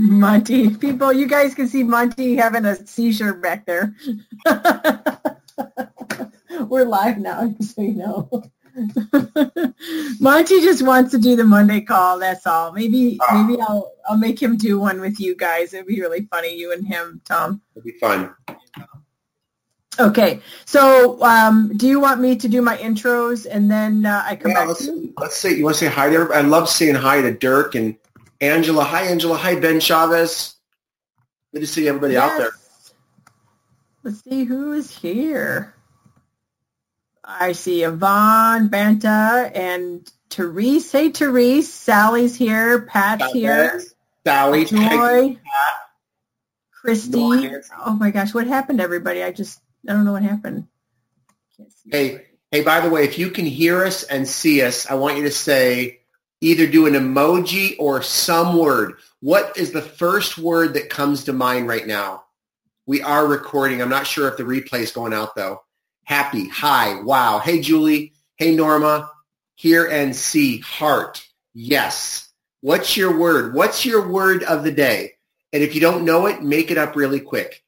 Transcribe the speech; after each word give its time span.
Monty, 0.00 0.74
people, 0.76 1.12
you 1.12 1.26
guys 1.28 1.54
can 1.54 1.68
see 1.68 1.82
Monty 1.82 2.36
having 2.36 2.64
a 2.64 2.86
seizure 2.86 3.34
back 3.34 3.66
there. 3.66 3.94
We're 6.68 6.84
live 6.86 7.18
now, 7.18 7.54
so 7.60 7.82
you 7.82 7.94
know. 7.94 8.28
Monty 10.20 10.60
just 10.62 10.82
wants 10.82 11.10
to 11.10 11.18
do 11.18 11.36
the 11.36 11.44
Monday 11.44 11.80
call. 11.82 12.18
That's 12.18 12.46
all. 12.46 12.72
Maybe 12.72 13.18
Ah. 13.20 13.44
maybe 13.46 13.60
I'll 13.60 13.92
I'll 14.08 14.16
make 14.16 14.40
him 14.40 14.56
do 14.56 14.78
one 14.80 15.00
with 15.00 15.20
you 15.20 15.34
guys. 15.36 15.74
It'd 15.74 15.86
be 15.86 16.00
really 16.00 16.26
funny, 16.30 16.56
you 16.56 16.72
and 16.72 16.86
him, 16.86 17.20
Tom. 17.26 17.60
It'll 17.76 17.84
be 17.84 17.92
fun. 17.92 18.34
Okay. 19.98 20.40
So, 20.64 21.22
um, 21.22 21.72
do 21.76 21.86
you 21.86 22.00
want 22.00 22.20
me 22.22 22.36
to 22.36 22.48
do 22.48 22.62
my 22.62 22.76
intros 22.78 23.46
and 23.50 23.70
then 23.70 24.06
uh, 24.06 24.22
I 24.24 24.36
come 24.36 24.52
Yeah, 24.52 24.60
back? 24.60 24.68
let's, 24.68 24.88
let's 25.18 25.36
say 25.36 25.54
you 25.56 25.64
want 25.64 25.76
to 25.76 25.80
say 25.80 25.88
hi 25.90 26.08
to 26.08 26.14
everybody. 26.14 26.38
I 26.38 26.42
love 26.48 26.70
saying 26.70 26.94
hi 26.94 27.20
to 27.20 27.34
Dirk 27.34 27.74
and 27.74 27.96
Angela. 28.40 28.84
Hi, 28.84 29.02
Angela. 29.04 29.36
Hi, 29.36 29.58
Ben 29.58 29.80
Chavez. 29.80 30.54
Good 31.52 31.60
to 31.60 31.66
see 31.66 31.88
everybody 31.88 32.16
out 32.16 32.38
there. 32.38 32.52
Let's 34.02 34.22
see 34.24 34.44
who 34.44 34.72
is 34.72 34.90
here. 34.96 35.74
I 37.22 37.52
see 37.52 37.82
Yvonne, 37.82 38.68
Banta, 38.68 39.50
and 39.54 40.10
Therese. 40.30 40.90
Hey, 40.90 41.10
Therese. 41.10 41.72
Sally's 41.72 42.34
here. 42.34 42.82
Pat's 42.82 43.30
here. 43.32 43.82
Sally, 44.26 44.64
Peggy. 44.64 44.88
Joy. 44.88 45.38
Christy. 46.72 47.12
Joy. 47.12 47.60
Oh 47.84 47.92
my 47.92 48.10
gosh, 48.10 48.32
what 48.32 48.46
happened, 48.46 48.80
everybody? 48.80 49.22
I 49.22 49.32
just, 49.32 49.60
I 49.88 49.92
don't 49.92 50.04
know 50.04 50.12
what 50.12 50.22
happened. 50.22 50.66
Can't 51.56 51.70
see 51.72 51.90
Hey, 51.90 52.26
hey, 52.50 52.62
by 52.62 52.80
the 52.80 52.88
way, 52.88 53.04
if 53.04 53.18
you 53.18 53.30
can 53.30 53.44
hear 53.44 53.84
us 53.84 54.02
and 54.02 54.26
see 54.26 54.62
us, 54.62 54.90
I 54.90 54.94
want 54.94 55.18
you 55.18 55.24
to 55.24 55.30
say 55.30 55.99
either 56.40 56.66
do 56.66 56.86
an 56.86 56.94
emoji 56.94 57.76
or 57.78 58.02
some 58.02 58.56
word. 58.56 58.94
What 59.20 59.56
is 59.56 59.72
the 59.72 59.82
first 59.82 60.38
word 60.38 60.74
that 60.74 60.90
comes 60.90 61.24
to 61.24 61.32
mind 61.32 61.68
right 61.68 61.86
now? 61.86 62.24
We 62.86 63.02
are 63.02 63.26
recording. 63.26 63.82
I'm 63.82 63.88
not 63.88 64.06
sure 64.06 64.28
if 64.28 64.36
the 64.36 64.42
replay 64.42 64.80
is 64.80 64.92
going 64.92 65.12
out 65.12 65.34
though. 65.36 65.62
Happy, 66.04 66.48
hi, 66.48 67.00
wow. 67.02 67.38
Hey, 67.38 67.60
Julie. 67.60 68.14
Hey, 68.36 68.54
Norma. 68.54 69.10
Hear 69.54 69.86
and 69.86 70.16
see, 70.16 70.58
heart. 70.58 71.22
Yes. 71.52 72.28
What's 72.62 72.96
your 72.96 73.18
word? 73.18 73.54
What's 73.54 73.84
your 73.84 74.08
word 74.08 74.42
of 74.42 74.64
the 74.64 74.72
day? 74.72 75.12
And 75.52 75.62
if 75.62 75.74
you 75.74 75.80
don't 75.80 76.04
know 76.04 76.26
it, 76.26 76.42
make 76.42 76.70
it 76.70 76.78
up 76.78 76.96
really 76.96 77.20
quick. 77.20 77.62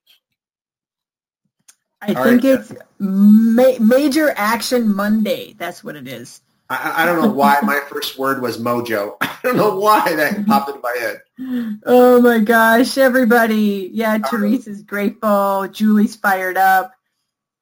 I 2.01 2.15
All 2.15 2.25
think 2.25 2.43
right. 2.43 2.45
it's 2.45 2.73
ma- 2.99 3.79
Major 3.79 4.33
Action 4.37 4.95
Monday. 4.95 5.55
That's 5.57 5.85
what 5.85 5.95
it 5.95 6.09
is. 6.09 6.41
I- 6.71 7.03
I, 7.03 7.07
don't 7.07 7.21
know 7.21 7.31
why 7.31 7.59
my 7.63 7.81
first 7.89 8.19
word 8.19 8.41
was 8.43 8.59
mojo. 8.59 9.17
I 9.21 9.37
don't 9.43 9.57
know 9.57 9.77
why 9.79 10.15
that 10.15 10.47
popped 10.47 10.69
into 10.71 10.81
my 10.81 10.97
head. 10.99 11.81
Oh 11.85 12.21
my 12.21 12.39
gosh, 12.39 12.97
everybody. 12.97 13.91
Yeah, 13.93 14.15
uh-huh. 14.15 14.29
Therese 14.31 14.67
is 14.67 14.83
grateful. 14.83 15.69
Julie's 15.69 16.17
fired 16.17 16.57
up. 16.57 16.93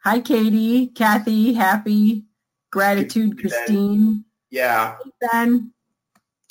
Hi, 0.04 0.20
Katie, 0.20 0.86
Kathy, 0.88 1.52
happy, 1.52 2.24
gratitude. 2.70 3.38
Christine, 3.38 4.24
Yeah. 4.50 4.96
Ben. 5.20 5.72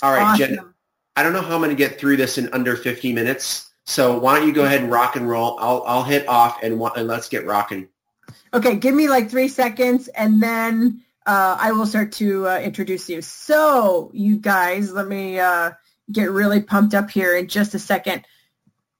All 0.02 0.12
right, 0.12 0.22
awesome. 0.22 0.54
Jen. 0.54 0.74
I 1.16 1.22
don't 1.22 1.32
know 1.32 1.42
how 1.42 1.54
I'm 1.54 1.60
going 1.60 1.70
to 1.70 1.76
get 1.76 1.98
through 1.98 2.16
this 2.16 2.38
in 2.38 2.48
under 2.52 2.76
50 2.76 3.12
minutes. 3.12 3.70
So 3.86 4.18
why 4.18 4.38
don't 4.38 4.46
you 4.46 4.54
go 4.54 4.64
ahead 4.64 4.82
and 4.82 4.90
rock 4.90 5.16
and 5.16 5.28
roll? 5.28 5.58
I'll 5.58 5.82
I'll 5.84 6.02
hit 6.04 6.28
off 6.28 6.62
and 6.62 6.80
and 6.96 7.08
let's 7.08 7.28
get 7.28 7.44
rocking. 7.44 7.88
Okay, 8.54 8.76
give 8.76 8.94
me 8.94 9.08
like 9.08 9.28
three 9.28 9.48
seconds 9.48 10.08
and 10.08 10.40
then 10.42 11.02
uh, 11.30 11.56
I 11.60 11.70
will 11.70 11.86
start 11.86 12.10
to 12.14 12.48
uh, 12.48 12.58
introduce 12.58 13.08
you. 13.08 13.22
So, 13.22 14.10
you 14.12 14.36
guys, 14.36 14.92
let 14.92 15.06
me 15.06 15.38
uh, 15.38 15.70
get 16.10 16.32
really 16.32 16.60
pumped 16.60 16.92
up 16.92 17.08
here 17.08 17.36
in 17.36 17.46
just 17.46 17.72
a 17.74 17.78
second. 17.78 18.24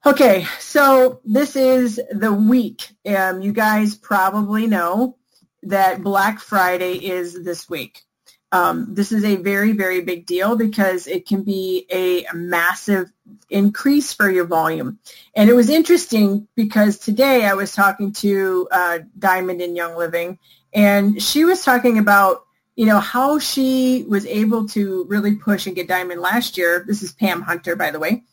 Okay, 0.07 0.47
so 0.61 1.21
this 1.25 1.57
is 1.57 2.01
the 2.13 2.33
week. 2.33 2.89
Um, 3.05 3.41
you 3.43 3.53
guys 3.53 3.97
probably 3.97 4.69
know 4.69 5.19
that 5.65 6.05
Black 6.05 6.39
Friday 6.39 7.05
is 7.05 7.43
this 7.43 7.69
week. 7.69 8.05
Um, 8.53 8.89
this 8.91 9.13
is 9.13 9.25
a 9.25 9.37
very, 9.37 9.73
very 9.73 10.01
big 10.01 10.27
deal 10.27 10.57
because 10.57 11.07
it 11.07 11.27
can 11.27 11.43
be 11.43 11.87
a 11.91 12.25
massive 12.35 13.11
increase 13.49 14.13
for 14.13 14.29
your 14.31 14.45
volume. 14.45 14.99
And 15.37 15.49
it 15.49 15.55
was 15.55 15.71
interesting 15.71 16.49
because 16.57 16.99
today 16.99 17.45
I 17.45 17.55
was 17.55 17.73
talking 17.73 18.13
to 18.15 18.69
uh, 18.73 18.99
Diamond 19.19 19.63
in 19.63 19.77
Young 19.77 19.97
Living, 19.97 20.39
and 20.73 21.23
she 21.23 21.45
was 21.45 21.65
talking 21.65 21.99
about 21.99 22.45
you 22.77 22.87
know 22.87 23.01
how 23.01 23.39
she 23.39 24.05
was 24.09 24.25
able 24.27 24.67
to 24.69 25.05
really 25.05 25.37
push 25.37 25.67
and 25.67 25.77
get 25.77 25.89
Diamond 25.89 26.21
last 26.21 26.57
year. 26.57 26.85
This 26.87 27.03
is 27.03 27.13
Pam 27.13 27.43
Hunter, 27.43 27.77
by 27.77 27.91
the 27.91 27.99
way, 27.99 28.25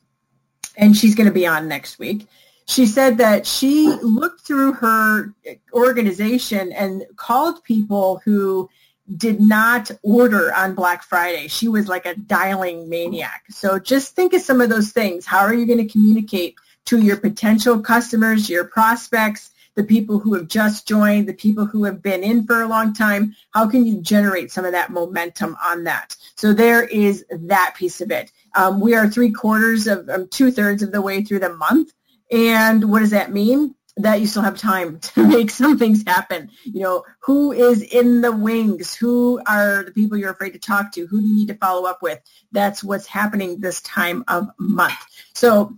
and 0.78 0.96
she's 0.96 1.16
going 1.16 1.28
to 1.28 1.34
be 1.34 1.46
on 1.46 1.68
next 1.68 2.00
week. 2.00 2.28
She 2.66 2.86
said 2.86 3.18
that 3.20 3.46
she 3.46 3.88
looked 4.02 4.42
through 4.42 4.74
her 4.74 5.34
organization 5.74 6.72
and 6.74 7.06
called 7.16 7.64
people 7.64 8.22
who 8.26 8.70
did 9.16 9.40
not 9.40 9.90
order 10.04 10.54
on 10.54 10.76
Black 10.76 11.04
Friday. 11.04 11.48
She 11.48 11.68
was 11.68 11.88
like 11.88 12.06
a 12.06 12.16
dialing 12.16 12.90
maniac. 12.90 13.46
So 13.50 13.80
just 13.80 14.16
think 14.16 14.34
of 14.34 14.42
some 14.42 14.60
of 14.60 14.70
those 14.70 14.92
things. 14.92 15.26
How 15.26 15.40
are 15.40 15.54
you 15.54 15.66
going 15.66 15.86
to 15.86 15.92
communicate 15.92 16.56
to 16.86 17.00
your 17.00 17.18
potential 17.18 17.80
customers, 17.80 18.50
your 18.50 18.66
prospects, 18.66 19.52
the 19.76 19.84
people 19.84 20.20
who 20.20 20.34
have 20.34 20.48
just 20.48 20.88
joined, 20.88 21.28
the 21.28 21.34
people 21.34 21.66
who 21.66 21.84
have 21.84 22.02
been 22.02 22.24
in 22.24 22.46
for 22.46 22.62
a 22.62 22.68
long 22.68 22.94
time? 22.94 23.36
How 23.52 23.70
can 23.70 23.86
you 23.86 24.02
generate 24.02 24.52
some 24.52 24.66
of 24.66 24.72
that 24.74 24.92
momentum 24.92 25.56
on 25.64 25.86
that? 25.86 26.16
So 26.36 26.52
there 26.52 26.84
is 26.84 27.26
that 27.30 27.76
piece 27.78 28.02
of 28.02 28.12
it. 28.12 28.32
Um, 28.56 28.82
we 28.82 28.96
are 28.96 29.08
three 29.08 29.32
quarters 29.32 29.88
of 29.88 30.10
um, 30.10 30.28
two 30.28 30.52
thirds 30.52 30.84
of 30.84 30.92
the 30.92 31.02
way 31.02 31.24
through 31.24 31.40
the 31.40 31.54
month. 31.54 31.94
And 32.32 32.90
what 32.92 33.00
does 33.00 33.12
that 33.12 33.32
mean? 33.32 33.76
That 33.98 34.20
you 34.22 34.28
still 34.28 34.42
have 34.42 34.58
time 34.58 35.00
to 35.00 35.28
make 35.28 35.50
some 35.50 35.78
things 35.78 36.04
happen. 36.06 36.50
You 36.64 36.82
know, 36.84 37.04
who 37.22 37.52
is 37.52 37.82
in 37.82 38.22
the 38.22 38.32
wings? 38.32 38.96
Who 38.96 39.42
are 39.48 39.84
the 39.84 39.92
people 39.92 40.18
you're 40.18 40.32
afraid 40.32 40.54
to 40.54 40.60
talk 40.60 40.92
to? 40.94 41.08
Who 41.08 41.22
do 41.22 41.28
you 41.28 41.36
need 41.36 41.48
to 41.50 41.56
follow 41.56 41.88
up 41.88 42.02
with? 42.02 42.20
That's 42.52 42.84
what's 42.84 43.08
happening 43.08 43.60
this 43.60 43.82
time 43.82 44.24
of 44.28 44.48
month. 44.58 44.94
So 45.34 45.76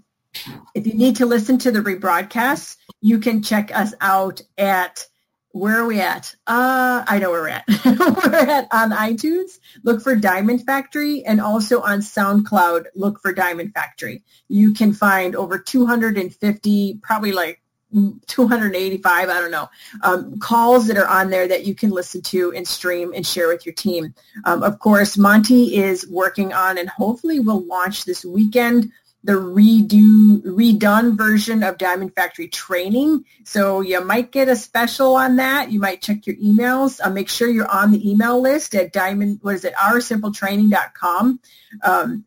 if 0.75 0.85
you 0.85 0.93
need 0.93 1.17
to 1.17 1.25
listen 1.25 1.57
to 1.59 1.71
the 1.71 1.79
rebroadcasts, 1.79 2.77
you 3.01 3.19
can 3.19 3.41
check 3.41 3.75
us 3.75 3.93
out 4.01 4.41
at 4.57 5.05
where 5.51 5.79
are 5.79 5.87
we 5.87 5.99
at? 5.99 6.35
Uh, 6.45 7.03
I 7.07 7.17
know 7.17 7.31
where 7.31 7.41
we're 7.41 7.49
at. 7.49 7.65
we're 7.85 8.35
at 8.35 8.67
on 8.71 8.91
iTunes. 8.91 9.59
Look 9.83 10.01
for 10.01 10.15
Diamond 10.15 10.63
Factory 10.63 11.25
and 11.25 11.41
also 11.41 11.81
on 11.81 12.01
SoundCloud. 12.01 12.85
Look 12.93 13.19
for 13.19 13.33
Diamond 13.33 13.73
Factory. 13.73 14.23
You 14.47 14.73
can 14.73 14.93
find 14.93 15.35
over 15.35 15.57
250, 15.57 16.99
probably 17.01 17.31
like 17.31 17.61
285, 18.27 19.29
I 19.29 19.33
don't 19.39 19.51
know, 19.51 19.69
um, 20.03 20.39
calls 20.39 20.87
that 20.87 20.97
are 20.97 21.07
on 21.07 21.29
there 21.29 21.47
that 21.47 21.65
you 21.65 21.73
can 21.73 21.89
listen 21.89 22.21
to 22.21 22.53
and 22.55 22.67
stream 22.67 23.13
and 23.15 23.25
share 23.25 23.47
with 23.47 23.65
your 23.65 23.73
team. 23.73 24.13
Um, 24.45 24.63
of 24.63 24.79
course, 24.79 25.17
Monty 25.17 25.75
is 25.75 26.07
working 26.07 26.53
on 26.53 26.77
and 26.77 26.89
hopefully 26.89 27.39
will 27.39 27.65
launch 27.65 28.05
this 28.05 28.23
weekend 28.23 28.91
the 29.23 29.33
redo 29.33 30.41
redone 30.43 31.17
version 31.17 31.63
of 31.63 31.77
Diamond 31.77 32.15
Factory 32.15 32.47
training. 32.47 33.25
So 33.43 33.81
you 33.81 34.03
might 34.03 34.31
get 34.31 34.47
a 34.47 34.55
special 34.55 35.15
on 35.15 35.35
that. 35.37 35.71
You 35.71 35.79
might 35.79 36.01
check 36.01 36.25
your 36.25 36.37
emails. 36.37 37.01
Uh, 37.03 37.09
make 37.09 37.27
sure 37.27 37.49
you're 37.49 37.69
on 37.69 37.91
the 37.91 38.09
email 38.09 38.39
list 38.39 38.75
at 38.75 38.93
diamond, 38.93 39.39
what 39.41 39.55
is 39.55 39.65
it, 39.65 39.73
oursimpletraining.com. 39.75 41.39
Um, 41.83 42.25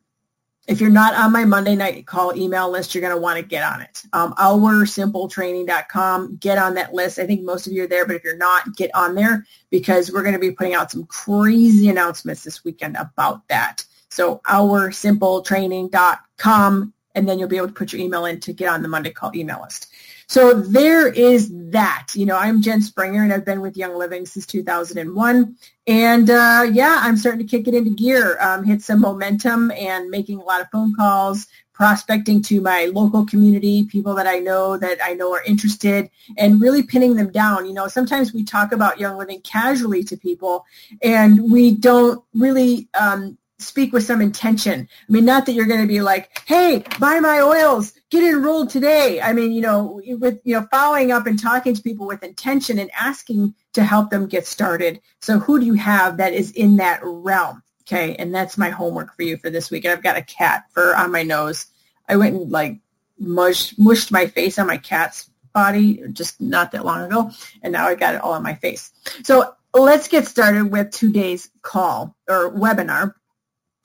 if 0.72 0.81
you're 0.81 0.91
not 0.91 1.15
on 1.15 1.31
my 1.33 1.44
Monday 1.44 1.77
night 1.77 2.06
call 2.06 2.34
email 2.34 2.71
list, 2.71 2.94
you're 2.94 3.03
going 3.03 3.15
to 3.15 3.21
want 3.21 3.38
to 3.38 3.44
get 3.44 3.62
on 3.62 3.83
it. 3.83 4.03
Um, 4.15 4.33
oursimpletraining.com. 4.34 6.37
Get 6.37 6.56
on 6.56 6.72
that 6.75 6.94
list. 6.94 7.19
I 7.19 7.27
think 7.27 7.43
most 7.43 7.66
of 7.66 7.75
you 7.75 7.84
are 7.84 7.87
there, 7.87 8.06
but 8.06 8.16
if 8.16 8.25
you're 8.25 8.38
not, 8.38 8.75
get 8.75 8.91
on 8.94 9.15
there 9.15 9.44
because 9.71 10.10
we're 10.10 10.22
going 10.22 10.33
to 10.33 10.38
be 10.38 10.50
putting 10.50 10.72
out 10.72 10.91
some 10.91 11.05
crazy 11.05 11.91
announcements 11.91 12.43
this 12.43 12.65
weekend 12.65 12.97
about 12.97 13.47
that. 13.49 13.84
So 14.09 14.41
oursimpletraining.com, 14.47 16.94
and 17.15 17.28
then 17.28 17.39
you'll 17.39 17.49
be 17.49 17.59
able 17.59 17.69
to 17.69 17.75
put 17.75 17.92
your 17.92 18.01
email 18.01 18.25
in 18.25 18.41
to 18.41 18.54
get 18.54 18.71
on 18.71 18.80
the 18.80 18.89
Monday 18.89 19.10
call 19.10 19.36
email 19.36 19.60
list. 19.63 19.91
So 20.32 20.54
there 20.54 21.08
is 21.08 21.50
that. 21.72 22.06
You 22.14 22.24
know, 22.24 22.38
I'm 22.38 22.62
Jen 22.62 22.80
Springer, 22.80 23.22
and 23.22 23.34
I've 23.34 23.44
been 23.44 23.60
with 23.60 23.76
Young 23.76 23.98
Living 23.98 24.24
since 24.24 24.46
2001. 24.46 25.56
And 25.86 26.30
uh, 26.30 26.70
yeah, 26.72 27.00
I'm 27.02 27.18
starting 27.18 27.46
to 27.46 27.50
kick 27.58 27.68
it 27.68 27.74
into 27.74 27.90
gear, 27.90 28.38
um, 28.40 28.64
hit 28.64 28.80
some 28.80 29.02
momentum, 29.02 29.70
and 29.72 30.08
making 30.08 30.38
a 30.38 30.42
lot 30.42 30.62
of 30.62 30.68
phone 30.72 30.94
calls, 30.94 31.48
prospecting 31.74 32.40
to 32.44 32.62
my 32.62 32.86
local 32.94 33.26
community, 33.26 33.84
people 33.84 34.14
that 34.14 34.26
I 34.26 34.38
know 34.38 34.78
that 34.78 35.00
I 35.04 35.12
know 35.12 35.34
are 35.34 35.42
interested, 35.42 36.08
and 36.38 36.62
really 36.62 36.82
pinning 36.82 37.14
them 37.14 37.30
down. 37.30 37.66
You 37.66 37.74
know, 37.74 37.86
sometimes 37.86 38.32
we 38.32 38.42
talk 38.42 38.72
about 38.72 38.98
Young 38.98 39.18
Living 39.18 39.42
casually 39.42 40.02
to 40.04 40.16
people, 40.16 40.64
and 41.02 41.52
we 41.52 41.74
don't 41.74 42.24
really 42.32 42.88
um, 42.98 43.36
speak 43.58 43.92
with 43.92 44.04
some 44.04 44.20
intention. 44.20 44.88
I 45.08 45.12
mean, 45.12 45.24
not 45.24 45.46
that 45.46 45.52
you're 45.52 45.66
going 45.66 45.82
to 45.82 45.86
be 45.86 46.00
like, 46.00 46.42
hey, 46.46 46.84
buy 46.98 47.20
my 47.20 47.40
oils, 47.40 47.92
get 48.12 48.22
enrolled 48.22 48.68
today. 48.68 49.20
I 49.20 49.32
mean, 49.32 49.53
you 49.53 49.62
know, 49.62 50.00
with, 50.04 50.38
you 50.44 50.54
know, 50.54 50.68
following 50.70 51.10
up 51.10 51.26
and 51.26 51.38
talking 51.38 51.74
to 51.74 51.82
people 51.82 52.06
with 52.06 52.22
intention 52.22 52.78
and 52.78 52.91
asking 52.92 53.54
to 53.72 53.82
help 53.82 54.10
them 54.10 54.26
get 54.26 54.47
started. 54.47 55.00
So 55.20 55.38
who 55.38 55.59
do 55.59 55.64
you 55.64 55.74
have 55.74 56.18
that 56.18 56.34
is 56.34 56.50
in 56.50 56.76
that 56.76 57.00
realm? 57.03 57.62
Okay. 57.82 58.14
And 58.16 58.34
that's 58.34 58.59
my 58.59 58.68
homework 58.68 59.16
for 59.16 59.22
you 59.22 59.38
for 59.38 59.48
this 59.48 59.70
week. 59.70 59.86
And 59.86 59.92
I've 59.92 60.03
got 60.03 60.18
a 60.18 60.22
cat 60.22 60.64
fur 60.72 60.94
on 60.94 61.10
my 61.10 61.22
nose. 61.22 61.66
I 62.06 62.16
went 62.16 62.36
and 62.36 62.50
like 62.50 62.78
mushed, 63.18 63.78
mushed 63.78 64.12
my 64.12 64.26
face 64.26 64.58
on 64.58 64.66
my 64.66 64.76
cat's 64.76 65.30
body 65.54 66.03
just 66.12 66.41
not 66.41 66.72
that 66.72 66.84
long 66.84 67.03
ago, 67.03 67.30
and 67.62 67.72
now 67.72 67.86
I 67.86 67.94
got 67.94 68.15
it 68.15 68.22
all 68.22 68.32
on 68.32 68.42
my 68.42 68.54
face. 68.54 68.91
So 69.22 69.54
let's 69.74 70.08
get 70.08 70.26
started 70.26 70.70
with 70.70 70.91
today's 70.91 71.50
call 71.60 72.16
or 72.28 72.50
webinar. 72.50 73.15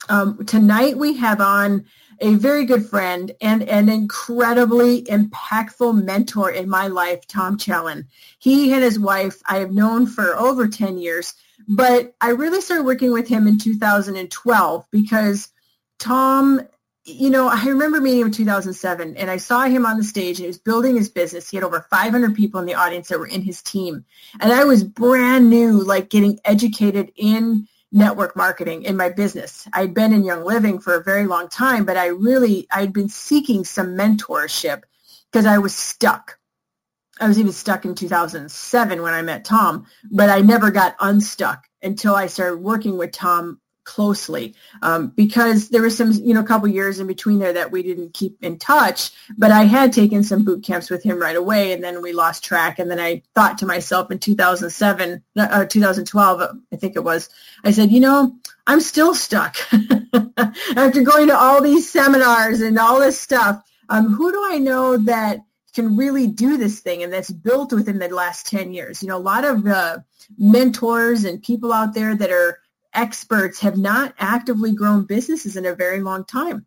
Um, 0.08 0.46
tonight 0.46 0.96
we 0.96 1.16
have 1.18 1.40
on 1.40 1.84
a 2.20 2.34
very 2.34 2.64
good 2.64 2.86
friend 2.86 3.32
and 3.40 3.62
an 3.68 3.88
incredibly 3.88 5.02
impactful 5.04 6.02
mentor 6.04 6.50
in 6.50 6.68
my 6.68 6.88
life, 6.88 7.26
Tom 7.26 7.56
Challen. 7.56 8.06
He 8.38 8.72
and 8.72 8.82
his 8.82 8.98
wife 8.98 9.40
I 9.48 9.58
have 9.58 9.72
known 9.72 10.06
for 10.06 10.36
over 10.36 10.68
10 10.68 10.98
years, 10.98 11.34
but 11.68 12.14
I 12.20 12.30
really 12.30 12.60
started 12.60 12.84
working 12.84 13.12
with 13.12 13.28
him 13.28 13.46
in 13.46 13.58
2012 13.58 14.86
because 14.90 15.48
Tom, 15.98 16.60
you 17.04 17.30
know, 17.30 17.48
I 17.48 17.64
remember 17.64 18.00
meeting 18.00 18.20
him 18.20 18.26
in 18.28 18.32
2007 18.32 19.16
and 19.16 19.30
I 19.30 19.36
saw 19.36 19.62
him 19.62 19.86
on 19.86 19.96
the 19.96 20.04
stage 20.04 20.38
and 20.38 20.44
he 20.44 20.46
was 20.46 20.58
building 20.58 20.96
his 20.96 21.08
business. 21.08 21.48
He 21.48 21.56
had 21.56 21.64
over 21.64 21.86
500 21.90 22.34
people 22.34 22.60
in 22.60 22.66
the 22.66 22.74
audience 22.74 23.08
that 23.08 23.18
were 23.18 23.26
in 23.26 23.42
his 23.42 23.62
team. 23.62 24.04
And 24.40 24.52
I 24.52 24.64
was 24.64 24.84
brand 24.84 25.50
new, 25.50 25.82
like 25.82 26.10
getting 26.10 26.38
educated 26.44 27.12
in 27.16 27.68
network 27.90 28.36
marketing 28.36 28.82
in 28.82 28.96
my 28.96 29.08
business. 29.08 29.66
I'd 29.72 29.94
been 29.94 30.12
in 30.12 30.24
Young 30.24 30.44
Living 30.44 30.78
for 30.78 30.94
a 30.94 31.02
very 31.02 31.26
long 31.26 31.48
time, 31.48 31.84
but 31.84 31.96
I 31.96 32.06
really, 32.06 32.66
I'd 32.70 32.92
been 32.92 33.08
seeking 33.08 33.64
some 33.64 33.96
mentorship 33.96 34.82
because 35.30 35.46
I 35.46 35.58
was 35.58 35.74
stuck. 35.74 36.38
I 37.20 37.26
was 37.26 37.38
even 37.38 37.52
stuck 37.52 37.84
in 37.84 37.94
2007 37.94 39.02
when 39.02 39.14
I 39.14 39.22
met 39.22 39.44
Tom, 39.44 39.86
but 40.10 40.28
I 40.28 40.40
never 40.40 40.70
got 40.70 40.96
unstuck 41.00 41.64
until 41.82 42.14
I 42.14 42.26
started 42.26 42.58
working 42.58 42.96
with 42.96 43.12
Tom 43.12 43.60
closely 43.88 44.54
um, 44.82 45.08
because 45.08 45.70
there 45.70 45.80
was 45.80 45.96
some, 45.96 46.12
you 46.12 46.34
know, 46.34 46.40
a 46.40 46.44
couple 46.44 46.68
years 46.68 47.00
in 47.00 47.06
between 47.06 47.38
there 47.38 47.54
that 47.54 47.72
we 47.72 47.82
didn't 47.82 48.12
keep 48.12 48.36
in 48.44 48.58
touch. 48.58 49.10
But 49.38 49.50
I 49.50 49.64
had 49.64 49.94
taken 49.94 50.22
some 50.22 50.44
boot 50.44 50.62
camps 50.62 50.90
with 50.90 51.02
him 51.02 51.18
right 51.18 51.34
away, 51.34 51.72
and 51.72 51.82
then 51.82 52.02
we 52.02 52.12
lost 52.12 52.44
track. 52.44 52.78
And 52.78 52.90
then 52.90 53.00
I 53.00 53.22
thought 53.34 53.56
to 53.58 53.66
myself 53.66 54.10
in 54.10 54.18
2007, 54.18 55.22
uh, 55.38 55.64
2012, 55.64 56.58
I 56.70 56.76
think 56.76 56.96
it 56.96 57.02
was, 57.02 57.30
I 57.64 57.70
said, 57.70 57.90
you 57.90 58.00
know, 58.00 58.36
I'm 58.66 58.82
still 58.82 59.14
stuck 59.14 59.56
after 60.76 61.02
going 61.02 61.28
to 61.28 61.36
all 61.36 61.62
these 61.62 61.90
seminars 61.90 62.60
and 62.60 62.78
all 62.78 63.00
this 63.00 63.18
stuff. 63.18 63.62
Um, 63.88 64.12
who 64.12 64.30
do 64.30 64.44
I 64.44 64.58
know 64.58 64.98
that 64.98 65.38
can 65.74 65.96
really 65.96 66.26
do 66.26 66.58
this 66.58 66.80
thing 66.80 67.02
and 67.02 67.10
that's 67.10 67.30
built 67.30 67.72
within 67.72 67.98
the 67.98 68.10
last 68.10 68.46
10 68.48 68.74
years? 68.74 69.02
You 69.02 69.08
know, 69.08 69.16
a 69.16 69.30
lot 69.32 69.44
of 69.44 69.66
uh, 69.66 69.98
mentors 70.36 71.24
and 71.24 71.42
people 71.42 71.72
out 71.72 71.94
there 71.94 72.14
that 72.14 72.30
are 72.30 72.60
experts 72.94 73.60
have 73.60 73.76
not 73.76 74.14
actively 74.18 74.72
grown 74.72 75.04
businesses 75.04 75.56
in 75.56 75.66
a 75.66 75.74
very 75.74 76.00
long 76.00 76.24
time. 76.24 76.66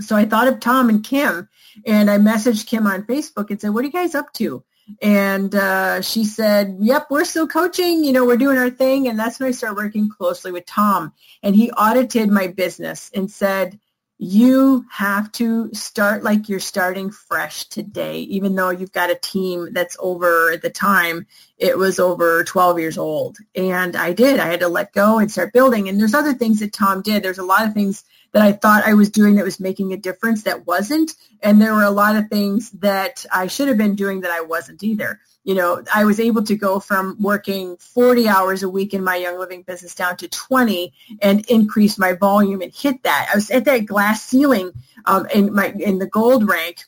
So 0.00 0.16
I 0.16 0.24
thought 0.24 0.48
of 0.48 0.60
Tom 0.60 0.88
and 0.88 1.04
Kim, 1.04 1.48
and 1.86 2.10
I 2.10 2.18
messaged 2.18 2.66
Kim 2.66 2.86
on 2.86 3.04
Facebook 3.04 3.50
and 3.50 3.60
said, 3.60 3.70
"What 3.70 3.82
are 3.82 3.86
you 3.86 3.92
guys 3.92 4.14
up 4.14 4.32
to?" 4.34 4.64
And 5.02 5.54
uh, 5.54 6.00
she 6.00 6.24
said, 6.24 6.76
"Yep, 6.80 7.08
we're 7.10 7.24
still 7.24 7.46
coaching. 7.46 8.02
You 8.04 8.12
know, 8.12 8.24
we're 8.24 8.38
doing 8.38 8.56
our 8.56 8.70
thing." 8.70 9.08
And 9.08 9.18
that's 9.18 9.38
when 9.38 9.48
I 9.48 9.52
started 9.52 9.76
working 9.76 10.08
closely 10.08 10.50
with 10.50 10.64
Tom, 10.64 11.12
and 11.42 11.54
he 11.54 11.70
audited 11.72 12.30
my 12.30 12.46
business 12.46 13.10
and 13.14 13.30
said, 13.30 13.78
you 14.24 14.84
have 14.88 15.32
to 15.32 15.68
start 15.74 16.22
like 16.22 16.48
you're 16.48 16.60
starting 16.60 17.10
fresh 17.10 17.64
today, 17.64 18.20
even 18.20 18.54
though 18.54 18.70
you've 18.70 18.92
got 18.92 19.10
a 19.10 19.16
team 19.16 19.72
that's 19.72 19.96
over 19.98 20.52
at 20.52 20.62
the 20.62 20.70
time, 20.70 21.26
it 21.58 21.76
was 21.76 21.98
over 21.98 22.44
12 22.44 22.78
years 22.78 22.96
old. 22.96 23.36
And 23.56 23.96
I 23.96 24.12
did. 24.12 24.38
I 24.38 24.46
had 24.46 24.60
to 24.60 24.68
let 24.68 24.92
go 24.92 25.18
and 25.18 25.28
start 25.28 25.52
building. 25.52 25.88
And 25.88 25.98
there's 25.98 26.14
other 26.14 26.34
things 26.34 26.60
that 26.60 26.72
Tom 26.72 27.02
did. 27.02 27.24
There's 27.24 27.38
a 27.38 27.44
lot 27.44 27.66
of 27.66 27.74
things 27.74 28.04
that 28.32 28.42
I 28.42 28.52
thought 28.52 28.84
I 28.84 28.94
was 28.94 29.10
doing 29.10 29.36
that 29.36 29.44
was 29.44 29.60
making 29.60 29.92
a 29.92 29.96
difference 29.96 30.44
that 30.44 30.66
wasn't. 30.66 31.14
And 31.42 31.60
there 31.60 31.74
were 31.74 31.84
a 31.84 31.90
lot 31.90 32.16
of 32.16 32.28
things 32.28 32.70
that 32.72 33.26
I 33.32 33.46
should 33.46 33.68
have 33.68 33.78
been 33.78 33.94
doing 33.94 34.22
that 34.22 34.30
I 34.30 34.40
wasn't 34.40 34.82
either 34.82 35.20
you 35.44 35.56
know, 35.56 35.82
I 35.92 36.04
was 36.04 36.20
able 36.20 36.44
to 36.44 36.56
go 36.56 36.78
from 36.78 37.16
working 37.20 37.76
40 37.78 38.28
hours 38.28 38.62
a 38.62 38.68
week 38.68 38.94
in 38.94 39.02
my 39.02 39.16
Young 39.16 39.38
Living 39.38 39.62
business 39.62 39.94
down 39.94 40.16
to 40.18 40.28
20 40.28 40.92
and 41.20 41.44
increase 41.46 41.98
my 41.98 42.12
volume 42.12 42.60
and 42.60 42.72
hit 42.72 43.02
that. 43.02 43.28
I 43.32 43.36
was 43.36 43.50
at 43.50 43.64
that 43.64 43.86
glass 43.86 44.22
ceiling 44.22 44.72
um, 45.04 45.26
in 45.34 45.52
my 45.52 45.74
in 45.78 45.98
the 45.98 46.06
gold 46.06 46.48
rank 46.48 46.84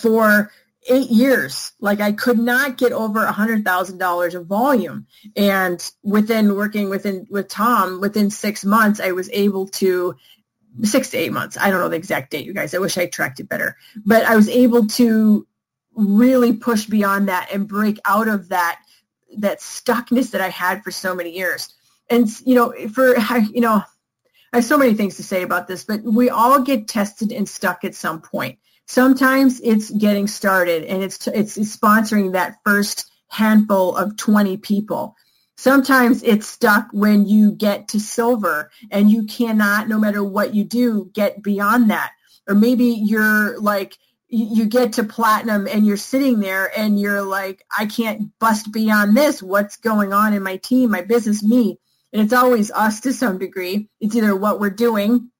for 0.00 0.50
eight 0.88 1.10
years. 1.10 1.72
Like 1.78 2.00
I 2.00 2.12
could 2.12 2.38
not 2.38 2.78
get 2.78 2.92
over 2.92 3.26
hundred 3.26 3.66
thousand 3.66 3.98
dollars 3.98 4.34
of 4.34 4.46
volume. 4.46 5.06
And 5.36 5.84
within 6.02 6.56
working 6.56 6.88
within 6.88 7.26
with 7.28 7.48
Tom, 7.48 8.00
within 8.00 8.30
six 8.30 8.64
months, 8.64 8.98
I 8.98 9.12
was 9.12 9.28
able 9.30 9.68
to 9.68 10.16
six 10.82 11.10
to 11.10 11.18
eight 11.18 11.32
months. 11.32 11.56
I 11.60 11.70
don't 11.70 11.80
know 11.80 11.88
the 11.88 11.96
exact 11.96 12.30
date, 12.30 12.46
you 12.46 12.54
guys. 12.54 12.74
I 12.74 12.78
wish 12.78 12.96
I 12.98 13.06
tracked 13.06 13.40
it 13.40 13.48
better. 13.48 13.76
But 14.04 14.24
I 14.24 14.36
was 14.36 14.48
able 14.48 14.86
to 14.88 15.46
really 15.94 16.52
push 16.54 16.86
beyond 16.86 17.28
that 17.28 17.50
and 17.52 17.68
break 17.68 17.98
out 18.06 18.28
of 18.28 18.48
that 18.48 18.80
that 19.38 19.60
stuckness 19.60 20.32
that 20.32 20.40
I 20.40 20.48
had 20.48 20.82
for 20.82 20.90
so 20.90 21.14
many 21.14 21.30
years. 21.36 21.72
And 22.10 22.28
you 22.44 22.54
know, 22.54 22.72
for 22.88 23.16
you 23.18 23.60
know, 23.60 23.82
I 24.52 24.56
have 24.56 24.64
so 24.64 24.78
many 24.78 24.94
things 24.94 25.16
to 25.16 25.22
say 25.22 25.42
about 25.42 25.68
this, 25.68 25.84
but 25.84 26.02
we 26.02 26.28
all 26.30 26.60
get 26.60 26.88
tested 26.88 27.32
and 27.32 27.48
stuck 27.48 27.84
at 27.84 27.94
some 27.94 28.20
point. 28.20 28.58
Sometimes 28.86 29.60
it's 29.60 29.90
getting 29.90 30.26
started 30.26 30.84
and 30.84 31.02
it's 31.02 31.26
it's, 31.28 31.56
it's 31.56 31.76
sponsoring 31.76 32.32
that 32.32 32.56
first 32.64 33.10
handful 33.28 33.96
of 33.96 34.16
20 34.16 34.58
people. 34.58 35.16
Sometimes 35.62 36.24
it's 36.24 36.48
stuck 36.48 36.88
when 36.90 37.24
you 37.24 37.52
get 37.52 37.86
to 37.86 38.00
silver 38.00 38.72
and 38.90 39.08
you 39.08 39.26
cannot, 39.26 39.88
no 39.88 39.96
matter 39.96 40.24
what 40.24 40.56
you 40.56 40.64
do, 40.64 41.08
get 41.14 41.40
beyond 41.40 41.92
that. 41.92 42.10
Or 42.48 42.56
maybe 42.56 42.86
you're 42.86 43.60
like 43.60 43.96
you 44.26 44.66
get 44.66 44.94
to 44.94 45.04
platinum 45.04 45.68
and 45.68 45.86
you're 45.86 45.96
sitting 45.96 46.40
there 46.40 46.72
and 46.76 46.98
you're 46.98 47.22
like, 47.22 47.64
I 47.78 47.86
can't 47.86 48.36
bust 48.40 48.72
beyond 48.72 49.16
this. 49.16 49.40
What's 49.40 49.76
going 49.76 50.12
on 50.12 50.32
in 50.32 50.42
my 50.42 50.56
team, 50.56 50.90
my 50.90 51.02
business, 51.02 51.44
me? 51.44 51.78
And 52.12 52.20
it's 52.20 52.32
always 52.32 52.72
us 52.72 52.98
to 53.02 53.12
some 53.12 53.38
degree. 53.38 53.88
It's 54.00 54.16
either 54.16 54.34
what 54.34 54.58
we're 54.58 54.70
doing, 54.70 55.30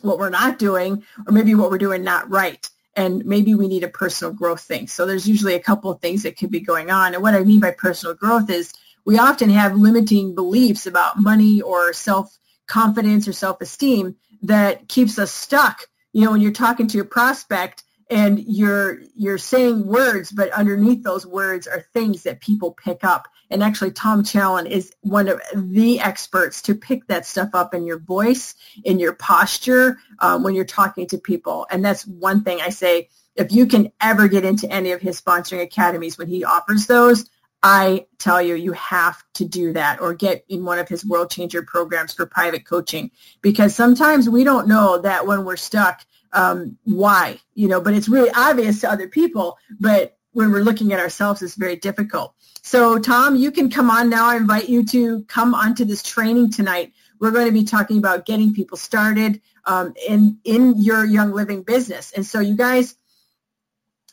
what 0.00 0.18
we're 0.18 0.30
not 0.30 0.58
doing, 0.58 1.04
or 1.26 1.34
maybe 1.34 1.54
what 1.54 1.70
we're 1.70 1.76
doing 1.76 2.02
not 2.02 2.30
right. 2.30 2.66
And 2.96 3.26
maybe 3.26 3.54
we 3.54 3.68
need 3.68 3.84
a 3.84 3.88
personal 3.88 4.32
growth 4.32 4.62
thing. 4.62 4.86
So 4.86 5.04
there's 5.04 5.28
usually 5.28 5.54
a 5.54 5.60
couple 5.60 5.90
of 5.90 6.00
things 6.00 6.22
that 6.22 6.38
could 6.38 6.50
be 6.50 6.60
going 6.60 6.90
on. 6.90 7.12
And 7.12 7.22
what 7.22 7.34
I 7.34 7.40
mean 7.40 7.60
by 7.60 7.72
personal 7.72 8.14
growth 8.14 8.48
is 8.48 8.72
we 9.04 9.18
often 9.18 9.50
have 9.50 9.76
limiting 9.76 10.34
beliefs 10.34 10.86
about 10.86 11.18
money 11.18 11.60
or 11.60 11.92
self-confidence 11.92 13.26
or 13.28 13.32
self-esteem 13.32 14.16
that 14.42 14.88
keeps 14.88 15.18
us 15.18 15.32
stuck. 15.32 15.86
You 16.12 16.24
know, 16.24 16.32
when 16.32 16.40
you're 16.40 16.52
talking 16.52 16.88
to 16.88 17.00
a 17.00 17.04
prospect, 17.04 17.84
and 18.10 18.42
you're 18.46 19.00
you're 19.14 19.38
saying 19.38 19.86
words 19.86 20.32
but 20.32 20.50
underneath 20.50 21.02
those 21.04 21.24
words 21.24 21.66
are 21.66 21.86
things 21.94 22.24
that 22.24 22.40
people 22.40 22.72
pick 22.72 23.04
up 23.04 23.28
and 23.50 23.62
actually 23.62 23.92
tom 23.92 24.24
challen 24.24 24.66
is 24.66 24.92
one 25.02 25.28
of 25.28 25.40
the 25.54 26.00
experts 26.00 26.60
to 26.60 26.74
pick 26.74 27.06
that 27.06 27.24
stuff 27.24 27.50
up 27.54 27.72
in 27.72 27.86
your 27.86 28.00
voice 28.00 28.56
in 28.84 28.98
your 28.98 29.14
posture 29.14 29.96
um, 30.18 30.42
when 30.42 30.54
you're 30.54 30.64
talking 30.64 31.06
to 31.06 31.18
people 31.18 31.66
and 31.70 31.84
that's 31.84 32.06
one 32.06 32.42
thing 32.42 32.60
i 32.60 32.68
say 32.68 33.08
if 33.36 33.52
you 33.52 33.64
can 33.66 33.90
ever 34.00 34.26
get 34.26 34.44
into 34.44 34.70
any 34.70 34.90
of 34.90 35.00
his 35.00 35.20
sponsoring 35.20 35.62
academies 35.62 36.18
when 36.18 36.26
he 36.26 36.44
offers 36.44 36.86
those 36.86 37.30
I 37.62 38.06
tell 38.18 38.40
you, 38.40 38.54
you 38.54 38.72
have 38.72 39.22
to 39.34 39.44
do 39.44 39.72
that 39.74 40.00
or 40.00 40.14
get 40.14 40.44
in 40.48 40.64
one 40.64 40.78
of 40.78 40.88
his 40.88 41.04
world 41.04 41.30
changer 41.30 41.62
programs 41.62 42.14
for 42.14 42.24
private 42.24 42.64
coaching 42.64 43.10
because 43.42 43.74
sometimes 43.74 44.28
we 44.28 44.44
don't 44.44 44.66
know 44.66 44.98
that 44.98 45.26
when 45.26 45.44
we're 45.44 45.56
stuck 45.56 46.04
um, 46.32 46.78
why, 46.84 47.38
you 47.54 47.68
know, 47.68 47.80
but 47.80 47.94
it's 47.94 48.08
really 48.08 48.30
obvious 48.34 48.80
to 48.80 48.90
other 48.90 49.08
people. 49.08 49.58
But 49.78 50.16
when 50.32 50.50
we're 50.52 50.62
looking 50.62 50.92
at 50.92 51.00
ourselves, 51.00 51.42
it's 51.42 51.56
very 51.56 51.76
difficult. 51.76 52.34
So 52.62 52.98
Tom, 52.98 53.36
you 53.36 53.50
can 53.50 53.70
come 53.70 53.90
on 53.90 54.10
now. 54.10 54.26
I 54.26 54.36
invite 54.36 54.68
you 54.68 54.84
to 54.86 55.24
come 55.24 55.54
onto 55.54 55.84
this 55.84 56.02
training 56.02 56.52
tonight. 56.52 56.92
We're 57.18 57.32
going 57.32 57.46
to 57.46 57.52
be 57.52 57.64
talking 57.64 57.98
about 57.98 58.26
getting 58.26 58.54
people 58.54 58.78
started 58.78 59.40
um, 59.66 59.92
in 60.08 60.38
in 60.44 60.80
your 60.80 61.04
young 61.04 61.32
living 61.32 61.62
business. 61.62 62.12
And 62.12 62.24
so 62.24 62.40
you 62.40 62.56
guys, 62.56 62.94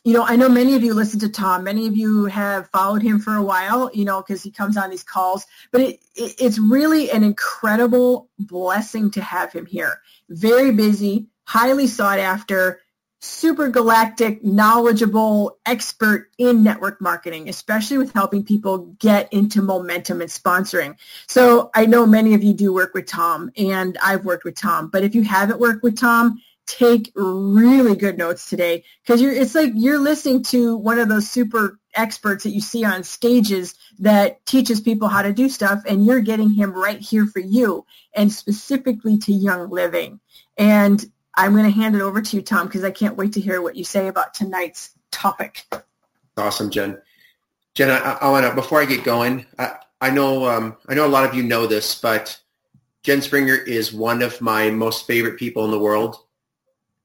you 0.04 0.12
know, 0.12 0.24
I 0.24 0.36
know 0.36 0.48
many 0.48 0.74
of 0.74 0.82
you 0.82 0.94
listen 0.94 1.20
to 1.20 1.28
Tom. 1.28 1.64
Many 1.64 1.86
of 1.86 1.96
you 1.96 2.26
have 2.26 2.70
followed 2.70 3.02
him 3.02 3.18
for 3.18 3.34
a 3.34 3.42
while, 3.42 3.90
you 3.92 4.04
know, 4.04 4.22
because 4.22 4.42
he 4.42 4.50
comes 4.50 4.76
on 4.76 4.90
these 4.90 5.02
calls. 5.02 5.46
But 5.70 5.82
it, 5.82 6.00
it, 6.14 6.34
it's 6.40 6.58
really 6.58 7.10
an 7.10 7.24
incredible 7.24 8.30
blessing 8.38 9.10
to 9.12 9.20
have 9.20 9.52
him 9.52 9.66
here. 9.66 10.00
Very 10.28 10.72
busy, 10.72 11.26
highly 11.44 11.86
sought 11.86 12.18
after, 12.18 12.80
super 13.20 13.68
galactic, 13.68 14.44
knowledgeable 14.44 15.58
expert 15.66 16.30
in 16.38 16.62
network 16.62 17.00
marketing, 17.00 17.48
especially 17.48 17.98
with 17.98 18.12
helping 18.12 18.44
people 18.44 18.78
get 19.00 19.32
into 19.32 19.60
momentum 19.60 20.20
and 20.20 20.30
sponsoring. 20.30 20.96
So 21.26 21.70
I 21.74 21.86
know 21.86 22.06
many 22.06 22.34
of 22.34 22.44
you 22.44 22.54
do 22.54 22.72
work 22.72 22.94
with 22.94 23.06
Tom 23.06 23.50
and 23.56 23.98
I've 24.02 24.24
worked 24.24 24.44
with 24.44 24.54
Tom, 24.54 24.88
but 24.88 25.02
if 25.02 25.14
you 25.14 25.22
haven't 25.22 25.58
worked 25.58 25.82
with 25.82 25.98
Tom, 25.98 26.40
take 26.68 27.10
really 27.14 27.96
good 27.96 28.18
notes 28.18 28.50
today 28.50 28.84
because 29.02 29.22
you're 29.22 29.32
it's 29.32 29.54
like 29.54 29.72
you're 29.74 29.98
listening 29.98 30.42
to 30.42 30.76
one 30.76 30.98
of 30.98 31.08
those 31.08 31.28
super 31.28 31.78
experts 31.94 32.44
that 32.44 32.50
you 32.50 32.60
see 32.60 32.84
on 32.84 33.02
stages 33.02 33.74
that 33.98 34.44
teaches 34.44 34.80
people 34.80 35.08
how 35.08 35.22
to 35.22 35.32
do 35.32 35.48
stuff 35.48 35.82
and 35.86 36.04
you're 36.04 36.20
getting 36.20 36.50
him 36.50 36.72
right 36.72 37.00
here 37.00 37.26
for 37.26 37.40
you 37.40 37.86
and 38.14 38.30
specifically 38.30 39.16
to 39.16 39.32
young 39.32 39.70
living 39.70 40.20
and 40.58 41.10
I'm 41.38 41.52
going 41.52 41.64
to 41.64 41.70
hand 41.70 41.94
it 41.94 42.02
over 42.02 42.20
to 42.20 42.36
you, 42.36 42.42
Tom, 42.42 42.66
because 42.66 42.82
I 42.82 42.90
can't 42.90 43.16
wait 43.16 43.34
to 43.34 43.40
hear 43.40 43.62
what 43.62 43.76
you 43.76 43.84
say 43.84 44.08
about 44.08 44.34
tonight's 44.34 44.90
topic. 45.12 45.64
Awesome, 46.36 46.68
Jen. 46.68 47.00
Jen, 47.74 47.90
I, 47.90 48.18
I 48.20 48.30
want 48.30 48.44
to 48.44 48.54
before 48.56 48.82
I 48.82 48.86
get 48.86 49.04
going. 49.04 49.46
I, 49.56 49.76
I 50.00 50.10
know 50.10 50.48
um, 50.48 50.76
I 50.88 50.94
know 50.94 51.06
a 51.06 51.08
lot 51.08 51.24
of 51.24 51.34
you 51.34 51.44
know 51.44 51.68
this, 51.68 52.00
but 52.00 52.40
Jen 53.04 53.22
Springer 53.22 53.54
is 53.54 53.92
one 53.92 54.20
of 54.20 54.40
my 54.40 54.70
most 54.70 55.06
favorite 55.06 55.38
people 55.38 55.64
in 55.64 55.70
the 55.70 55.78
world 55.78 56.18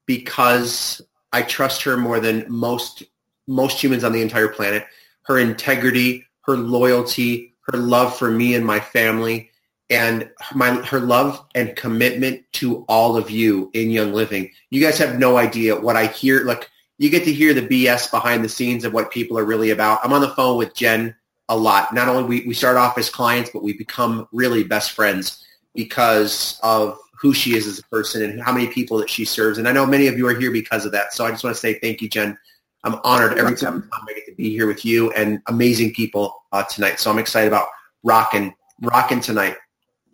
because 0.06 1.00
I 1.32 1.42
trust 1.42 1.82
her 1.82 1.96
more 1.96 2.20
than 2.20 2.46
most 2.48 3.02
most 3.46 3.82
humans 3.82 4.04
on 4.04 4.12
the 4.12 4.22
entire 4.22 4.48
planet. 4.48 4.86
Her 5.22 5.38
integrity, 5.38 6.26
her 6.42 6.56
loyalty, 6.56 7.54
her 7.68 7.78
love 7.78 8.16
for 8.16 8.30
me 8.30 8.54
and 8.54 8.64
my 8.64 8.80
family, 8.80 9.50
and 9.90 10.30
my 10.54 10.70
her 10.86 11.00
love 11.00 11.44
and 11.54 11.76
commitment 11.76 12.44
to 12.54 12.84
all 12.88 13.16
of 13.16 13.30
you 13.30 13.70
in 13.74 13.90
Young 13.90 14.12
Living. 14.12 14.50
You 14.70 14.82
guys 14.82 14.98
have 14.98 15.18
no 15.18 15.36
idea 15.36 15.78
what 15.78 15.96
I 15.96 16.06
hear. 16.06 16.44
Like 16.44 16.70
you 16.98 17.10
get 17.10 17.24
to 17.24 17.32
hear 17.32 17.54
the 17.54 17.66
BS 17.66 18.10
behind 18.10 18.44
the 18.44 18.48
scenes 18.48 18.84
of 18.84 18.92
what 18.92 19.10
people 19.10 19.38
are 19.38 19.44
really 19.44 19.70
about. 19.70 20.00
I'm 20.04 20.12
on 20.12 20.20
the 20.20 20.30
phone 20.30 20.58
with 20.58 20.74
Jen 20.74 21.14
a 21.48 21.56
lot. 21.56 21.92
Not 21.92 22.08
only 22.08 22.24
we, 22.24 22.46
we 22.46 22.54
start 22.54 22.76
off 22.76 22.96
as 22.96 23.10
clients, 23.10 23.50
but 23.52 23.62
we 23.62 23.72
become 23.72 24.28
really 24.32 24.64
best 24.64 24.92
friends 24.92 25.44
because 25.74 26.58
of 26.62 26.98
who 27.24 27.32
she 27.32 27.56
is 27.56 27.66
as 27.66 27.78
a 27.78 27.82
person 27.84 28.22
and 28.22 28.38
how 28.42 28.52
many 28.52 28.66
people 28.66 28.98
that 28.98 29.08
she 29.08 29.24
serves. 29.24 29.56
And 29.56 29.66
I 29.66 29.72
know 29.72 29.86
many 29.86 30.08
of 30.08 30.18
you 30.18 30.28
are 30.28 30.38
here 30.38 30.50
because 30.50 30.84
of 30.84 30.92
that. 30.92 31.14
So 31.14 31.24
I 31.24 31.30
just 31.30 31.42
want 31.42 31.56
to 31.56 31.60
say 31.60 31.78
thank 31.78 32.02
you, 32.02 32.08
Jen. 32.10 32.36
I'm 32.84 33.00
honored 33.02 33.38
every 33.38 33.56
time 33.56 33.88
I 33.90 34.12
get 34.12 34.26
to 34.26 34.34
be 34.34 34.50
here 34.50 34.66
with 34.66 34.84
you 34.84 35.10
and 35.12 35.40
amazing 35.46 35.94
people 35.94 36.34
uh, 36.52 36.64
tonight. 36.64 37.00
So 37.00 37.10
I'm 37.10 37.18
excited 37.18 37.48
about 37.48 37.68
rocking, 38.02 38.54
rocking 38.82 39.20
tonight. 39.20 39.56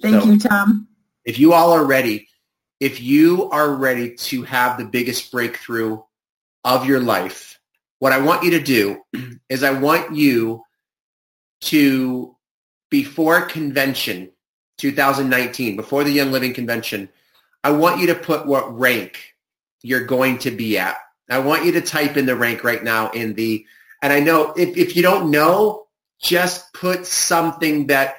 Thank 0.01 0.23
so, 0.23 0.29
you, 0.29 0.39
Tom. 0.39 0.87
If 1.25 1.41
you 1.41 1.53
all 1.53 1.73
are 1.73 1.85
ready, 1.85 2.29
if 2.79 3.01
you 3.01 3.51
are 3.51 3.75
ready 3.75 4.15
to 4.15 4.45
have 4.45 4.79
the 4.79 4.85
biggest 4.85 5.33
breakthrough 5.33 6.01
of 6.63 6.87
your 6.87 7.01
life, 7.01 7.59
what 7.99 8.13
I 8.13 8.19
want 8.19 8.45
you 8.45 8.53
to 8.53 8.61
do 8.61 9.03
is 9.49 9.65
I 9.65 9.73
want 9.73 10.15
you 10.15 10.63
to, 11.63 12.37
before 12.89 13.43
convention 13.47 14.31
2019, 14.81 15.77
before 15.77 16.05
the 16.05 16.11
Young 16.11 16.33
Living 16.33 16.55
Convention, 16.55 17.09
I 17.63 17.71
want 17.71 18.01
you 18.01 18.09
to 18.09 18.15
put 18.15 18.47
what 18.47 18.79
rank 18.79 19.35
you're 19.83 20.05
going 20.05 20.39
to 20.39 20.51
be 20.51 20.79
at. 20.79 20.97
I 21.29 21.39
want 21.39 21.65
you 21.65 21.73
to 21.73 21.81
type 21.81 22.17
in 22.17 22.27
the 22.27 22.35
rank 22.35 22.65
right 22.65 22.83
now 22.83 23.11
in 23.11 23.35
the, 23.35 23.65
and 24.03 24.13
I 24.13 24.21
know 24.21 24.53
if, 24.57 24.77
if 24.77 24.97
you 24.97 25.03
don't 25.03 25.31
know, 25.31 25.87
just 26.21 26.73
put 26.73 27.07
something 27.07 27.87
that 27.87 28.17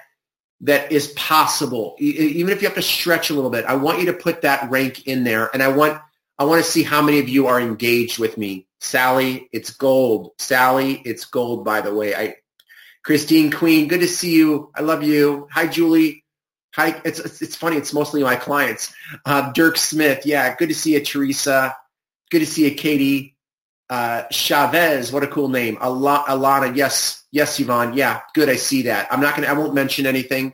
that 0.61 0.91
is 0.91 1.07
possible. 1.09 1.95
Even 1.99 2.53
if 2.53 2.61
you 2.61 2.67
have 2.67 2.75
to 2.75 2.83
stretch 2.83 3.31
a 3.31 3.33
little 3.33 3.49
bit, 3.49 3.65
I 3.65 3.75
want 3.75 3.99
you 3.99 4.05
to 4.07 4.13
put 4.13 4.43
that 4.43 4.69
rank 4.69 5.07
in 5.07 5.23
there. 5.23 5.49
And 5.53 5.61
I 5.63 5.69
want 5.69 5.99
I 6.37 6.43
want 6.45 6.63
to 6.63 6.69
see 6.69 6.83
how 6.83 7.01
many 7.01 7.19
of 7.19 7.29
you 7.29 7.47
are 7.47 7.59
engaged 7.59 8.19
with 8.19 8.37
me. 8.37 8.67
Sally, 8.79 9.49
it's 9.51 9.71
gold. 9.71 10.31
Sally, 10.37 11.01
it's 11.05 11.25
gold, 11.25 11.65
by 11.65 11.81
the 11.81 11.93
way. 11.93 12.15
I, 12.15 12.35
Christine 13.03 13.51
Queen, 13.51 13.87
good 13.87 14.01
to 14.01 14.07
see 14.07 14.35
you. 14.35 14.71
I 14.75 14.81
love 14.81 15.03
you. 15.03 15.47
Hi, 15.51 15.67
Julie. 15.67 16.20
Hi. 16.75 17.01
It's, 17.03 17.41
it's 17.41 17.55
funny. 17.55 17.77
It's 17.77 17.93
mostly 17.93 18.23
my 18.23 18.35
clients. 18.35 18.93
Uh, 19.25 19.51
Dirk 19.51 19.77
Smith. 19.77 20.25
Yeah. 20.25 20.55
Good 20.55 20.69
to 20.69 20.75
see 20.75 20.93
you, 20.93 21.01
Teresa. 21.01 21.75
Good 22.29 22.39
to 22.39 22.45
see 22.45 22.69
you, 22.69 22.75
Katie. 22.75 23.35
Uh, 23.89 24.23
Chavez. 24.31 25.11
What 25.11 25.23
a 25.23 25.27
cool 25.27 25.49
name. 25.49 25.77
Al- 25.81 25.99
Alana. 25.99 26.75
Yes. 26.75 27.23
Yes, 27.31 27.59
Yvonne. 27.59 27.93
Yeah. 27.93 28.21
Good. 28.33 28.49
I 28.49 28.55
see 28.55 28.83
that. 28.83 29.07
I'm 29.11 29.21
not 29.21 29.35
to, 29.35 29.47
I 29.47 29.53
won't 29.53 29.73
mention 29.73 30.05
anything. 30.05 30.53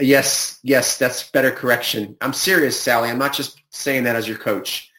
Yes, 0.00 0.58
yes, 0.62 0.98
that's 0.98 1.30
better 1.30 1.50
correction. 1.50 2.16
I'm 2.20 2.32
serious, 2.32 2.80
Sally. 2.80 3.10
I'm 3.10 3.18
not 3.18 3.32
just 3.32 3.60
saying 3.70 4.04
that 4.04 4.16
as 4.16 4.26
your 4.26 4.38
coach. 4.38 4.90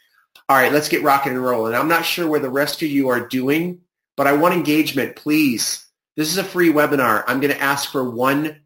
All 0.47 0.55
right, 0.55 0.71
let's 0.71 0.89
get 0.89 1.03
rocking 1.03 1.33
and 1.33 1.43
rolling. 1.43 1.73
I'm 1.73 1.87
not 1.87 2.05
sure 2.05 2.27
where 2.27 2.39
the 2.39 2.49
rest 2.49 2.81
of 2.81 2.89
you 2.89 3.09
are 3.09 3.27
doing, 3.27 3.81
but 4.15 4.27
I 4.27 4.33
want 4.33 4.53
engagement, 4.53 5.15
please. 5.15 5.85
This 6.15 6.29
is 6.29 6.37
a 6.37 6.43
free 6.43 6.71
webinar. 6.71 7.23
I'm 7.27 7.41
going 7.41 7.53
to 7.53 7.61
ask 7.61 7.91
for 7.91 8.09
one 8.09 8.61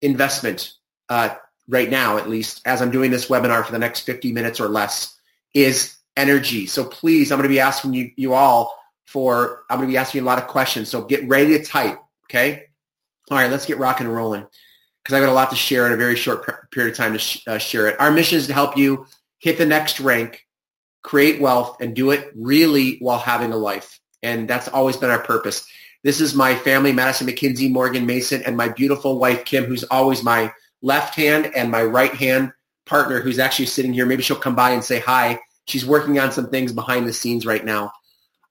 investment 0.00 0.72
uh, 1.08 1.34
right 1.68 1.90
now, 1.90 2.18
at 2.18 2.28
least, 2.28 2.60
as 2.64 2.82
I'm 2.82 2.90
doing 2.90 3.10
this 3.10 3.28
webinar 3.28 3.64
for 3.64 3.72
the 3.72 3.78
next 3.78 4.00
50 4.00 4.32
minutes 4.32 4.60
or 4.60 4.68
less, 4.68 5.18
is 5.52 5.96
energy. 6.16 6.66
So 6.66 6.84
please, 6.84 7.30
I'm 7.30 7.38
going 7.38 7.48
to 7.48 7.54
be 7.54 7.60
asking 7.60 7.94
you, 7.94 8.10
you 8.16 8.34
all 8.34 8.74
for, 9.06 9.64
I'm 9.70 9.78
going 9.78 9.88
to 9.88 9.92
be 9.92 9.98
asking 9.98 10.20
you 10.20 10.24
a 10.24 10.28
lot 10.28 10.38
of 10.38 10.46
questions. 10.46 10.88
So 10.88 11.02
get 11.02 11.26
ready 11.28 11.58
to 11.58 11.64
type, 11.64 11.98
okay? 12.26 12.64
All 13.30 13.38
right, 13.38 13.50
let's 13.50 13.66
get 13.66 13.78
rocking 13.78 14.06
and 14.06 14.14
rolling 14.14 14.46
because 15.02 15.14
I've 15.14 15.22
got 15.22 15.30
a 15.30 15.34
lot 15.34 15.50
to 15.50 15.56
share 15.56 15.86
in 15.86 15.92
a 15.92 15.96
very 15.96 16.16
short 16.16 16.70
period 16.70 16.92
of 16.92 16.96
time 16.96 17.12
to 17.12 17.18
sh- 17.18 17.42
uh, 17.46 17.58
share 17.58 17.88
it. 17.88 18.00
Our 18.00 18.10
mission 18.10 18.38
is 18.38 18.46
to 18.48 18.54
help 18.54 18.76
you 18.76 19.06
hit 19.38 19.58
the 19.58 19.66
next 19.66 20.00
rank, 20.00 20.46
create 21.02 21.40
wealth, 21.40 21.76
and 21.80 21.94
do 21.94 22.10
it 22.10 22.32
really 22.34 22.96
while 22.98 23.18
having 23.18 23.52
a 23.52 23.56
life. 23.56 24.00
And 24.22 24.48
that's 24.48 24.68
always 24.68 24.96
been 24.96 25.10
our 25.10 25.22
purpose. 25.22 25.66
This 26.02 26.20
is 26.20 26.34
my 26.34 26.54
family, 26.54 26.92
Madison 26.92 27.26
McKinsey, 27.26 27.70
Morgan 27.70 28.06
Mason, 28.06 28.42
and 28.42 28.56
my 28.56 28.68
beautiful 28.68 29.18
wife, 29.18 29.44
Kim, 29.44 29.64
who's 29.64 29.84
always 29.84 30.22
my 30.22 30.52
left 30.84 31.14
hand 31.14 31.50
and 31.56 31.70
my 31.70 31.82
right 31.82 32.14
hand 32.14 32.52
partner 32.84 33.20
who's 33.20 33.38
actually 33.38 33.66
sitting 33.66 33.92
here. 33.92 34.04
Maybe 34.04 34.22
she'll 34.22 34.36
come 34.36 34.54
by 34.54 34.70
and 34.70 34.84
say 34.84 35.00
hi. 35.00 35.40
She's 35.66 35.86
working 35.86 36.18
on 36.18 36.30
some 36.30 36.50
things 36.50 36.72
behind 36.72 37.08
the 37.08 37.12
scenes 37.12 37.46
right 37.46 37.64
now. 37.64 37.90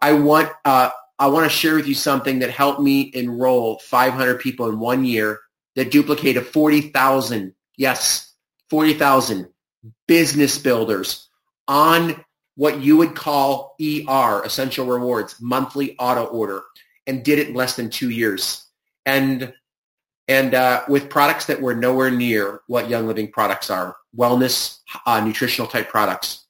I 0.02 0.13
want 0.13 0.50
uh, 0.66 0.90
I 1.20 1.28
want 1.28 1.50
to 1.50 1.56
share 1.56 1.75
with 1.75 1.88
you 1.88 1.94
something 1.94 2.40
that 2.40 2.50
helped 2.50 2.82
me 2.82 3.12
enroll 3.13 3.80
500 3.80 4.40
people 4.40 4.68
in 4.68 4.80
one 4.80 5.06
year 5.06 5.40
that 5.75 5.92
duplicated 5.92 6.46
40,000, 6.48 7.54
yes, 7.78 8.34
40,000 8.70 9.48
business 10.08 10.58
builders 10.58 11.30
on 11.68 12.24
what 12.56 12.82
you 12.82 12.98
would 12.98 13.16
call 13.16 13.75
ER, 13.80 14.44
Essential 14.44 14.86
Rewards, 14.86 15.36
monthly 15.40 15.96
auto 15.98 16.25
order, 16.25 16.62
and 17.08 17.24
did 17.24 17.40
it 17.40 17.50
in 17.50 17.54
less 17.54 17.75
than 17.75 17.90
two 17.90 18.10
years. 18.10 18.66
And 19.06 19.54
and 20.27 20.53
uh, 20.53 20.84
with 20.88 21.10
products 21.10 21.46
that 21.48 21.62
were 21.62 21.75
nowhere 21.75 22.12
near 22.12 22.62
what 22.68 22.89
Young 22.89 23.08
Living 23.08 23.32
products 23.32 23.70
are, 23.70 23.96
wellness, 24.18 24.80
uh, 25.06 25.24
nutritional 25.24 25.68
type 25.68 25.89
products. 25.89 26.46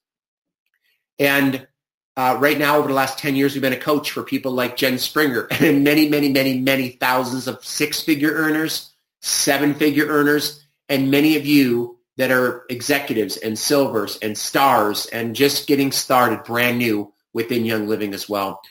And 1.19 1.67
uh, 2.15 2.37
right 2.39 2.57
now, 2.57 2.77
over 2.77 2.87
the 2.87 2.93
last 2.93 3.17
10 3.17 3.35
years, 3.35 3.53
we've 3.53 3.61
been 3.61 3.73
a 3.73 3.77
coach 3.77 4.11
for 4.11 4.23
people 4.23 4.51
like 4.51 4.77
Jen 4.77 4.97
Springer 4.97 5.47
and 5.59 5.83
many, 5.83 6.09
many, 6.09 6.31
many, 6.31 6.59
many 6.59 6.89
thousands 6.89 7.47
of 7.47 7.63
six-figure 7.65 8.31
earners 8.31 8.93
seven-figure 9.23 10.05
earners, 10.05 10.65
and 10.89 11.09
many 11.09 11.37
of 11.37 11.45
you 11.45 11.97
that 12.17 12.29
are 12.29 12.65
executives 12.69 13.37
and 13.37 13.57
silvers 13.57 14.19
and 14.21 14.37
stars 14.37 15.07
and 15.07 15.35
just 15.35 15.65
getting 15.65 15.91
started 15.91 16.43
brand 16.43 16.77
new 16.77 17.11
within 17.31 17.65
Young 17.65 17.87
Living 17.87 18.13
as 18.13 18.29
well. 18.29 18.61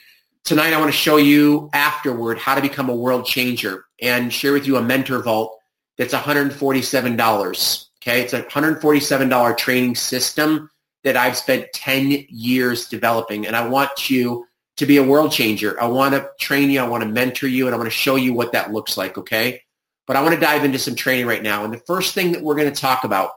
Tonight, 0.45 0.73
I 0.73 0.79
want 0.79 0.91
to 0.91 0.97
show 0.97 1.17
you 1.17 1.69
afterward 1.73 2.37
how 2.37 2.55
to 2.55 2.61
become 2.61 2.89
a 2.89 2.95
world 2.95 3.25
changer 3.25 3.85
and 4.03 4.31
share 4.31 4.53
with 4.53 4.67
you 4.67 4.77
a 4.77 4.81
mentor 4.83 5.23
vault 5.23 5.57
that's 5.97 6.13
$147. 6.13 7.87
Okay, 8.01 8.21
it's 8.21 8.33
a 8.33 8.43
$147 8.43 9.57
training 9.57 9.95
system 9.95 10.69
that 11.03 11.17
I've 11.17 11.37
spent 11.37 11.71
10 11.73 12.25
years 12.29 12.87
developing, 12.87 13.47
and 13.47 13.55
I 13.55 13.67
want 13.67 14.09
you 14.09 14.45
to 14.77 14.85
be 14.85 14.97
a 14.97 15.03
world 15.03 15.31
changer. 15.31 15.81
I 15.81 15.87
want 15.87 16.13
to 16.13 16.29
train 16.39 16.69
you, 16.69 16.81
I 16.81 16.87
want 16.87 17.03
to 17.03 17.09
mentor 17.09 17.47
you, 17.47 17.65
and 17.65 17.73
I 17.73 17.77
want 17.77 17.89
to 17.89 17.95
show 17.95 18.15
you 18.15 18.33
what 18.33 18.51
that 18.51 18.73
looks 18.73 18.97
like, 18.97 19.17
okay? 19.17 19.61
But 20.05 20.17
I 20.17 20.21
want 20.21 20.33
to 20.35 20.39
dive 20.39 20.65
into 20.65 20.79
some 20.79 20.95
training 20.95 21.27
right 21.27 21.41
now. 21.41 21.63
And 21.63 21.73
the 21.73 21.81
first 21.87 22.13
thing 22.13 22.33
that 22.33 22.41
we're 22.41 22.55
going 22.55 22.71
to 22.71 22.81
talk 22.81 23.05
about, 23.05 23.31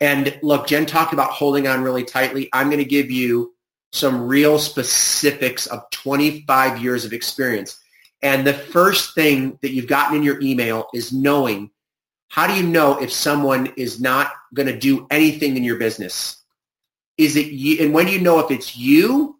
and 0.00 0.38
look, 0.42 0.66
Jen 0.66 0.86
talked 0.86 1.12
about 1.12 1.30
holding 1.30 1.68
on 1.68 1.82
really 1.82 2.04
tightly. 2.04 2.48
I'm 2.52 2.68
going 2.68 2.82
to 2.82 2.84
give 2.84 3.10
you 3.10 3.54
some 3.92 4.26
real 4.26 4.58
specifics 4.58 5.66
of 5.66 5.88
25 5.90 6.82
years 6.82 7.04
of 7.04 7.12
experience. 7.12 7.80
And 8.22 8.46
the 8.46 8.54
first 8.54 9.14
thing 9.14 9.58
that 9.62 9.72
you've 9.72 9.86
gotten 9.86 10.16
in 10.16 10.22
your 10.22 10.40
email 10.40 10.88
is 10.94 11.12
knowing 11.12 11.70
how 12.28 12.46
do 12.46 12.54
you 12.54 12.62
know 12.62 13.00
if 13.00 13.12
someone 13.12 13.72
is 13.76 14.00
not 14.00 14.32
going 14.52 14.66
to 14.66 14.78
do 14.78 15.06
anything 15.10 15.56
in 15.56 15.64
your 15.64 15.76
business? 15.76 16.42
Is 17.16 17.36
it 17.36 17.46
you? 17.46 17.84
And 17.84 17.94
when 17.94 18.06
do 18.06 18.12
you 18.12 18.20
know 18.20 18.40
if 18.40 18.50
it's 18.50 18.76
you, 18.76 19.38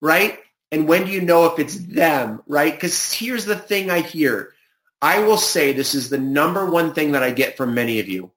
right? 0.00 0.38
And 0.70 0.86
when 0.86 1.04
do 1.04 1.10
you 1.10 1.20
know 1.20 1.46
if 1.46 1.58
it's 1.58 1.76
them, 1.76 2.42
right? 2.46 2.72
Because 2.72 3.12
here's 3.12 3.44
the 3.44 3.56
thing 3.56 3.90
I 3.90 4.00
hear. 4.00 4.52
I 5.00 5.20
will 5.20 5.38
say 5.38 5.72
this 5.72 5.94
is 5.94 6.10
the 6.10 6.18
number 6.18 6.66
one 6.66 6.92
thing 6.92 7.12
that 7.12 7.22
I 7.22 7.30
get 7.30 7.56
from 7.56 7.74
many 7.74 8.00
of 8.00 8.08
you. 8.08 8.30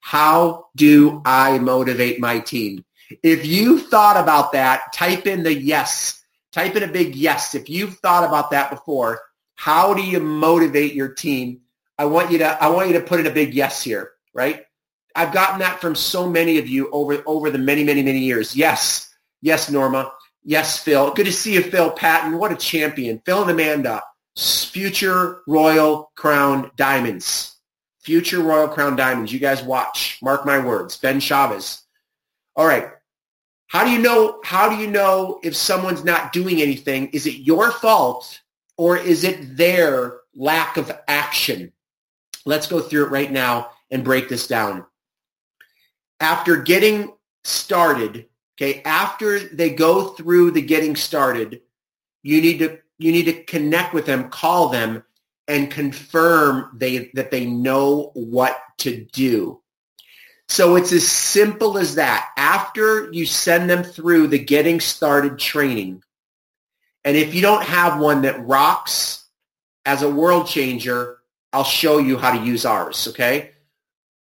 How 0.00 0.66
do 0.76 1.22
I 1.24 1.58
motivate 1.58 2.20
my 2.20 2.40
team? 2.40 2.84
If 3.22 3.46
you 3.46 3.80
thought 3.80 4.16
about 4.16 4.52
that, 4.52 4.92
type 4.92 5.26
in 5.26 5.42
the 5.42 5.54
yes. 5.54 6.22
Type 6.54 6.76
in 6.76 6.84
a 6.84 6.88
big 6.88 7.16
yes. 7.16 7.56
If 7.56 7.68
you've 7.68 7.96
thought 7.98 8.22
about 8.22 8.52
that 8.52 8.70
before, 8.70 9.20
how 9.56 9.92
do 9.92 10.02
you 10.02 10.20
motivate 10.20 10.94
your 10.94 11.08
team? 11.08 11.62
I 11.98 12.04
want 12.04 12.30
you 12.30 12.38
to 12.38 12.62
I 12.62 12.68
want 12.68 12.86
you 12.86 12.94
to 12.94 13.00
put 13.00 13.18
in 13.18 13.26
a 13.26 13.30
big 13.30 13.54
yes 13.54 13.82
here, 13.82 14.12
right? 14.32 14.64
I've 15.16 15.32
gotten 15.32 15.58
that 15.58 15.80
from 15.80 15.96
so 15.96 16.30
many 16.30 16.58
of 16.58 16.68
you 16.68 16.90
over 16.92 17.22
over 17.26 17.50
the 17.50 17.58
many, 17.58 17.82
many, 17.82 18.02
many 18.02 18.20
years. 18.20 18.54
Yes. 18.54 19.12
Yes, 19.42 19.68
Norma. 19.68 20.12
Yes, 20.44 20.78
Phil. 20.78 21.12
Good 21.12 21.26
to 21.26 21.32
see 21.32 21.54
you, 21.54 21.62
Phil 21.62 21.90
Patton. 21.90 22.38
What 22.38 22.52
a 22.52 22.56
champion. 22.56 23.20
Phil 23.26 23.42
and 23.42 23.50
Amanda 23.50 24.02
future 24.36 25.42
Royal 25.46 26.10
Crown 26.16 26.70
Diamonds. 26.76 27.56
Future 28.00 28.40
Royal 28.40 28.68
Crown 28.68 28.96
Diamonds. 28.96 29.32
You 29.32 29.38
guys 29.38 29.62
watch. 29.62 30.18
Mark 30.22 30.44
my 30.44 30.58
words. 30.64 30.96
Ben 30.96 31.20
Chavez. 31.20 31.82
All 32.56 32.66
right. 32.66 32.90
How 33.74 33.82
do 33.82 33.90
you 33.90 33.98
know 33.98 34.38
how 34.44 34.68
do 34.68 34.76
you 34.76 34.88
know 34.88 35.40
if 35.42 35.56
someone's 35.56 36.04
not 36.04 36.32
doing 36.32 36.62
anything? 36.62 37.08
Is 37.08 37.26
it 37.26 37.40
your 37.40 37.72
fault 37.72 38.40
or 38.76 38.96
is 38.96 39.24
it 39.24 39.56
their 39.56 40.20
lack 40.32 40.76
of 40.76 40.92
action? 41.08 41.72
Let's 42.46 42.68
go 42.68 42.78
through 42.78 43.06
it 43.06 43.10
right 43.10 43.32
now 43.32 43.70
and 43.90 44.04
break 44.04 44.28
this 44.28 44.46
down. 44.46 44.86
After 46.20 46.62
getting 46.62 47.14
started, 47.42 48.26
okay, 48.56 48.80
after 48.84 49.40
they 49.40 49.70
go 49.70 50.10
through 50.10 50.52
the 50.52 50.62
getting 50.62 50.94
started, 50.94 51.60
you 52.22 52.40
need 52.40 52.60
to 52.60 52.78
you 52.98 53.10
need 53.10 53.24
to 53.24 53.42
connect 53.42 53.92
with 53.92 54.06
them, 54.06 54.30
call 54.30 54.68
them 54.68 55.02
and 55.48 55.68
confirm 55.68 56.76
they 56.78 57.10
that 57.14 57.32
they 57.32 57.44
know 57.44 58.12
what 58.14 58.56
to 58.78 59.04
do. 59.06 59.60
So 60.48 60.76
it's 60.76 60.92
as 60.92 61.08
simple 61.08 61.78
as 61.78 61.94
that. 61.96 62.30
After 62.36 63.10
you 63.12 63.26
send 63.26 63.68
them 63.68 63.82
through 63.82 64.28
the 64.28 64.38
getting 64.38 64.80
started 64.80 65.38
training, 65.38 66.02
and 67.04 67.16
if 67.16 67.34
you 67.34 67.42
don't 67.42 67.64
have 67.64 68.00
one 68.00 68.22
that 68.22 68.46
rocks 68.46 69.24
as 69.84 70.02
a 70.02 70.10
world 70.10 70.46
changer, 70.46 71.18
I'll 71.52 71.64
show 71.64 71.98
you 71.98 72.16
how 72.18 72.36
to 72.36 72.44
use 72.44 72.64
ours, 72.64 73.08
okay? 73.08 73.52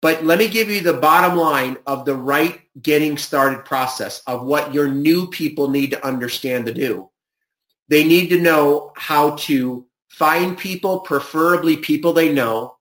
But 0.01 0.23
let 0.23 0.37
me 0.37 0.47
give 0.47 0.69
you 0.69 0.81
the 0.81 0.93
bottom 0.93 1.37
line 1.37 1.77
of 1.87 2.05
the 2.05 2.15
right 2.15 2.61
getting 2.81 3.17
started 3.17 3.65
process 3.65 4.21
of 4.27 4.45
what 4.45 4.73
your 4.73 4.87
new 4.87 5.27
people 5.27 5.69
need 5.69 5.91
to 5.91 6.05
understand 6.05 6.67
to 6.67 6.73
do. 6.73 7.09
They 7.87 8.03
need 8.03 8.29
to 8.29 8.41
know 8.41 8.91
how 8.95 9.31
to 9.37 9.85
find 10.09 10.57
people, 10.57 10.99
preferably 10.99 11.77
people 11.77 12.13
they 12.13 12.31
know, 12.31 12.76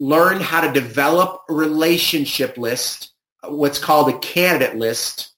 learn 0.00 0.40
how 0.40 0.60
to 0.60 0.72
develop 0.72 1.42
a 1.48 1.54
relationship 1.54 2.56
list, 2.56 3.12
what's 3.44 3.78
called 3.78 4.08
a 4.08 4.18
candidate 4.18 4.76
list, 4.76 5.32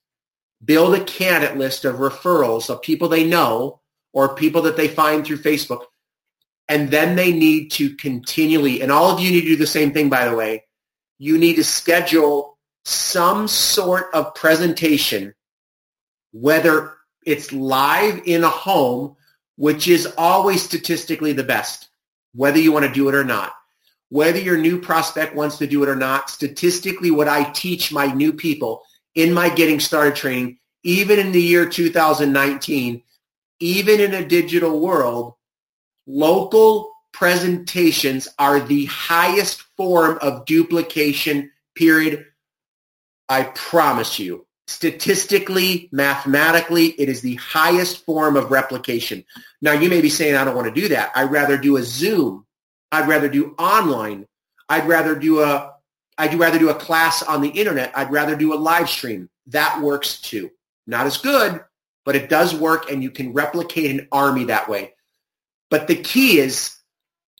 build 0.64 0.94
a 0.94 1.04
candidate 1.04 1.56
list 1.56 1.84
of 1.84 1.96
referrals 1.96 2.68
of 2.68 2.82
people 2.82 3.08
they 3.08 3.24
know 3.26 3.80
or 4.12 4.34
people 4.34 4.62
that 4.62 4.76
they 4.76 4.88
find 4.88 5.24
through 5.24 5.38
Facebook. 5.38 5.84
And 6.68 6.90
then 6.90 7.16
they 7.16 7.32
need 7.32 7.70
to 7.72 7.96
continually, 7.96 8.80
and 8.80 8.92
all 8.92 9.10
of 9.10 9.20
you 9.20 9.30
need 9.30 9.40
to 9.42 9.48
do 9.48 9.56
the 9.56 9.66
same 9.66 9.92
thing, 9.92 10.08
by 10.08 10.28
the 10.28 10.36
way, 10.36 10.64
you 11.18 11.36
need 11.36 11.56
to 11.56 11.64
schedule 11.64 12.58
some 12.84 13.48
sort 13.48 14.06
of 14.14 14.34
presentation, 14.34 15.34
whether 16.32 16.94
it's 17.26 17.52
live 17.52 18.22
in 18.24 18.44
a 18.44 18.48
home, 18.48 19.16
which 19.56 19.88
is 19.88 20.06
always 20.16 20.62
statistically 20.62 21.32
the 21.32 21.44
best, 21.44 21.88
whether 22.34 22.58
you 22.58 22.72
want 22.72 22.86
to 22.86 22.92
do 22.92 23.08
it 23.08 23.14
or 23.14 23.24
not 23.24 23.52
whether 24.10 24.38
your 24.38 24.58
new 24.58 24.80
prospect 24.80 25.34
wants 25.34 25.56
to 25.58 25.66
do 25.66 25.82
it 25.82 25.88
or 25.88 25.96
not, 25.96 26.28
statistically 26.28 27.10
what 27.10 27.28
I 27.28 27.44
teach 27.52 27.92
my 27.92 28.06
new 28.06 28.32
people 28.32 28.82
in 29.14 29.32
my 29.32 29.48
getting 29.48 29.80
started 29.80 30.16
training, 30.16 30.58
even 30.82 31.18
in 31.18 31.32
the 31.32 31.40
year 31.40 31.68
2019, 31.68 33.02
even 33.60 34.00
in 34.00 34.14
a 34.14 34.26
digital 34.26 34.80
world, 34.80 35.34
local 36.06 36.92
presentations 37.12 38.28
are 38.38 38.60
the 38.60 38.86
highest 38.86 39.62
form 39.76 40.18
of 40.20 40.44
duplication, 40.44 41.50
period. 41.74 42.26
I 43.28 43.44
promise 43.44 44.18
you. 44.18 44.46
Statistically, 44.66 45.88
mathematically, 45.92 46.86
it 46.86 47.08
is 47.08 47.22
the 47.22 47.34
highest 47.36 48.04
form 48.04 48.36
of 48.36 48.52
replication. 48.52 49.24
Now, 49.60 49.72
you 49.72 49.88
may 49.88 50.00
be 50.00 50.08
saying, 50.08 50.36
I 50.36 50.44
don't 50.44 50.54
want 50.54 50.72
to 50.72 50.80
do 50.80 50.88
that. 50.88 51.10
I'd 51.14 51.32
rather 51.32 51.56
do 51.56 51.76
a 51.76 51.82
Zoom 51.82 52.46
I'd 52.92 53.08
rather 53.08 53.28
do 53.28 53.54
online. 53.58 54.26
I'd 54.68 54.86
rather 54.86 55.14
do 55.14 55.42
a 55.42 55.74
I'd 56.18 56.34
rather 56.34 56.58
do 56.58 56.68
a 56.68 56.74
class 56.74 57.22
on 57.22 57.40
the 57.40 57.48
internet. 57.48 57.92
I'd 57.96 58.12
rather 58.12 58.36
do 58.36 58.52
a 58.52 58.56
live 58.56 58.90
stream. 58.90 59.30
That 59.46 59.80
works 59.80 60.20
too. 60.20 60.50
Not 60.86 61.06
as 61.06 61.16
good, 61.16 61.64
but 62.04 62.14
it 62.14 62.28
does 62.28 62.54
work 62.54 62.90
and 62.90 63.02
you 63.02 63.10
can 63.10 63.32
replicate 63.32 63.90
an 63.90 64.06
army 64.12 64.44
that 64.44 64.68
way. 64.68 64.94
But 65.70 65.86
the 65.86 65.96
key 65.96 66.38
is 66.38 66.76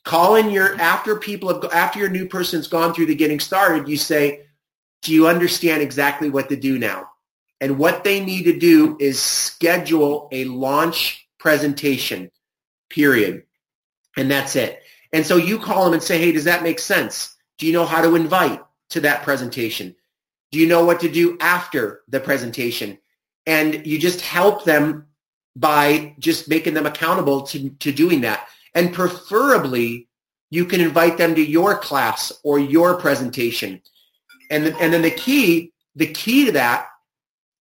calling 0.05 0.51
your 0.51 0.81
after 0.81 1.17
people 1.17 1.53
have 1.53 1.73
after 1.73 1.99
your 1.99 2.09
new 2.09 2.27
person's 2.27 2.69
gone 2.69 2.95
through 2.95 3.07
the 3.07 3.15
getting 3.15 3.41
started, 3.41 3.89
you 3.89 3.97
say, 3.97 4.47
do 5.03 5.13
you 5.13 5.29
understand 5.29 5.83
exactly 5.83 6.31
what 6.31 6.49
to 6.49 6.57
do 6.57 6.79
now? 6.79 7.09
And 7.61 7.79
what 7.79 8.05
they 8.05 8.25
need 8.25 8.45
to 8.45 8.59
do 8.59 8.97
is 8.99 9.21
schedule 9.21 10.29
a 10.33 10.45
launch 10.45 11.29
presentation, 11.39 12.31
period. 12.89 13.45
And 14.17 14.31
that's 14.31 14.57
it. 14.57 14.83
And 15.13 15.27
so 15.27 15.37
you 15.37 15.59
call 15.59 15.85
them 15.85 15.95
and 15.95 16.03
say, 16.03 16.19
hey, 16.19 16.33
does 16.33 16.45
that 16.45 16.63
make 16.63 16.79
sense? 16.79 17.37
Do 17.59 17.67
you 17.67 17.73
know 17.73 17.85
how 17.85 18.03
to 18.03 18.15
invite 18.15 18.63
to 18.91 19.01
that 19.01 19.23
presentation? 19.23 19.95
Do 20.51 20.59
you 20.59 20.67
know 20.67 20.85
what 20.85 21.01
to 21.01 21.11
do 21.11 21.37
after 21.41 22.03
the 22.09 22.21
presentation? 22.21 22.99
And 23.47 23.87
you 23.87 23.99
just 23.99 24.21
help 24.21 24.65
them 24.65 25.07
by 25.57 26.15
just 26.19 26.49
making 26.49 26.75
them 26.75 26.87
accountable 26.87 27.43
to, 27.43 27.71
to 27.71 27.93
doing 27.93 28.21
that. 28.23 28.49
And 28.75 28.93
preferably, 28.93 30.09
you 30.51 30.65
can 30.65 30.81
invite 30.81 31.19
them 31.19 31.35
to 31.35 31.45
your 31.45 31.77
class 31.79 32.33
or 32.43 32.59
your 32.59 32.97
presentation. 32.97 33.83
And, 34.51 34.67
and 34.81 34.93
then 34.93 35.03
the 35.03 35.11
key, 35.11 35.73
the 35.95 36.07
key 36.07 36.47
to 36.47 36.53
that 36.53 36.87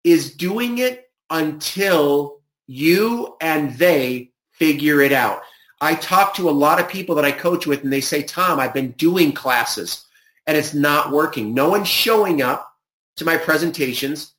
is 0.04 0.34
doing 0.34 0.78
it 0.78 1.10
until 1.30 2.40
you 2.66 3.36
and 3.40 3.74
they 3.74 4.32
figure 4.52 5.00
it 5.00 5.12
out. 5.12 5.40
I 5.80 5.94
talk 5.94 6.34
to 6.34 6.50
a 6.50 6.52
lot 6.52 6.80
of 6.80 6.88
people 6.88 7.14
that 7.16 7.24
I 7.24 7.32
coach 7.32 7.66
with 7.66 7.84
and 7.84 7.92
they 7.92 8.00
say, 8.00 8.22
Tom, 8.22 8.58
I've 8.58 8.74
been 8.74 8.92
doing 8.92 9.32
classes 9.32 10.04
and 10.46 10.56
it's 10.56 10.74
not 10.74 11.12
working. 11.12 11.54
No 11.54 11.68
one's 11.68 11.88
showing 11.88 12.42
up 12.42 12.72
to 13.16 13.24
my 13.24 13.36
presentations. 13.36 14.32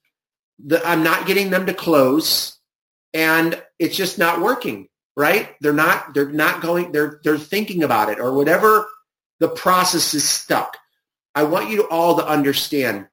The, 0.65 0.85
I'm 0.85 1.03
not 1.03 1.27
getting 1.27 1.49
them 1.49 1.65
to 1.67 1.73
close 1.73 2.57
and 3.13 3.61
it's 3.79 3.95
just 3.95 4.19
not 4.19 4.41
working, 4.41 4.89
right? 5.15 5.55
They're 5.61 5.71
not, 5.71 6.13
they're 6.13 6.29
not 6.29 6.61
going, 6.61 6.91
they're, 6.91 7.21
they're 7.23 7.37
thinking 7.37 7.83
about 7.83 8.09
it 8.09 8.19
or 8.19 8.33
whatever 8.33 8.85
the 9.39 9.49
process 9.49 10.13
is 10.13 10.27
stuck. 10.27 10.75
I 11.35 11.43
want 11.43 11.69
you 11.69 11.87
all 11.89 12.17
to 12.17 12.27
understand 12.27 13.07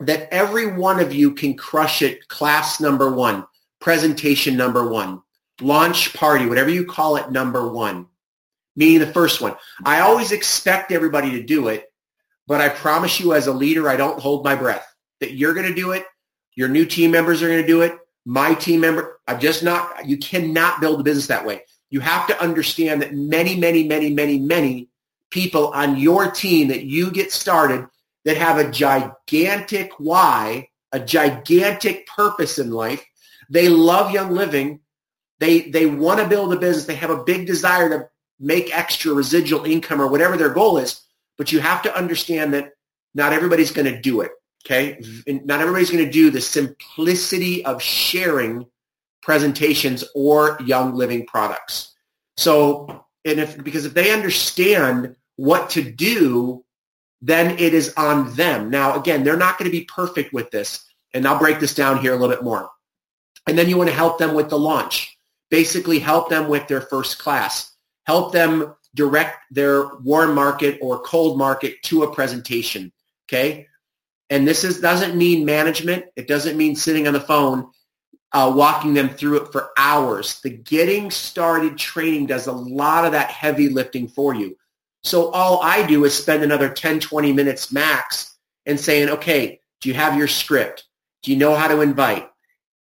that 0.00 0.28
every 0.30 0.76
one 0.76 1.00
of 1.00 1.14
you 1.14 1.32
can 1.32 1.56
crush 1.56 2.02
it 2.02 2.28
class 2.28 2.82
number 2.82 3.10
one, 3.10 3.46
presentation 3.80 4.58
number 4.58 4.86
one 4.86 5.22
launch 5.60 6.14
party, 6.14 6.46
whatever 6.46 6.70
you 6.70 6.84
call 6.84 7.16
it, 7.16 7.30
number 7.30 7.68
one, 7.68 8.06
meaning 8.74 9.00
the 9.00 9.12
first 9.12 9.40
one. 9.40 9.54
I 9.84 10.00
always 10.00 10.32
expect 10.32 10.92
everybody 10.92 11.32
to 11.32 11.42
do 11.42 11.68
it, 11.68 11.92
but 12.46 12.60
I 12.60 12.68
promise 12.68 13.20
you 13.20 13.34
as 13.34 13.46
a 13.46 13.52
leader, 13.52 13.88
I 13.88 13.96
don't 13.96 14.20
hold 14.20 14.44
my 14.44 14.54
breath 14.54 14.86
that 15.20 15.32
you're 15.32 15.54
going 15.54 15.66
to 15.66 15.74
do 15.74 15.92
it. 15.92 16.04
Your 16.54 16.68
new 16.68 16.86
team 16.86 17.10
members 17.10 17.42
are 17.42 17.48
going 17.48 17.62
to 17.62 17.66
do 17.66 17.82
it. 17.82 17.96
My 18.24 18.54
team 18.54 18.80
member, 18.80 19.20
I'm 19.26 19.40
just 19.40 19.62
not, 19.62 20.06
you 20.06 20.18
cannot 20.18 20.80
build 20.80 21.00
a 21.00 21.04
business 21.04 21.28
that 21.28 21.46
way. 21.46 21.62
You 21.90 22.00
have 22.00 22.26
to 22.26 22.42
understand 22.42 23.02
that 23.02 23.14
many, 23.14 23.56
many, 23.56 23.86
many, 23.86 24.12
many, 24.12 24.38
many 24.40 24.88
people 25.30 25.68
on 25.68 25.96
your 25.96 26.30
team 26.30 26.68
that 26.68 26.84
you 26.84 27.10
get 27.10 27.32
started 27.32 27.86
that 28.24 28.36
have 28.36 28.58
a 28.58 28.70
gigantic 28.70 29.92
why, 29.98 30.68
a 30.92 30.98
gigantic 30.98 32.06
purpose 32.06 32.58
in 32.58 32.70
life. 32.70 33.04
They 33.48 33.68
love 33.68 34.10
Young 34.10 34.32
Living 34.32 34.80
they 35.38 35.62
they 35.62 35.86
want 35.86 36.20
to 36.20 36.28
build 36.28 36.52
a 36.52 36.58
business. 36.58 36.86
They 36.86 36.94
have 36.96 37.10
a 37.10 37.24
big 37.24 37.46
desire 37.46 37.88
to 37.90 38.08
make 38.38 38.76
extra 38.76 39.12
residual 39.12 39.64
income 39.64 40.00
or 40.00 40.08
whatever 40.08 40.36
their 40.36 40.50
goal 40.50 40.78
is. 40.78 41.00
But 41.38 41.52
you 41.52 41.60
have 41.60 41.82
to 41.82 41.96
understand 41.96 42.54
that 42.54 42.72
not 43.14 43.32
everybody's 43.32 43.70
going 43.70 43.92
to 43.92 44.00
do 44.00 44.22
it. 44.22 44.30
Okay, 44.64 45.00
not 45.26 45.60
everybody's 45.60 45.90
going 45.90 46.04
to 46.04 46.10
do 46.10 46.30
the 46.30 46.40
simplicity 46.40 47.64
of 47.64 47.80
sharing 47.80 48.66
presentations 49.22 50.04
or 50.14 50.58
young 50.64 50.94
living 50.94 51.26
products. 51.26 51.94
So, 52.36 53.04
and 53.24 53.38
if 53.38 53.62
because 53.62 53.84
if 53.84 53.94
they 53.94 54.10
understand 54.12 55.14
what 55.36 55.70
to 55.70 55.82
do, 55.82 56.64
then 57.22 57.58
it 57.58 57.74
is 57.74 57.94
on 57.96 58.34
them. 58.34 58.70
Now, 58.70 58.98
again, 58.98 59.22
they're 59.22 59.36
not 59.36 59.58
going 59.58 59.70
to 59.70 59.76
be 59.76 59.84
perfect 59.84 60.32
with 60.32 60.50
this, 60.50 60.84
and 61.14 61.26
I'll 61.26 61.38
break 61.38 61.60
this 61.60 61.74
down 61.74 61.98
here 61.98 62.12
a 62.12 62.16
little 62.16 62.34
bit 62.34 62.44
more. 62.44 62.70
And 63.46 63.56
then 63.56 63.68
you 63.68 63.76
want 63.76 63.88
to 63.90 63.94
help 63.94 64.18
them 64.18 64.34
with 64.34 64.50
the 64.50 64.58
launch 64.58 65.15
basically 65.50 65.98
help 65.98 66.28
them 66.28 66.48
with 66.48 66.68
their 66.68 66.80
first 66.80 67.18
class, 67.18 67.72
help 68.04 68.32
them 68.32 68.74
direct 68.94 69.38
their 69.50 69.94
warm 69.96 70.34
market 70.34 70.78
or 70.80 71.00
cold 71.00 71.38
market 71.38 71.82
to 71.84 72.02
a 72.02 72.14
presentation. 72.14 72.92
Okay. 73.28 73.66
And 74.30 74.46
this 74.46 74.64
is, 74.64 74.80
doesn't 74.80 75.16
mean 75.16 75.44
management. 75.44 76.06
It 76.16 76.26
doesn't 76.26 76.56
mean 76.56 76.74
sitting 76.74 77.06
on 77.06 77.12
the 77.12 77.20
phone, 77.20 77.70
uh, 78.32 78.52
walking 78.54 78.94
them 78.94 79.08
through 79.08 79.42
it 79.42 79.52
for 79.52 79.70
hours. 79.76 80.40
The 80.40 80.50
getting 80.50 81.10
started 81.10 81.78
training 81.78 82.26
does 82.26 82.48
a 82.48 82.52
lot 82.52 83.04
of 83.04 83.12
that 83.12 83.30
heavy 83.30 83.68
lifting 83.68 84.08
for 84.08 84.34
you. 84.34 84.56
So 85.04 85.30
all 85.30 85.62
I 85.62 85.86
do 85.86 86.04
is 86.04 86.14
spend 86.14 86.42
another 86.42 86.68
10, 86.68 86.98
20 86.98 87.32
minutes 87.32 87.70
max 87.70 88.36
and 88.64 88.80
saying, 88.80 89.10
okay, 89.10 89.60
do 89.80 89.88
you 89.88 89.94
have 89.94 90.18
your 90.18 90.26
script? 90.26 90.84
Do 91.22 91.30
you 91.30 91.36
know 91.36 91.54
how 91.54 91.68
to 91.68 91.80
invite? 91.80 92.28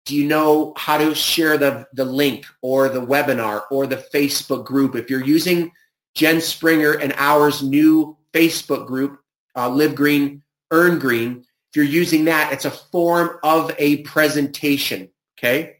Do 0.10 0.16
you 0.16 0.28
know 0.28 0.74
how 0.76 0.98
to 0.98 1.14
share 1.14 1.58
the, 1.58 1.88
the 1.94 2.04
link 2.04 2.48
or 2.64 2.90
the 2.90 3.00
webinar 3.00 3.62
or 3.70 3.86
the 3.86 4.04
Facebook 4.12 4.66
group? 4.66 4.96
If 4.96 5.10
you're 5.10 5.24
using 5.24 5.72
Jen 6.16 6.42
Springer 6.42 6.94
and 6.94 7.14
ours 7.16 7.62
new 7.62 8.18
Facebook 8.34 8.88
group, 8.88 9.20
uh, 9.56 9.70
Live 9.70 9.94
Green, 9.94 10.42
Earn 10.72 10.98
Green, 10.98 11.46
If 11.70 11.76
you're 11.76 11.86
using 11.86 12.26
that, 12.26 12.52
it's 12.52 12.66
a 12.66 12.72
form 12.72 13.38
of 13.44 13.72
a 13.78 13.98
presentation. 13.98 15.10
Okay. 15.38 15.78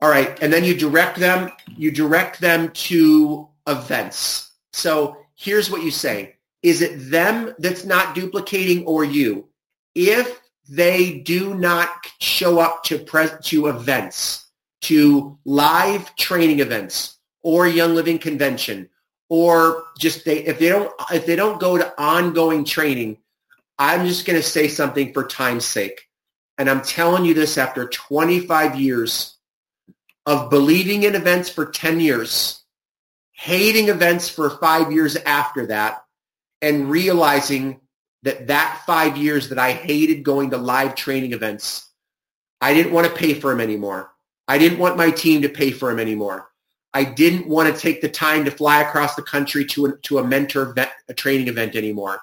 All 0.00 0.08
right. 0.08 0.42
And 0.42 0.50
then 0.50 0.64
you 0.64 0.74
direct 0.74 1.18
them, 1.18 1.52
you 1.76 1.90
direct 1.90 2.40
them 2.40 2.70
to 2.70 3.48
events. 3.66 4.50
So 4.72 5.18
here's 5.34 5.70
what 5.70 5.82
you 5.82 5.90
say. 5.90 6.36
Is 6.62 6.80
it 6.80 7.10
them 7.10 7.54
that's 7.58 7.84
not 7.84 8.14
duplicating 8.14 8.86
or 8.86 9.04
you? 9.04 9.48
If 9.94 10.40
they 10.68 11.18
do 11.20 11.54
not 11.54 11.90
show 12.20 12.58
up 12.58 12.84
to 12.84 12.98
pres- 12.98 13.38
to 13.44 13.66
events, 13.66 14.48
to 14.82 15.38
live 15.44 16.14
training 16.16 16.60
events 16.60 17.18
or 17.42 17.66
Young 17.66 17.94
Living 17.94 18.18
Convention, 18.18 18.88
or 19.28 19.84
just 19.98 20.24
they 20.24 20.38
if 20.44 20.58
they 20.58 20.68
don't 20.68 20.92
if 21.12 21.26
they 21.26 21.36
don't 21.36 21.60
go 21.60 21.76
to 21.76 22.00
ongoing 22.00 22.64
training, 22.64 23.18
I'm 23.78 24.06
just 24.06 24.26
going 24.26 24.38
to 24.38 24.46
say 24.46 24.68
something 24.68 25.12
for 25.12 25.24
time's 25.26 25.66
sake. 25.66 26.08
And 26.56 26.70
I'm 26.70 26.82
telling 26.82 27.24
you 27.24 27.34
this 27.34 27.58
after 27.58 27.88
25 27.88 28.78
years 28.78 29.36
of 30.24 30.50
believing 30.50 31.02
in 31.02 31.14
events 31.14 31.48
for 31.48 31.66
10 31.66 32.00
years, 32.00 32.62
hating 33.32 33.88
events 33.88 34.28
for 34.28 34.50
five 34.50 34.92
years 34.92 35.16
after 35.16 35.66
that, 35.66 36.04
and 36.62 36.88
realizing 36.88 37.80
that 38.24 38.48
that 38.48 38.82
five 38.86 39.16
years 39.16 39.50
that 39.50 39.58
I 39.58 39.72
hated 39.72 40.24
going 40.24 40.50
to 40.50 40.56
live 40.56 40.94
training 40.94 41.32
events, 41.32 41.90
I 42.60 42.74
didn't 42.74 42.92
want 42.92 43.06
to 43.06 43.12
pay 43.12 43.34
for 43.34 43.50
them 43.50 43.60
anymore. 43.60 44.10
I 44.48 44.58
didn't 44.58 44.78
want 44.78 44.96
my 44.96 45.10
team 45.10 45.42
to 45.42 45.48
pay 45.48 45.70
for 45.70 45.90
them 45.90 46.00
anymore. 46.00 46.48
I 46.94 47.04
didn't 47.04 47.46
want 47.46 47.72
to 47.72 47.80
take 47.80 48.00
the 48.00 48.08
time 48.08 48.44
to 48.44 48.50
fly 48.50 48.80
across 48.80 49.14
the 49.14 49.22
country 49.22 49.64
to 49.66 49.86
a, 49.86 49.96
to 50.02 50.18
a 50.18 50.26
mentor 50.26 50.70
event, 50.70 50.90
a 51.08 51.14
training 51.14 51.48
event 51.48 51.76
anymore. 51.76 52.20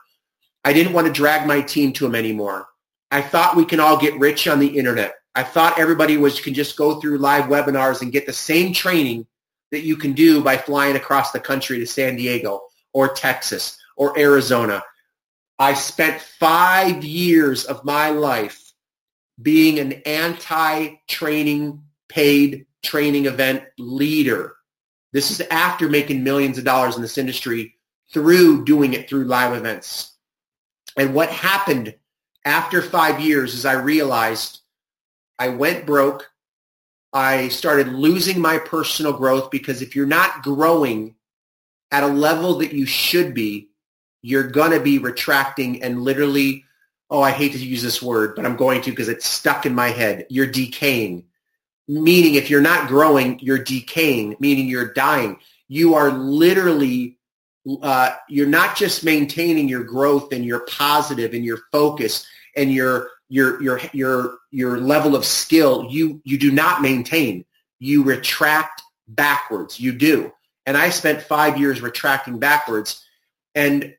I 0.65 0.73
didn't 0.73 0.93
want 0.93 1.07
to 1.07 1.13
drag 1.13 1.47
my 1.47 1.61
team 1.61 1.93
to 1.93 2.05
them 2.05 2.15
anymore. 2.15 2.67
I 3.11 3.21
thought 3.21 3.55
we 3.55 3.65
can 3.65 3.79
all 3.79 3.97
get 3.97 4.17
rich 4.19 4.47
on 4.47 4.59
the 4.59 4.77
internet. 4.77 5.15
I 5.35 5.43
thought 5.43 5.79
everybody 5.79 6.17
was 6.17 6.39
can 6.39 6.53
just 6.53 6.77
go 6.77 6.99
through 6.99 7.17
live 7.17 7.45
webinars 7.45 8.01
and 8.01 8.11
get 8.11 8.25
the 8.25 8.33
same 8.33 8.73
training 8.73 9.27
that 9.71 9.81
you 9.81 9.95
can 9.95 10.13
do 10.13 10.43
by 10.43 10.57
flying 10.57 10.95
across 10.95 11.31
the 11.31 11.39
country 11.39 11.79
to 11.79 11.85
San 11.85 12.15
Diego 12.15 12.61
or 12.93 13.09
Texas 13.09 13.77
or 13.97 14.17
Arizona. 14.17 14.83
I 15.61 15.75
spent 15.75 16.19
five 16.19 17.03
years 17.03 17.65
of 17.65 17.85
my 17.85 18.09
life 18.09 18.73
being 19.39 19.77
an 19.77 19.91
anti-training 20.07 21.83
paid 22.09 22.65
training 22.83 23.27
event 23.27 23.65
leader. 23.77 24.55
This 25.13 25.29
is 25.29 25.39
after 25.51 25.87
making 25.87 26.23
millions 26.23 26.57
of 26.57 26.63
dollars 26.63 26.95
in 26.95 27.03
this 27.03 27.19
industry 27.19 27.75
through 28.11 28.65
doing 28.65 28.93
it 28.93 29.07
through 29.07 29.25
live 29.25 29.53
events. 29.53 30.13
And 30.97 31.13
what 31.13 31.29
happened 31.29 31.93
after 32.43 32.81
five 32.81 33.21
years 33.21 33.53
is 33.53 33.63
I 33.63 33.73
realized 33.73 34.61
I 35.37 35.49
went 35.49 35.85
broke. 35.85 36.31
I 37.13 37.49
started 37.49 37.89
losing 37.89 38.41
my 38.41 38.57
personal 38.57 39.13
growth 39.13 39.51
because 39.51 39.83
if 39.83 39.95
you're 39.95 40.07
not 40.07 40.41
growing 40.41 41.17
at 41.91 42.01
a 42.01 42.07
level 42.07 42.57
that 42.57 42.73
you 42.73 42.87
should 42.87 43.35
be, 43.35 43.70
you're 44.21 44.47
going 44.47 44.71
to 44.71 44.79
be 44.79 44.97
retracting 44.97 45.83
and 45.83 46.03
literally, 46.03 46.65
oh, 47.09 47.21
I 47.21 47.31
hate 47.31 47.53
to 47.53 47.57
use 47.59 47.81
this 47.81 48.01
word, 48.01 48.35
but 48.35 48.45
I'm 48.45 48.55
going 48.55 48.81
to 48.81 48.91
because 48.91 49.09
it's 49.09 49.25
stuck 49.25 49.65
in 49.65 49.75
my 49.75 49.89
head. 49.89 50.25
You're 50.29 50.47
decaying. 50.47 51.25
Meaning 51.87 52.35
if 52.35 52.49
you're 52.49 52.61
not 52.61 52.87
growing, 52.87 53.39
you're 53.39 53.57
decaying, 53.57 54.37
meaning 54.39 54.67
you're 54.67 54.93
dying. 54.93 55.37
You 55.67 55.95
are 55.95 56.11
literally 56.11 57.17
uh, 57.81 58.11
you're 58.27 58.47
not 58.47 58.75
just 58.75 59.03
maintaining 59.03 59.67
your 59.67 59.83
growth 59.83 60.31
and 60.31 60.45
your 60.45 60.61
positive 60.61 61.33
and 61.33 61.45
your 61.45 61.59
focus 61.71 62.25
and 62.55 62.71
your 62.71 63.09
your 63.29 63.61
your 63.61 63.79
your 63.93 64.37
your 64.51 64.77
level 64.79 65.15
of 65.15 65.23
skill 65.23 65.87
you 65.89 66.21
you 66.25 66.37
do 66.37 66.51
not 66.51 66.81
maintain 66.81 67.45
you 67.79 68.03
retract 68.03 68.81
backwards 69.07 69.79
you 69.79 69.91
do 69.93 70.31
and 70.65 70.75
i 70.75 70.89
spent 70.89 71.21
5 71.21 71.57
years 71.57 71.81
retracting 71.81 72.39
backwards 72.39 73.05
and 73.55 73.95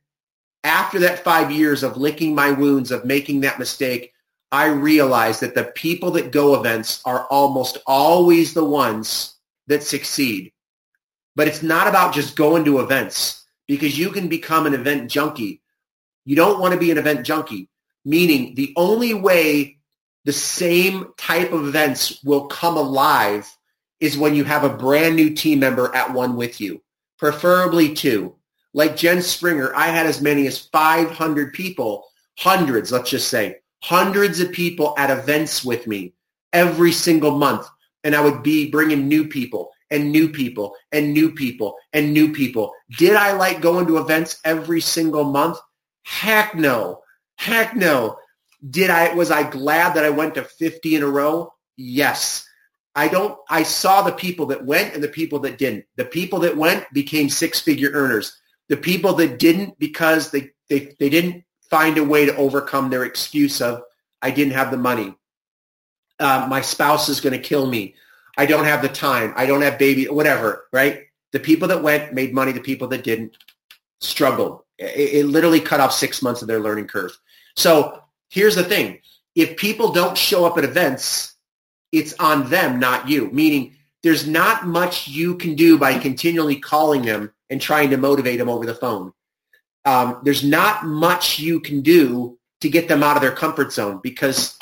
after 0.64 0.98
that 1.00 1.24
5 1.24 1.50
years 1.50 1.82
of 1.82 1.96
licking 1.96 2.34
my 2.34 2.50
wounds 2.50 2.90
of 2.90 3.04
making 3.04 3.40
that 3.40 3.58
mistake 3.58 4.12
i 4.50 4.66
realized 4.66 5.40
that 5.40 5.54
the 5.54 5.64
people 5.64 6.10
that 6.12 6.32
go 6.32 6.54
events 6.54 7.00
are 7.04 7.26
almost 7.26 7.78
always 7.86 8.54
the 8.54 8.64
ones 8.64 9.36
that 9.66 9.82
succeed 9.82 10.52
but 11.34 11.48
it's 11.48 11.62
not 11.62 11.88
about 11.88 12.14
just 12.14 12.36
going 12.36 12.64
to 12.64 12.80
events 12.80 13.42
because 13.66 13.98
you 13.98 14.10
can 14.10 14.28
become 14.28 14.66
an 14.66 14.74
event 14.74 15.10
junkie. 15.10 15.62
You 16.24 16.36
don't 16.36 16.60
want 16.60 16.74
to 16.74 16.80
be 16.80 16.90
an 16.90 16.98
event 16.98 17.24
junkie, 17.26 17.68
meaning 18.04 18.54
the 18.54 18.72
only 18.76 19.14
way 19.14 19.78
the 20.24 20.32
same 20.32 21.12
type 21.16 21.52
of 21.52 21.66
events 21.66 22.22
will 22.22 22.46
come 22.46 22.76
alive 22.76 23.48
is 23.98 24.18
when 24.18 24.34
you 24.34 24.44
have 24.44 24.64
a 24.64 24.76
brand 24.76 25.16
new 25.16 25.30
team 25.30 25.60
member 25.60 25.94
at 25.94 26.12
one 26.12 26.36
with 26.36 26.60
you, 26.60 26.82
preferably 27.18 27.94
two. 27.94 28.34
Like 28.74 28.96
Jen 28.96 29.22
Springer, 29.22 29.74
I 29.74 29.88
had 29.88 30.06
as 30.06 30.22
many 30.22 30.46
as 30.46 30.58
500 30.58 31.52
people, 31.52 32.04
hundreds, 32.38 32.90
let's 32.90 33.10
just 33.10 33.28
say, 33.28 33.58
hundreds 33.82 34.40
of 34.40 34.52
people 34.52 34.94
at 34.96 35.10
events 35.10 35.64
with 35.64 35.86
me 35.86 36.14
every 36.52 36.92
single 36.92 37.32
month. 37.32 37.66
And 38.04 38.14
I 38.14 38.20
would 38.20 38.42
be 38.42 38.70
bringing 38.70 39.08
new 39.08 39.28
people 39.28 39.70
and 39.90 40.10
new 40.10 40.28
people 40.28 40.74
and 40.90 41.12
new 41.12 41.32
people 41.32 41.76
and 41.92 42.12
new 42.12 42.32
people. 42.32 42.72
Did 42.98 43.14
I 43.14 43.32
like 43.32 43.60
going 43.60 43.86
to 43.86 43.98
events 43.98 44.40
every 44.44 44.80
single 44.80 45.24
month? 45.24 45.58
Heck 46.04 46.54
no. 46.54 47.02
Heck 47.36 47.76
no. 47.76 48.16
Did 48.70 48.90
I 48.90 49.14
was 49.14 49.30
I 49.30 49.48
glad 49.48 49.94
that 49.94 50.04
I 50.04 50.10
went 50.10 50.34
to 50.34 50.44
50 50.44 50.96
in 50.96 51.02
a 51.02 51.06
row? 51.06 51.52
Yes. 51.76 52.46
I 52.94 53.08
don't 53.08 53.38
I 53.48 53.62
saw 53.62 54.02
the 54.02 54.12
people 54.12 54.46
that 54.46 54.64
went 54.64 54.94
and 54.94 55.02
the 55.02 55.08
people 55.08 55.40
that 55.40 55.58
didn't. 55.58 55.84
The 55.96 56.04
people 56.04 56.40
that 56.40 56.56
went 56.56 56.90
became 56.92 57.28
six-figure 57.28 57.90
earners. 57.92 58.38
The 58.72 58.78
people 58.78 59.12
that 59.16 59.38
didn't 59.38 59.78
because 59.78 60.30
they 60.30 60.52
they, 60.70 60.94
they 60.98 61.10
didn't 61.10 61.44
find 61.68 61.98
a 61.98 62.04
way 62.04 62.24
to 62.24 62.34
overcome 62.36 62.88
their 62.88 63.04
excuse 63.04 63.60
of 63.60 63.82
I 64.22 64.30
didn't 64.30 64.54
have 64.54 64.70
the 64.70 64.78
money. 64.78 65.14
Uh, 66.18 66.46
my 66.48 66.62
spouse 66.62 67.10
is 67.10 67.20
going 67.20 67.34
to 67.34 67.38
kill 67.38 67.66
me. 67.66 67.96
I 68.38 68.46
don't 68.46 68.64
have 68.64 68.80
the 68.80 68.88
time. 68.88 69.34
I 69.36 69.44
don't 69.44 69.60
have 69.60 69.78
baby, 69.78 70.06
whatever, 70.06 70.68
right? 70.72 71.02
The 71.32 71.40
people 71.40 71.68
that 71.68 71.82
went 71.82 72.14
made 72.14 72.32
money. 72.32 72.52
The 72.52 72.62
people 72.62 72.88
that 72.88 73.04
didn't 73.04 73.36
struggled. 74.00 74.62
It, 74.78 75.16
it 75.16 75.26
literally 75.26 75.60
cut 75.60 75.80
off 75.80 75.92
six 75.92 76.22
months 76.22 76.40
of 76.40 76.48
their 76.48 76.60
learning 76.60 76.86
curve. 76.86 77.12
So 77.56 78.02
here's 78.30 78.54
the 78.54 78.64
thing. 78.64 79.00
If 79.34 79.58
people 79.58 79.92
don't 79.92 80.16
show 80.16 80.46
up 80.46 80.56
at 80.56 80.64
events, 80.64 81.34
it's 81.92 82.14
on 82.18 82.48
them, 82.48 82.80
not 82.80 83.06
you. 83.06 83.30
Meaning 83.32 83.76
there's 84.02 84.26
not 84.26 84.66
much 84.66 85.08
you 85.08 85.36
can 85.36 85.56
do 85.56 85.76
by 85.76 85.98
continually 85.98 86.56
calling 86.56 87.02
them 87.02 87.34
and 87.52 87.60
trying 87.60 87.90
to 87.90 87.98
motivate 87.98 88.38
them 88.38 88.48
over 88.48 88.64
the 88.64 88.74
phone. 88.74 89.12
Um, 89.84 90.20
there's 90.24 90.42
not 90.42 90.86
much 90.86 91.38
you 91.38 91.60
can 91.60 91.82
do 91.82 92.38
to 92.62 92.70
get 92.70 92.88
them 92.88 93.02
out 93.02 93.16
of 93.16 93.22
their 93.22 93.32
comfort 93.32 93.72
zone 93.72 94.00
because 94.02 94.58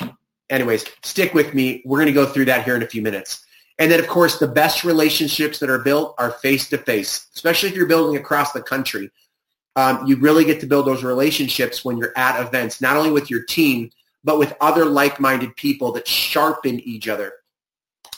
anyways, 0.49 0.85
stick 1.01 1.33
with 1.33 1.53
me. 1.53 1.81
We're 1.85 1.99
going 1.99 2.07
to 2.07 2.13
go 2.13 2.25
through 2.25 2.45
that 2.45 2.65
here 2.65 2.75
in 2.75 2.83
a 2.83 2.87
few 2.87 3.01
minutes. 3.01 3.45
And 3.79 3.89
then, 3.89 3.99
of 3.99 4.07
course, 4.07 4.37
the 4.37 4.47
best 4.47 4.83
relationships 4.83 5.59
that 5.59 5.69
are 5.69 5.79
built 5.79 6.13
are 6.19 6.31
face-to-face, 6.31 7.29
especially 7.33 7.69
if 7.69 7.75
you're 7.75 7.87
building 7.87 8.19
across 8.19 8.51
the 8.51 8.61
country. 8.61 9.09
Um, 9.75 10.05
you 10.05 10.17
really 10.17 10.43
get 10.43 10.59
to 10.59 10.67
build 10.67 10.85
those 10.85 11.03
relationships 11.03 11.85
when 11.85 11.97
you're 11.97 12.15
at 12.17 12.45
events, 12.45 12.81
not 12.81 12.97
only 12.97 13.11
with 13.11 13.31
your 13.31 13.43
team, 13.43 13.89
but 14.23 14.37
with 14.37 14.53
other 14.59 14.85
like-minded 14.85 15.55
people 15.55 15.93
that 15.93 16.07
sharpen 16.07 16.79
each 16.81 17.07
other. 17.07 17.33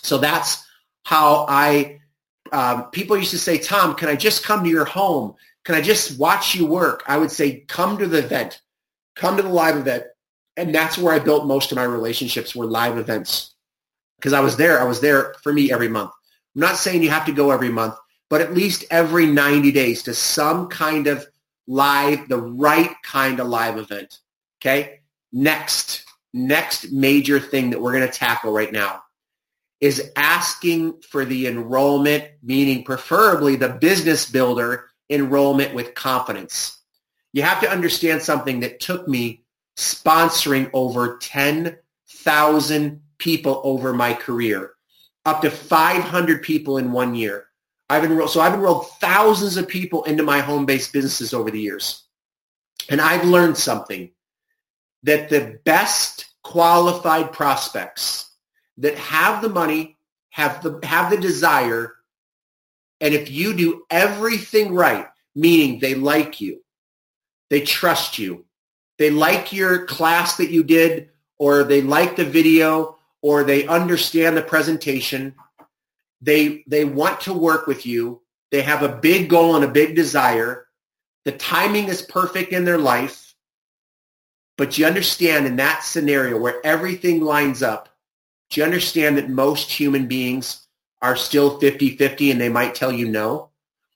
So 0.02 0.18
that's 0.18 0.66
how 1.04 1.46
I, 1.48 2.00
um, 2.54 2.86
people 2.92 3.18
used 3.18 3.32
to 3.32 3.40
say, 3.40 3.58
Tom, 3.58 3.96
can 3.96 4.08
I 4.08 4.16
just 4.16 4.46
come 4.46 4.64
to 4.64 4.70
your 4.70 4.86
home? 4.86 5.36
Can 5.66 5.74
I 5.74 5.82
just 5.82 6.20
watch 6.20 6.54
you 6.54 6.68
work? 6.68 7.04
I 7.08 7.18
would 7.18 7.32
say, 7.32 7.62
come 7.62 7.98
to 7.98 8.06
the 8.06 8.20
event, 8.20 8.62
come 9.16 9.36
to 9.38 9.44
the 9.44 9.50
live 9.50 9.76
event. 9.76 10.04
And 10.56 10.74
that's 10.74 10.98
where 10.98 11.16
I 11.16 11.20
built 11.20 11.48
most 11.48 11.72
of 11.72 11.78
my 11.78 11.84
relationships 11.84 12.56
were 12.56 12.68
live 12.68 13.00
events 13.00 13.56
because 14.18 14.34
I 14.34 14.40
was 14.40 14.56
there. 14.56 14.80
I 14.80 14.84
was 14.84 15.02
there 15.02 15.34
for 15.42 15.52
me 15.52 15.72
every 15.72 15.88
month. 15.88 16.12
I'm 16.56 16.62
not 16.62 16.78
saying 16.78 17.02
you 17.02 17.10
have 17.10 17.26
to 17.26 17.32
go 17.32 17.50
every 17.50 17.70
month, 17.70 17.96
but 18.30 18.40
at 18.40 18.54
least 18.54 18.86
every 18.92 19.26
90 19.26 19.72
days 19.72 20.04
to 20.04 20.14
some 20.14 20.68
kind 20.70 21.08
of 21.08 21.26
live, 21.66 22.30
the 22.30 22.38
right 22.38 22.92
kind 23.02 23.40
of 23.40 23.48
live 23.48 23.78
event. 23.78 24.20
Okay. 24.62 25.00
Next, 25.32 26.06
next 26.36 26.92
major 26.92 27.40
thing 27.40 27.72
that 27.72 27.82
we're 27.82 27.94
going 27.94 28.08
to 28.08 28.14
tackle 28.16 28.52
right 28.52 28.72
now 28.72 29.02
is 29.84 30.14
asking 30.16 31.02
for 31.02 31.26
the 31.26 31.46
enrollment, 31.46 32.24
meaning 32.42 32.86
preferably 32.86 33.58
the 33.58 33.68
business 33.68 34.32
builder 34.32 34.86
enrollment 35.10 35.74
with 35.76 35.94
confidence. 35.94 36.80
You 37.34 37.42
have 37.44 37.60
to 37.60 37.70
understand 37.70 38.22
something 38.22 38.62
that 38.62 38.80
took 38.80 39.10
me 39.10 39.44
sponsoring 39.78 40.70
over 40.72 41.18
10,000 41.18 43.02
people 43.18 43.62
over 43.66 43.92
my 43.92 44.14
career, 44.14 44.72
up 45.26 45.42
to 45.42 45.52
500 45.52 46.42
people 46.44 46.78
in 46.78 46.94
one 46.94 47.14
year. 47.14 47.48
I've 47.90 48.06
enrolled, 48.06 48.30
so 48.30 48.40
I've 48.40 48.54
enrolled 48.54 48.88
thousands 49.02 49.58
of 49.58 49.68
people 49.68 50.06
into 50.06 50.24
my 50.24 50.40
home-based 50.40 50.94
businesses 50.94 51.34
over 51.34 51.52
the 51.52 51.60
years. 51.60 52.06
And 52.90 53.02
I've 53.02 53.26
learned 53.26 53.58
something. 53.58 54.12
that 55.04 55.30
the 55.30 55.60
best 55.66 56.26
qualified 56.44 57.32
prospects 57.34 58.30
that 58.78 58.98
have 58.98 59.42
the 59.42 59.50
money, 59.50 59.98
have 60.30 60.62
the, 60.64 60.80
have 60.84 61.12
the 61.12 61.18
desire, 61.18 61.96
and 63.02 63.14
if 63.14 63.30
you 63.30 63.54
do 63.54 63.84
everything 63.90 64.74
right, 64.74 65.08
meaning 65.36 65.80
they 65.80 65.96
like 65.96 66.40
you, 66.40 66.64
they 67.50 67.62
trust 67.62 68.18
you, 68.18 68.46
they 68.98 69.10
like 69.10 69.52
your 69.52 69.86
class 69.86 70.38
that 70.38 70.52
you 70.52 70.64
did, 70.64 71.10
or 71.38 71.64
they 71.64 71.82
like 71.82 72.16
the 72.16 72.26
video, 72.26 72.98
or 73.22 73.44
they 73.44 73.68
understand 73.68 74.38
the 74.38 74.42
presentation, 74.42 75.36
they, 76.22 76.64
they 76.68 76.86
want 76.86 77.20
to 77.22 77.34
work 77.34 77.68
with 77.68 77.86
you, 77.86 78.22
they 78.52 78.62
have 78.62 78.84
a 78.84 78.98
big 78.98 79.30
goal 79.30 79.56
and 79.56 79.66
a 79.66 79.68
big 79.68 79.96
desire, 79.96 80.68
the 81.26 81.32
timing 81.32 81.88
is 81.88 82.02
perfect 82.02 82.52
in 82.52 82.66
their 82.66 82.78
life, 82.78 83.34
but 84.58 84.78
you 84.78 84.86
understand 84.86 85.46
in 85.46 85.56
that 85.58 85.84
scenario 85.84 86.38
where 86.38 86.66
everything 86.66 87.22
lines 87.22 87.64
up, 87.64 87.90
do 88.54 88.62
you 88.62 88.66
understand 88.66 89.18
that 89.18 89.30
most 89.30 89.72
human 89.72 90.06
beings 90.06 90.68
are 91.02 91.16
still 91.16 91.60
50-50 91.60 92.32
and 92.32 92.40
they 92.40 92.50
might 92.50 92.76
tell 92.76 92.92
you 92.92 93.10
no? 93.10 93.50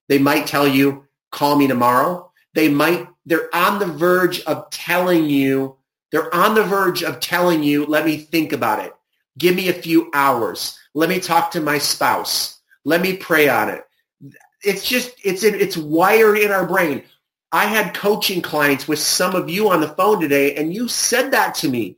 They 0.10 0.18
might 0.18 0.48
tell 0.48 0.68
you, 0.68 1.06
call 1.32 1.56
me 1.58 1.68
tomorrow. 1.68 2.32
They 2.56 2.68
might, 2.68 3.08
they're 3.24 3.54
on 3.56 3.78
the 3.78 3.86
verge 3.86 4.42
of 4.46 4.68
telling 4.72 5.30
you, 5.30 5.78
they're 6.12 6.34
on 6.34 6.56
the 6.56 6.64
verge 6.64 7.04
of 7.04 7.20
telling 7.20 7.62
you, 7.62 7.86
let 7.86 8.04
me 8.04 8.18
think 8.18 8.52
about 8.52 8.84
it. 8.84 8.94
Give 9.38 9.56
me 9.56 9.70
a 9.70 9.74
few 9.74 10.10
hours. 10.16 10.80
Let 10.96 11.10
me 11.10 11.20
talk 11.20 11.52
to 11.52 11.62
my 11.62 11.78
spouse. 11.78 12.60
Let 12.84 13.02
me 13.02 13.16
pray 13.16 13.50
on 13.50 13.70
it. 13.70 13.84
It's 14.64 14.88
just, 14.88 15.14
it's, 15.24 15.44
it's 15.44 15.78
wired 15.78 16.40
in 16.40 16.50
our 16.50 16.66
brain. 16.66 17.04
I 17.52 17.66
had 17.66 17.94
coaching 17.94 18.42
clients 18.42 18.88
with 18.88 18.98
some 18.98 19.36
of 19.36 19.52
you 19.52 19.70
on 19.70 19.82
the 19.82 19.90
phone 19.90 20.20
today, 20.20 20.56
and 20.56 20.74
you 20.74 20.88
said 20.88 21.30
that 21.32 21.54
to 21.56 21.70
me. 21.70 21.98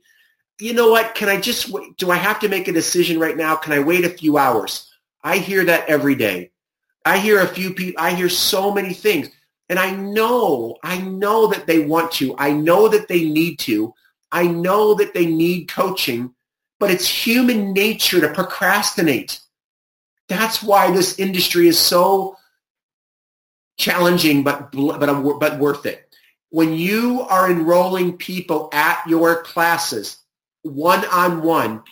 You 0.60 0.74
know 0.74 0.90
what? 0.90 1.14
Can 1.14 1.28
I 1.28 1.40
just, 1.40 1.72
do 1.96 2.10
I 2.10 2.16
have 2.16 2.38
to 2.40 2.48
make 2.48 2.68
a 2.68 2.72
decision 2.72 3.18
right 3.18 3.36
now? 3.36 3.56
Can 3.56 3.72
I 3.72 3.80
wait 3.80 4.04
a 4.04 4.10
few 4.10 4.36
hours? 4.36 4.90
I 5.22 5.38
hear 5.38 5.64
that 5.64 5.88
every 5.88 6.14
day. 6.14 6.50
I 7.04 7.18
hear 7.18 7.40
a 7.40 7.48
few 7.48 7.72
people, 7.72 8.02
I 8.02 8.14
hear 8.14 8.28
so 8.28 8.72
many 8.72 8.92
things. 8.92 9.30
And 9.68 9.78
I 9.78 9.92
know, 9.92 10.76
I 10.82 11.00
know 11.00 11.46
that 11.46 11.66
they 11.66 11.86
want 11.86 12.12
to. 12.12 12.34
I 12.36 12.52
know 12.52 12.88
that 12.88 13.08
they 13.08 13.28
need 13.28 13.58
to. 13.60 13.94
I 14.32 14.46
know 14.46 14.94
that 14.94 15.14
they 15.14 15.26
need 15.26 15.68
coaching, 15.68 16.34
but 16.78 16.90
it's 16.90 17.06
human 17.06 17.72
nature 17.72 18.20
to 18.20 18.32
procrastinate. 18.32 19.40
That's 20.28 20.62
why 20.62 20.90
this 20.90 21.18
industry 21.18 21.68
is 21.68 21.78
so 21.78 22.36
challenging, 23.78 24.42
but 24.42 24.72
but 24.72 25.38
but 25.38 25.58
worth 25.58 25.86
it. 25.86 26.14
When 26.50 26.74
you 26.74 27.22
are 27.22 27.50
enrolling 27.50 28.16
people 28.16 28.68
at 28.72 29.02
your 29.06 29.42
classes, 29.42 30.19
one 30.62 31.04
on 31.06 31.42
one, 31.42 31.82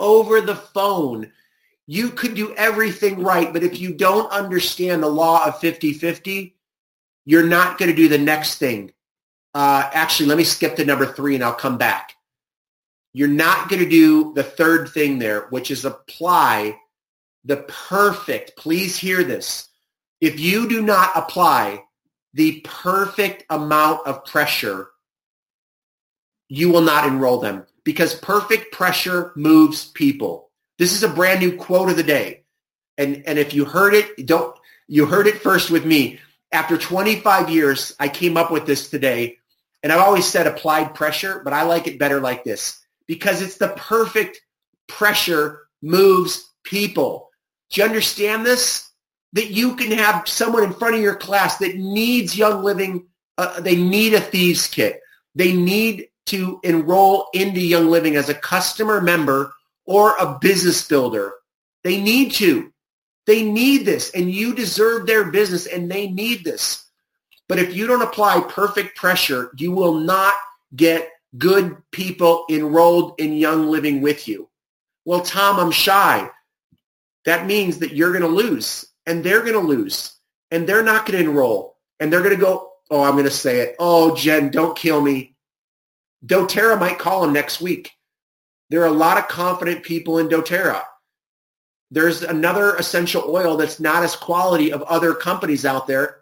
over 0.00 0.40
the 0.40 0.56
phone, 0.56 1.32
you 1.86 2.10
could 2.10 2.34
do 2.34 2.54
everything 2.54 3.22
right, 3.22 3.52
but 3.52 3.62
if 3.62 3.80
you 3.80 3.94
don't 3.94 4.30
understand 4.30 5.02
the 5.02 5.08
law 5.08 5.46
of 5.46 5.60
50-50, 5.60 6.54
you're 7.24 7.46
not 7.46 7.78
going 7.78 7.90
to 7.90 7.96
do 7.96 8.08
the 8.08 8.18
next 8.18 8.56
thing. 8.56 8.92
Uh, 9.54 9.88
actually, 9.92 10.26
let 10.26 10.38
me 10.38 10.44
skip 10.44 10.76
to 10.76 10.84
number 10.84 11.06
three 11.06 11.34
and 11.34 11.44
I'll 11.44 11.52
come 11.54 11.78
back. 11.78 12.14
You're 13.12 13.28
not 13.28 13.68
going 13.68 13.82
to 13.82 13.88
do 13.88 14.34
the 14.34 14.42
third 14.42 14.88
thing 14.88 15.18
there, 15.18 15.42
which 15.50 15.70
is 15.70 15.84
apply 15.84 16.76
the 17.44 17.58
perfect, 17.58 18.56
please 18.56 18.96
hear 18.96 19.22
this, 19.22 19.68
if 20.20 20.40
you 20.40 20.68
do 20.68 20.82
not 20.82 21.10
apply 21.14 21.84
the 22.32 22.60
perfect 22.64 23.44
amount 23.50 24.06
of 24.06 24.24
pressure, 24.24 24.88
you 26.48 26.70
will 26.70 26.80
not 26.82 27.06
enroll 27.06 27.38
them 27.38 27.66
because 27.84 28.14
perfect 28.14 28.72
pressure 28.72 29.32
moves 29.36 29.86
people. 29.86 30.50
This 30.78 30.92
is 30.92 31.02
a 31.02 31.08
brand 31.08 31.40
new 31.40 31.56
quote 31.56 31.90
of 31.90 31.96
the 31.96 32.02
day. 32.02 32.44
And, 32.98 33.22
and 33.26 33.38
if 33.38 33.54
you 33.54 33.64
heard 33.64 33.94
it, 33.94 34.26
don't, 34.26 34.56
you 34.86 35.06
heard 35.06 35.26
it 35.26 35.40
first 35.40 35.70
with 35.70 35.84
me. 35.84 36.20
After 36.52 36.78
25 36.78 37.50
years, 37.50 37.94
I 37.98 38.08
came 38.08 38.36
up 38.36 38.50
with 38.50 38.66
this 38.66 38.88
today. 38.90 39.38
And 39.82 39.92
I've 39.92 40.00
always 40.00 40.26
said 40.26 40.46
applied 40.46 40.94
pressure, 40.94 41.42
but 41.44 41.52
I 41.52 41.64
like 41.64 41.86
it 41.86 41.98
better 41.98 42.20
like 42.20 42.44
this 42.44 42.80
because 43.06 43.42
it's 43.42 43.58
the 43.58 43.74
perfect 43.76 44.40
pressure 44.86 45.68
moves 45.82 46.52
people. 46.64 47.30
Do 47.70 47.80
you 47.80 47.86
understand 47.86 48.46
this? 48.46 48.90
that 49.34 49.50
you 49.50 49.74
can 49.76 49.90
have 49.90 50.26
someone 50.26 50.64
in 50.64 50.72
front 50.72 50.94
of 50.94 51.02
your 51.02 51.16
class 51.16 51.58
that 51.58 51.76
needs 51.76 52.38
Young 52.38 52.62
Living. 52.62 53.06
Uh, 53.36 53.60
they 53.60 53.76
need 53.76 54.14
a 54.14 54.20
thieves 54.20 54.66
kit. 54.66 55.00
They 55.34 55.52
need 55.52 56.06
to 56.26 56.60
enroll 56.64 57.28
into 57.34 57.60
Young 57.60 57.88
Living 57.88 58.16
as 58.16 58.28
a 58.28 58.34
customer 58.34 59.00
member 59.00 59.52
or 59.84 60.16
a 60.16 60.38
business 60.40 60.86
builder. 60.86 61.32
They 61.82 62.00
need 62.00 62.32
to. 62.34 62.72
They 63.26 63.42
need 63.42 63.84
this 63.86 64.10
and 64.10 64.30
you 64.30 64.54
deserve 64.54 65.06
their 65.06 65.30
business 65.30 65.66
and 65.66 65.90
they 65.90 66.08
need 66.08 66.44
this. 66.44 66.86
But 67.48 67.58
if 67.58 67.74
you 67.74 67.86
don't 67.86 68.02
apply 68.02 68.40
perfect 68.48 68.96
pressure, 68.96 69.50
you 69.56 69.72
will 69.72 69.94
not 69.94 70.34
get 70.74 71.10
good 71.36 71.76
people 71.90 72.44
enrolled 72.50 73.14
in 73.18 73.34
Young 73.34 73.68
Living 73.68 74.00
with 74.00 74.28
you. 74.28 74.48
Well, 75.04 75.20
Tom, 75.20 75.58
I'm 75.58 75.70
shy. 75.70 76.30
That 77.24 77.46
means 77.46 77.78
that 77.78 77.94
you're 77.94 78.12
going 78.12 78.22
to 78.22 78.28
lose 78.28 78.86
and 79.06 79.22
they're 79.22 79.40
going 79.40 79.54
to 79.54 79.58
lose 79.58 80.14
and 80.50 80.66
they're 80.66 80.82
not 80.82 81.06
going 81.06 81.22
to 81.22 81.30
enroll 81.30 81.76
and 82.00 82.12
they're 82.12 82.22
going 82.22 82.34
to 82.34 82.40
go, 82.40 82.72
oh, 82.90 83.02
I'm 83.02 83.12
going 83.12 83.24
to 83.24 83.30
say 83.30 83.60
it. 83.60 83.76
Oh, 83.78 84.14
Jen, 84.14 84.50
don't 84.50 84.76
kill 84.76 85.00
me. 85.00 85.33
doTERRA 86.24 86.78
might 86.78 86.98
call 86.98 87.24
him 87.24 87.32
next 87.32 87.60
week. 87.60 87.92
There 88.70 88.82
are 88.82 88.86
a 88.86 88.92
lot 88.92 89.18
of 89.18 89.28
confident 89.28 89.84
people 89.84 90.18
in 90.18 90.28
doTERRA. 90.28 90.82
There's 91.90 92.22
another 92.22 92.74
essential 92.76 93.24
oil 93.28 93.56
that's 93.56 93.78
not 93.78 94.02
as 94.02 94.16
quality 94.16 94.72
of 94.72 94.82
other 94.82 95.14
companies 95.14 95.64
out 95.64 95.86
there. 95.86 96.18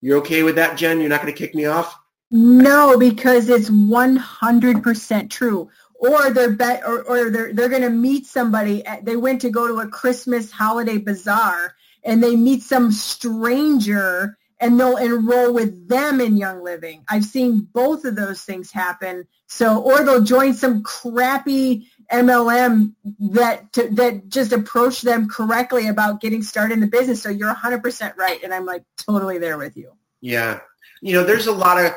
You're 0.00 0.18
okay 0.18 0.42
with 0.42 0.56
that, 0.56 0.76
Jen? 0.76 1.00
You're 1.00 1.08
not 1.08 1.22
going 1.22 1.32
to 1.32 1.38
kick 1.38 1.54
me 1.54 1.64
off? 1.64 1.96
No, 2.30 2.98
because 2.98 3.48
it's 3.48 3.70
100% 3.70 5.30
true 5.30 5.70
or 5.98 6.30
they're 6.30 6.50
bet 6.50 6.82
or, 6.86 7.02
or 7.02 7.30
they're 7.30 7.52
they're 7.52 7.68
going 7.68 7.82
to 7.82 7.90
meet 7.90 8.26
somebody 8.26 8.82
they 9.02 9.16
went 9.16 9.40
to 9.40 9.50
go 9.50 9.66
to 9.66 9.80
a 9.80 9.88
christmas 9.88 10.50
holiday 10.50 10.98
bazaar 10.98 11.74
and 12.04 12.22
they 12.22 12.36
meet 12.36 12.62
some 12.62 12.92
stranger 12.92 14.36
and 14.60 14.78
they'll 14.80 14.96
enroll 14.96 15.52
with 15.52 15.88
them 15.88 16.20
in 16.20 16.36
Young 16.36 16.62
Living. 16.62 17.04
I've 17.08 17.24
seen 17.24 17.60
both 17.72 18.04
of 18.04 18.16
those 18.16 18.42
things 18.42 18.70
happen. 18.70 19.26
So, 19.48 19.80
or 19.80 20.02
they'll 20.02 20.24
join 20.24 20.54
some 20.54 20.82
crappy 20.82 21.88
MLM 22.10 22.94
that 23.32 23.72
to, 23.74 23.88
that 23.90 24.28
just 24.28 24.52
approach 24.52 25.02
them 25.02 25.28
correctly 25.28 25.88
about 25.88 26.20
getting 26.20 26.42
started 26.42 26.74
in 26.74 26.80
the 26.80 26.86
business. 26.86 27.22
So 27.22 27.28
you're 27.28 27.52
100% 27.54 28.16
right, 28.16 28.42
and 28.42 28.54
I'm 28.54 28.64
like 28.64 28.84
totally 28.96 29.38
there 29.38 29.58
with 29.58 29.76
you. 29.76 29.92
Yeah, 30.20 30.60
you 31.00 31.12
know, 31.12 31.24
there's 31.24 31.46
a 31.46 31.52
lot 31.52 31.84
of. 31.84 31.92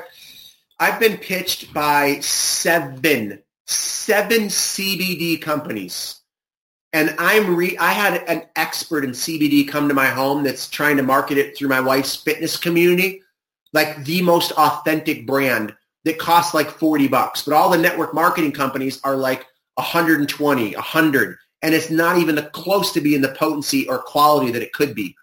I've 0.80 1.00
been 1.00 1.18
pitched 1.18 1.74
by 1.74 2.20
seven, 2.20 3.42
seven 3.66 4.44
CBD 4.44 5.42
companies 5.42 6.19
and 6.94 7.16
I'm 7.20 7.56
re- 7.56 7.78
I 7.78 7.92
had 7.92 8.24
an 8.28 8.44
expert 8.56 9.04
in 9.04 9.12
CBD 9.12 9.68
come 9.68 9.88
to 9.88 9.94
my 9.94 10.08
home 10.08 10.44
that's 10.44 10.70
trying 10.70 10.98
to 10.98 11.04
market 11.04 11.38
it 11.38 11.56
through 11.56 11.70
my 11.70 11.82
wife's 11.82 12.16
fitness 12.16 12.58
community, 12.58 13.22
like 13.74 14.04
the 14.06 14.22
most 14.22 14.52
authentic 14.54 15.28
brand 15.28 15.76
that 16.06 16.18
costs 16.18 16.54
like 16.54 16.70
40 16.70 17.08
bucks. 17.08 17.44
But 17.44 17.54
all 17.54 17.70
the 17.70 17.78
network 17.78 18.14
marketing 18.14 18.54
companies 18.54 19.00
are 19.04 19.16
like 19.16 19.46
120, 19.76 20.74
100, 20.74 21.38
and 21.62 21.74
it's 21.74 21.92
not 21.92 22.18
even 22.18 22.48
close 22.54 22.92
to 22.94 23.02
being 23.02 23.22
the 23.22 23.30
potency 23.34 23.88
or 23.88 24.00
quality 24.00 24.52
that 24.52 24.64
it 24.64 24.74
could 24.74 24.96
be. 24.96 25.16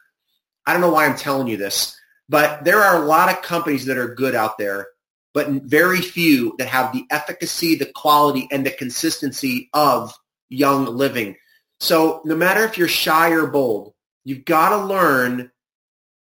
I 0.66 0.72
don't 0.72 0.82
know 0.82 0.90
why 0.90 1.06
I'm 1.06 1.16
telling 1.16 1.48
you 1.48 1.56
this, 1.56 1.98
but 2.28 2.64
there 2.64 2.80
are 2.80 3.02
a 3.02 3.06
lot 3.06 3.30
of 3.30 3.42
companies 3.42 3.86
that 3.86 3.98
are 3.98 4.14
good 4.14 4.34
out 4.34 4.58
there, 4.58 4.88
but 5.34 5.48
very 5.48 6.00
few 6.00 6.54
that 6.58 6.68
have 6.68 6.92
the 6.92 7.04
efficacy, 7.10 7.74
the 7.74 7.90
quality, 7.94 8.48
and 8.50 8.64
the 8.64 8.70
consistency 8.70 9.68
of 9.72 10.14
young 10.48 10.86
living. 10.86 11.36
So 11.80 12.20
no 12.24 12.34
matter 12.34 12.64
if 12.64 12.78
you're 12.78 12.88
shy 12.88 13.30
or 13.30 13.46
bold, 13.46 13.94
you've 14.24 14.44
got 14.44 14.70
to 14.70 14.86
learn. 14.86 15.50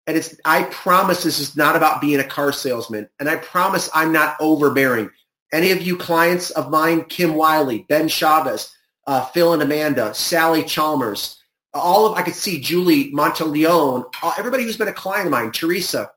And 0.08 0.18
it's, 0.18 0.36
I 0.46 0.64
promise 0.64 1.24
this 1.24 1.40
is 1.40 1.58
not 1.58 1.76
about 1.76 2.02
being 2.02 2.20
a 2.20 2.24
car 2.24 2.52
salesman. 2.52 3.10
And 3.20 3.30
I 3.30 3.38
promise 3.38 3.90
I'm 3.94 4.12
not 4.12 4.36
overbearing. 4.40 5.10
Any 5.52 5.72
of 5.72 5.82
you 5.82 5.98
clients 5.98 6.52
of 6.52 6.70
mine, 6.70 7.06
Kim 7.06 7.34
Wiley, 7.36 7.86
Ben 7.88 8.08
Chavez, 8.08 8.72
uh, 9.08 9.26
Phil 9.26 9.54
and 9.54 9.62
Amanda, 9.62 10.14
Sally 10.14 10.64
Chalmers, 10.64 11.38
all 11.74 12.08
of, 12.08 12.18
I 12.18 12.22
could 12.22 12.36
see 12.36 12.60
Julie 12.60 13.12
Monteleone, 13.12 14.06
everybody 14.38 14.64
who's 14.64 14.78
been 14.78 14.88
a 14.88 14.94
client 14.94 15.28
of 15.28 15.32
mine, 15.32 15.52
Teresa, 15.52 16.10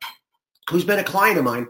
who's 0.71 0.85
been 0.85 0.99
a 0.99 1.05
client 1.05 1.39
of 1.39 1.45
mine, 1.45 1.69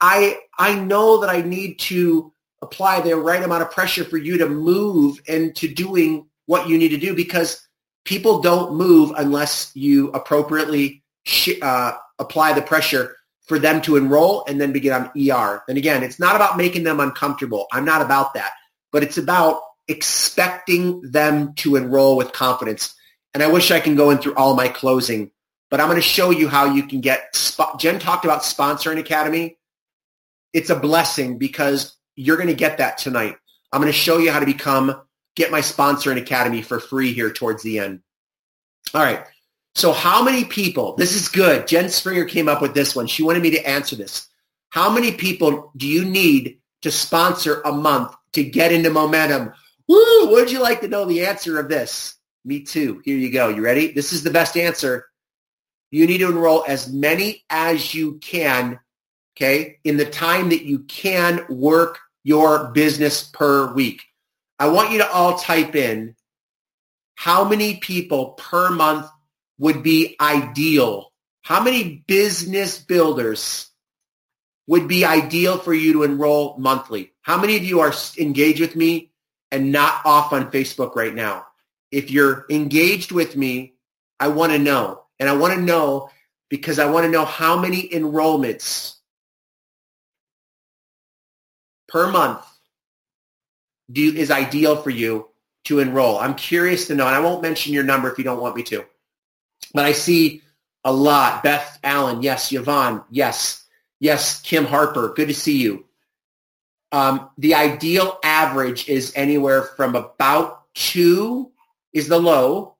I, 0.00 0.38
I 0.58 0.78
know 0.78 1.20
that 1.20 1.30
I 1.30 1.40
need 1.42 1.78
to 1.80 2.32
apply 2.60 3.00
the 3.00 3.16
right 3.16 3.42
amount 3.42 3.62
of 3.62 3.70
pressure 3.70 4.04
for 4.04 4.16
you 4.16 4.38
to 4.38 4.48
move 4.48 5.20
into 5.26 5.72
doing 5.72 6.26
what 6.46 6.68
you 6.68 6.78
need 6.78 6.90
to 6.90 6.96
do 6.96 7.14
because 7.14 7.66
people 8.04 8.40
don't 8.40 8.74
move 8.74 9.12
unless 9.16 9.70
you 9.74 10.10
appropriately 10.10 11.02
sh- 11.24 11.60
uh, 11.62 11.92
apply 12.18 12.52
the 12.52 12.62
pressure. 12.62 13.16
for 13.46 13.58
them 13.58 13.82
to 13.82 13.96
enroll 13.96 14.42
and 14.48 14.58
then 14.58 14.72
begin 14.72 14.94
on 14.94 15.10
ER. 15.18 15.62
And 15.68 15.76
again, 15.76 16.02
it's 16.02 16.18
not 16.18 16.34
about 16.34 16.56
making 16.56 16.82
them 16.82 16.98
uncomfortable. 16.98 17.66
I'm 17.72 17.84
not 17.84 18.00
about 18.00 18.32
that. 18.32 18.52
But 18.90 19.02
it's 19.02 19.18
about 19.18 19.60
expecting 19.86 21.02
them 21.02 21.52
to 21.56 21.76
enroll 21.76 22.16
with 22.16 22.32
confidence. 22.32 22.94
And 23.34 23.42
I 23.42 23.48
wish 23.48 23.70
I 23.70 23.80
can 23.80 23.96
go 23.96 24.08
in 24.10 24.16
through 24.16 24.34
all 24.36 24.54
my 24.56 24.68
closing, 24.68 25.30
but 25.70 25.80
I'm 25.80 25.88
going 25.88 26.00
to 26.00 26.02
show 26.02 26.30
you 26.30 26.48
how 26.48 26.72
you 26.72 26.84
can 26.84 27.02
get, 27.02 27.36
Jen 27.78 27.98
talked 27.98 28.24
about 28.24 28.42
sponsoring 28.42 28.98
academy. 28.98 29.58
It's 30.52 30.70
a 30.70 30.76
blessing 30.76 31.36
because 31.36 31.96
you're 32.16 32.36
going 32.36 32.48
to 32.48 32.54
get 32.54 32.78
that 32.78 32.96
tonight. 32.96 33.36
I'm 33.72 33.80
going 33.80 33.92
to 33.92 33.98
show 33.98 34.18
you 34.18 34.30
how 34.30 34.40
to 34.40 34.46
become, 34.46 35.02
get 35.36 35.50
my 35.50 35.60
sponsoring 35.60 36.20
academy 36.20 36.62
for 36.62 36.80
free 36.80 37.12
here 37.12 37.32
towards 37.32 37.62
the 37.62 37.78
end. 37.78 38.00
All 38.92 39.02
right. 39.02 39.24
So 39.74 39.92
how 39.92 40.22
many 40.22 40.44
people, 40.44 40.94
this 40.94 41.14
is 41.14 41.28
good. 41.28 41.66
Jen 41.66 41.88
Springer 41.88 42.24
came 42.24 42.48
up 42.48 42.62
with 42.62 42.74
this 42.74 42.94
one. 42.94 43.06
She 43.06 43.24
wanted 43.24 43.42
me 43.42 43.50
to 43.50 43.68
answer 43.68 43.96
this. 43.96 44.28
How 44.70 44.90
many 44.92 45.12
people 45.12 45.72
do 45.76 45.86
you 45.86 46.04
need 46.04 46.58
to 46.82 46.90
sponsor 46.90 47.60
a 47.64 47.72
month 47.72 48.14
to 48.32 48.44
get 48.44 48.72
into 48.72 48.90
momentum? 48.90 49.52
Woo! 49.88 50.30
Would 50.30 50.50
you 50.50 50.60
like 50.60 50.80
to 50.80 50.88
know 50.88 51.04
the 51.04 51.26
answer 51.26 51.58
of 51.58 51.68
this? 51.68 52.16
Me 52.44 52.60
too. 52.60 53.00
Here 53.04 53.16
you 53.16 53.32
go. 53.32 53.48
You 53.48 53.62
ready? 53.62 53.92
This 53.92 54.12
is 54.12 54.22
the 54.22 54.30
best 54.30 54.56
answer. 54.56 55.06
You 55.90 56.06
need 56.06 56.18
to 56.18 56.28
enroll 56.28 56.64
as 56.68 56.92
many 56.92 57.44
as 57.50 57.94
you 57.94 58.18
can, 58.18 58.80
okay, 59.36 59.78
in 59.84 59.96
the 59.96 60.04
time 60.04 60.50
that 60.50 60.64
you 60.64 60.80
can 60.80 61.44
work 61.48 61.98
your 62.22 62.70
business 62.72 63.22
per 63.22 63.72
week. 63.72 64.02
I 64.58 64.68
want 64.68 64.92
you 64.92 64.98
to 64.98 65.10
all 65.10 65.38
type 65.38 65.74
in 65.74 66.14
how 67.14 67.44
many 67.44 67.76
people 67.76 68.30
per 68.32 68.70
month 68.70 69.06
would 69.58 69.82
be 69.82 70.16
ideal? 70.20 71.12
How 71.42 71.62
many 71.62 72.04
business 72.06 72.78
builders 72.78 73.70
would 74.66 74.88
be 74.88 75.04
ideal 75.04 75.58
for 75.58 75.74
you 75.74 75.92
to 75.94 76.02
enroll 76.02 76.56
monthly? 76.58 77.12
How 77.22 77.40
many 77.40 77.56
of 77.56 77.64
you 77.64 77.80
are 77.80 77.94
engaged 78.18 78.60
with 78.60 78.76
me 78.76 79.12
and 79.50 79.72
not 79.72 80.04
off 80.04 80.32
on 80.32 80.50
Facebook 80.50 80.96
right 80.96 81.14
now? 81.14 81.46
If 81.90 82.10
you're 82.10 82.46
engaged 82.50 83.12
with 83.12 83.36
me, 83.36 83.74
I 84.18 84.28
want 84.28 84.52
to 84.52 84.58
know. 84.58 85.02
And 85.20 85.28
I 85.28 85.34
want 85.34 85.54
to 85.54 85.60
know 85.60 86.10
because 86.48 86.78
I 86.78 86.90
want 86.90 87.04
to 87.04 87.10
know 87.10 87.24
how 87.24 87.58
many 87.58 87.88
enrollments 87.88 88.96
per 91.88 92.10
month 92.10 92.44
do, 93.90 94.14
is 94.14 94.30
ideal 94.30 94.76
for 94.76 94.90
you 94.90 95.28
to 95.64 95.80
enroll. 95.80 96.18
I'm 96.18 96.34
curious 96.34 96.86
to 96.88 96.94
know, 96.94 97.06
and 97.06 97.14
I 97.14 97.20
won't 97.20 97.42
mention 97.42 97.72
your 97.72 97.84
number 97.84 98.10
if 98.10 98.18
you 98.18 98.24
don't 98.24 98.40
want 98.40 98.56
me 98.56 98.62
to. 98.64 98.84
But 99.72 99.86
I 99.86 99.92
see 99.92 100.42
a 100.84 100.92
lot. 100.92 101.42
Beth 101.42 101.78
Allen, 101.82 102.22
yes. 102.22 102.52
Yvonne, 102.52 103.02
yes. 103.10 103.64
Yes, 104.00 104.40
Kim 104.42 104.64
Harper, 104.66 105.14
good 105.14 105.28
to 105.28 105.34
see 105.34 105.56
you. 105.56 105.86
Um, 106.92 107.30
the 107.38 107.54
ideal 107.54 108.18
average 108.22 108.88
is 108.88 109.12
anywhere 109.16 109.62
from 109.62 109.96
about 109.96 110.62
two 110.74 111.50
is 111.92 112.08
the 112.08 112.18
low, 112.18 112.76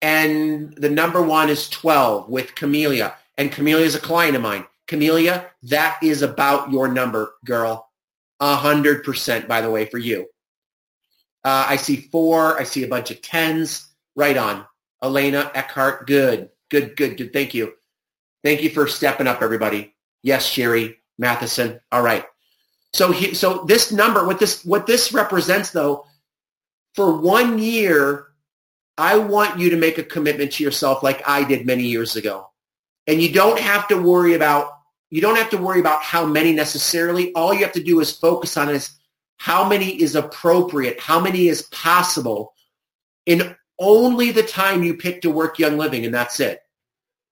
and 0.00 0.72
the 0.76 0.88
number 0.88 1.20
one 1.20 1.50
is 1.50 1.68
12 1.68 2.28
with 2.28 2.54
Camellia. 2.54 3.14
And 3.36 3.50
Camellia 3.50 3.84
is 3.84 3.94
a 3.94 4.00
client 4.00 4.36
of 4.36 4.42
mine. 4.42 4.66
Camellia, 4.86 5.50
that 5.64 5.98
is 6.02 6.22
about 6.22 6.70
your 6.70 6.88
number, 6.88 7.34
girl. 7.44 7.88
A 8.40 8.56
hundred 8.56 9.04
percent, 9.04 9.46
by 9.46 9.60
the 9.60 9.70
way, 9.70 9.84
for 9.84 9.98
you. 9.98 10.26
Uh, 11.44 11.66
I 11.68 11.76
see 11.76 11.96
four. 11.96 12.58
I 12.58 12.64
see 12.64 12.84
a 12.84 12.88
bunch 12.88 13.10
of 13.10 13.22
tens. 13.22 13.88
Right 14.16 14.36
on. 14.36 14.66
Elena 15.02 15.50
Eckhart, 15.54 16.06
good, 16.06 16.50
good, 16.68 16.96
good, 16.96 17.16
good. 17.16 17.32
Thank 17.32 17.54
you. 17.54 17.72
Thank 18.44 18.62
you 18.62 18.70
for 18.70 18.86
stepping 18.86 19.26
up, 19.26 19.42
everybody. 19.42 19.94
Yes, 20.22 20.46
Sherry 20.46 20.98
Matheson. 21.18 21.80
All 21.90 22.02
right. 22.02 22.24
So, 22.92 23.12
he, 23.12 23.34
so 23.34 23.64
this 23.64 23.92
number, 23.92 24.26
what 24.26 24.38
this, 24.38 24.64
what 24.64 24.86
this 24.86 25.12
represents, 25.12 25.70
though, 25.70 26.04
for 26.94 27.16
one 27.16 27.58
year, 27.58 28.26
I 28.98 29.16
want 29.16 29.58
you 29.58 29.70
to 29.70 29.76
make 29.76 29.96
a 29.96 30.02
commitment 30.02 30.52
to 30.52 30.64
yourself, 30.64 31.02
like 31.02 31.26
I 31.26 31.44
did 31.44 31.64
many 31.64 31.84
years 31.84 32.16
ago, 32.16 32.50
and 33.06 33.22
you 33.22 33.32
don't 33.32 33.58
have 33.58 33.88
to 33.88 33.96
worry 33.96 34.34
about 34.34 34.72
you 35.12 35.20
don't 35.20 35.36
have 35.36 35.50
to 35.50 35.56
worry 35.56 35.80
about 35.80 36.02
how 36.02 36.24
many 36.24 36.52
necessarily. 36.52 37.32
All 37.32 37.52
you 37.52 37.60
have 37.60 37.72
to 37.72 37.82
do 37.82 37.98
is 37.98 38.12
focus 38.12 38.56
on 38.56 38.68
is 38.68 38.92
how 39.40 39.66
many 39.66 39.98
is 40.02 40.16
appropriate, 40.16 41.00
how 41.00 41.18
many 41.18 41.48
is 41.48 41.62
possible 41.62 42.52
in 43.24 43.56
only 43.78 44.32
the 44.32 44.42
time 44.42 44.82
you 44.82 44.94
pick 44.94 45.22
to 45.22 45.30
work 45.30 45.58
Young 45.58 45.78
Living, 45.78 46.04
and 46.04 46.12
that's 46.12 46.40
it. 46.40 46.60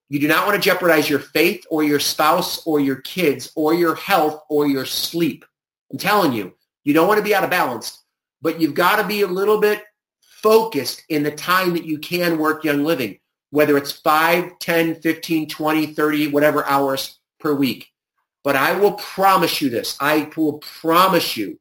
You 0.09 0.19
do 0.19 0.27
not 0.27 0.47
want 0.47 0.57
to 0.57 0.67
jeopardize 0.67 1.11
your 1.11 1.19
faith 1.19 1.67
or 1.71 1.85
your 1.85 2.01
spouse 2.01 2.67
or 2.67 2.81
your 2.81 2.97
kids 3.03 3.53
or 3.57 3.75
your 3.75 3.95
health 3.95 4.41
or 4.49 4.67
your 4.67 4.87
sleep. 4.87 5.45
I'm 5.93 5.99
telling 5.99 6.33
you, 6.33 6.55
you 6.83 6.95
don't 6.95 7.09
want 7.09 7.19
to 7.19 7.25
be 7.25 7.35
out 7.35 7.45
of 7.45 7.51
balance, 7.51 8.03
but 8.41 8.59
you've 8.59 8.73
got 8.73 9.03
to 9.03 9.07
be 9.07 9.21
a 9.21 9.27
little 9.27 9.61
bit 9.61 9.83
focused 10.23 11.03
in 11.11 11.23
the 11.23 11.31
time 11.31 11.75
that 11.75 11.85
you 11.85 11.99
can 11.99 12.39
work 12.39 12.65
Young 12.65 12.85
Living, 12.85 13.19
whether 13.51 13.77
it's 13.77 13.93
5, 13.93 14.59
10, 14.59 15.03
15, 15.03 15.47
20, 15.51 15.87
30, 15.89 16.29
whatever 16.29 16.65
hours 16.65 17.19
per 17.39 17.53
week. 17.53 17.91
But 18.45 18.57
I 18.57 18.79
will 18.79 18.93
promise 18.93 19.61
you 19.61 19.69
this. 19.69 19.95
I 20.01 20.31
will 20.39 20.55
promise 20.55 21.37
you 21.37 21.61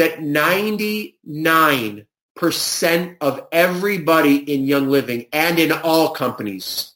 that 0.00 0.22
99 0.22 2.06
percent 2.34 3.18
of 3.20 3.46
everybody 3.52 4.36
in 4.52 4.64
Young 4.64 4.88
Living 4.88 5.26
and 5.30 5.58
in 5.58 5.70
all 5.70 6.10
companies. 6.10 6.92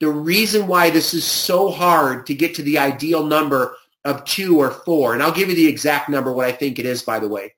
The 0.00 0.08
reason 0.08 0.66
why 0.66 0.90
this 0.90 1.14
is 1.14 1.24
so 1.24 1.70
hard 1.70 2.26
to 2.26 2.34
get 2.34 2.56
to 2.56 2.62
the 2.62 2.78
ideal 2.78 3.24
number 3.24 3.76
of 4.04 4.24
two 4.24 4.58
or 4.60 4.72
four, 4.72 5.14
and 5.14 5.22
I'll 5.22 5.30
give 5.30 5.50
you 5.50 5.54
the 5.54 5.68
exact 5.68 6.08
number, 6.08 6.32
what 6.32 6.46
I 6.46 6.50
think 6.50 6.80
it 6.80 6.86
is, 6.86 7.02
by 7.02 7.20
the 7.20 7.28
way, 7.28 7.54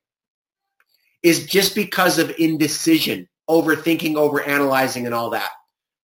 is 1.23 1.47
just 1.47 1.75
because 1.75 2.19
of 2.19 2.35
indecision, 2.39 3.27
overthinking, 3.49 4.17
overanalyzing, 4.17 5.07
and 5.07 5.15
all 5.15 5.31
that, 5.31 5.49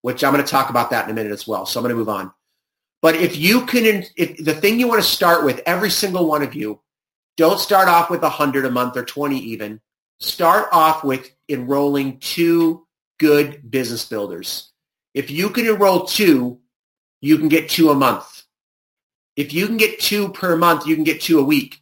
which 0.00 0.24
I'm 0.24 0.32
going 0.32 0.42
to 0.42 0.50
talk 0.50 0.70
about 0.70 0.88
that 0.88 1.04
in 1.04 1.10
a 1.10 1.14
minute 1.14 1.32
as 1.32 1.46
well. 1.46 1.66
So 1.66 1.78
I'm 1.78 1.84
going 1.84 1.94
to 1.94 1.98
move 1.98 2.08
on. 2.08 2.32
But 3.02 3.16
if 3.16 3.36
you 3.36 3.66
can, 3.66 4.04
if 4.16 4.42
the 4.42 4.54
thing 4.54 4.80
you 4.80 4.88
want 4.88 5.02
to 5.02 5.08
start 5.08 5.44
with, 5.44 5.60
every 5.66 5.90
single 5.90 6.26
one 6.26 6.42
of 6.42 6.54
you, 6.54 6.80
don't 7.40 7.58
start 7.58 7.88
off 7.88 8.10
with 8.10 8.20
100 8.20 8.66
a 8.66 8.70
month 8.70 8.98
or 8.98 9.02
20 9.02 9.38
even 9.38 9.80
start 10.18 10.68
off 10.72 11.02
with 11.02 11.30
enrolling 11.48 12.18
two 12.18 12.86
good 13.18 13.70
business 13.70 14.04
builders. 14.04 14.72
If 15.14 15.30
you 15.30 15.48
can 15.48 15.66
enroll 15.66 16.04
two, 16.04 16.60
you 17.22 17.38
can 17.38 17.48
get 17.48 17.70
two 17.70 17.88
a 17.88 17.94
month. 17.94 18.42
If 19.36 19.54
you 19.54 19.66
can 19.66 19.78
get 19.78 20.00
two 20.00 20.28
per 20.28 20.54
month, 20.54 20.86
you 20.86 20.94
can 20.94 21.04
get 21.04 21.22
two 21.22 21.38
a 21.38 21.42
week. 21.42 21.80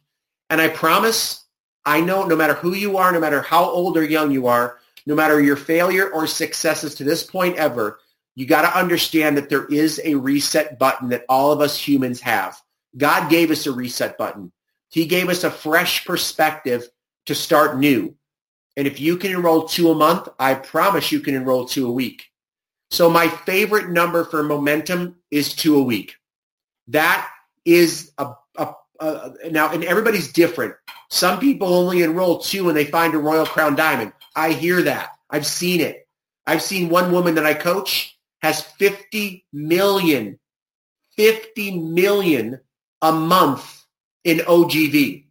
And 0.49 0.61
I 0.61 0.69
promise, 0.69 1.43
I 1.83 1.99
know 1.99 2.23
no 2.23 2.37
matter 2.37 2.53
who 2.53 2.73
you 2.73 2.95
are, 2.95 3.11
no 3.11 3.19
matter 3.19 3.41
how 3.41 3.69
old 3.69 3.97
or 3.97 4.03
young 4.05 4.31
you 4.31 4.47
are, 4.47 4.77
no 5.05 5.13
matter 5.13 5.41
your 5.41 5.57
failure 5.57 6.09
or 6.09 6.25
successes 6.25 6.95
to 6.95 7.03
this 7.03 7.23
point 7.25 7.57
ever, 7.57 7.99
you 8.33 8.45
got 8.45 8.61
to 8.61 8.79
understand 8.79 9.35
that 9.35 9.49
there 9.49 9.65
is 9.65 9.99
a 10.05 10.15
reset 10.15 10.79
button 10.79 11.09
that 11.09 11.25
all 11.27 11.51
of 11.51 11.59
us 11.59 11.77
humans 11.77 12.21
have. 12.21 12.57
God 12.95 13.29
gave 13.29 13.51
us 13.51 13.67
a 13.67 13.73
reset 13.73 14.17
button. 14.17 14.53
He 14.89 15.05
gave 15.05 15.29
us 15.29 15.43
a 15.43 15.51
fresh 15.51 16.05
perspective 16.05 16.87
to 17.27 17.35
start 17.35 17.77
new. 17.77 18.15
And 18.75 18.87
if 18.87 18.99
you 18.99 19.17
can 19.17 19.31
enroll 19.31 19.67
two 19.67 19.91
a 19.91 19.95
month, 19.95 20.27
I 20.39 20.55
promise 20.55 21.11
you 21.11 21.19
can 21.19 21.35
enroll 21.35 21.65
two 21.65 21.87
a 21.87 21.91
week. 21.91 22.25
So 22.91 23.09
my 23.09 23.27
favorite 23.27 23.89
number 23.89 24.23
for 24.23 24.41
momentum 24.41 25.17
is 25.29 25.53
two 25.53 25.77
a 25.77 25.83
week. 25.83 26.15
That 26.87 27.29
is 27.65 28.11
a, 28.17 28.33
a, 28.57 28.73
a 28.99 29.33
now, 29.51 29.71
and 29.71 29.83
everybody's 29.83 30.33
different. 30.33 30.75
Some 31.11 31.39
people 31.39 31.67
only 31.67 32.01
enroll 32.01 32.39
two 32.39 32.65
when 32.65 32.75
they 32.75 32.85
find 32.85 33.13
a 33.13 33.19
Royal 33.19 33.45
Crown 33.45 33.75
Diamond. 33.75 34.13
I 34.35 34.53
hear 34.53 34.81
that. 34.83 35.11
I've 35.29 35.45
seen 35.45 35.81
it. 35.81 36.07
I've 36.47 36.63
seen 36.63 36.89
one 36.89 37.11
woman 37.11 37.35
that 37.35 37.45
I 37.45 37.53
coach 37.53 38.17
has 38.41 38.61
50 38.61 39.45
million, 39.53 40.39
50 41.15 41.79
million 41.79 42.59
a 43.01 43.11
month 43.11 43.78
in 44.23 44.39
OGV. 44.39 45.25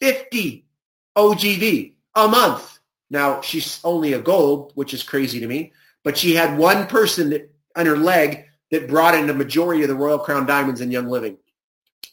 50 0.00 0.66
OGV 1.16 1.94
a 2.14 2.28
month. 2.28 2.78
Now, 3.10 3.40
she's 3.40 3.80
only 3.84 4.12
a 4.12 4.20
gold, 4.20 4.72
which 4.74 4.94
is 4.94 5.02
crazy 5.02 5.40
to 5.40 5.46
me, 5.46 5.72
but 6.04 6.16
she 6.16 6.34
had 6.34 6.58
one 6.58 6.86
person 6.86 7.30
that 7.30 7.52
on 7.76 7.86
her 7.86 7.96
leg 7.96 8.46
that 8.70 8.88
brought 8.88 9.14
in 9.14 9.26
the 9.26 9.34
majority 9.34 9.82
of 9.82 9.88
the 9.88 9.94
Royal 9.94 10.18
Crown 10.18 10.46
Diamonds 10.46 10.80
in 10.80 10.90
Young 10.90 11.08
Living. 11.08 11.36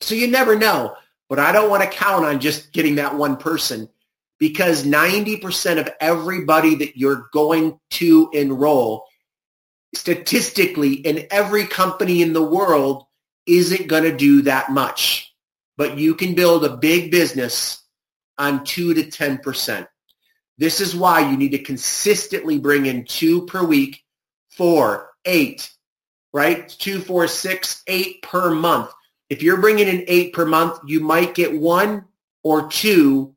So 0.02 0.16
you 0.16 0.28
never 0.28 0.58
know, 0.58 0.96
but 1.30 1.40
I 1.40 1.52
don't 1.52 1.70
want 1.70 1.84
to 1.84 1.98
count 1.98 2.26
on 2.26 2.40
just 2.40 2.72
getting 2.72 2.96
that 2.96 3.16
one 3.16 3.38
person 3.38 3.90
because 4.40 4.84
90% 4.84 5.80
of 5.80 5.90
everybody 6.00 6.76
that 6.76 6.98
you're 6.98 7.30
going 7.32 7.80
to 7.92 8.30
enroll 8.34 9.06
statistically 9.96 10.94
in 10.94 11.28
every 11.32 11.66
company 11.66 12.22
in 12.22 12.34
the 12.34 12.44
world 12.44 13.06
isn't 13.46 13.88
going 13.88 14.04
to 14.04 14.16
do 14.16 14.44
that 14.44 14.72
much. 14.72 15.27
But 15.78 15.98
you 15.98 16.16
can 16.16 16.34
build 16.34 16.66
a 16.66 16.78
big 16.78 17.12
business 17.12 17.84
on 18.38 18.64
2 18.64 18.96
to 18.96 19.04
10%. 19.04 19.88
This 20.58 20.82
is 20.82 20.96
why 20.96 21.30
you 21.30 21.38
need 21.38 21.52
to 21.52 21.60
consistently 21.60 22.58
bring 22.58 22.88
in 22.88 23.06
two 23.06 23.46
per 23.46 23.64
week, 23.64 24.04
four, 24.50 25.12
eight, 25.26 25.72
right? 26.34 26.68
Two, 26.68 27.00
four, 27.00 27.28
six, 27.28 27.84
eight 27.86 28.24
per 28.24 28.50
month. 28.50 28.90
If 29.30 29.44
you're 29.44 29.62
bringing 29.62 29.88
in 29.88 30.04
eight 30.08 30.34
per 30.34 30.46
month, 30.46 30.80
you 30.86 31.00
might 31.00 31.36
get 31.36 31.56
one 31.56 32.06
or 32.42 32.70
two 32.70 33.36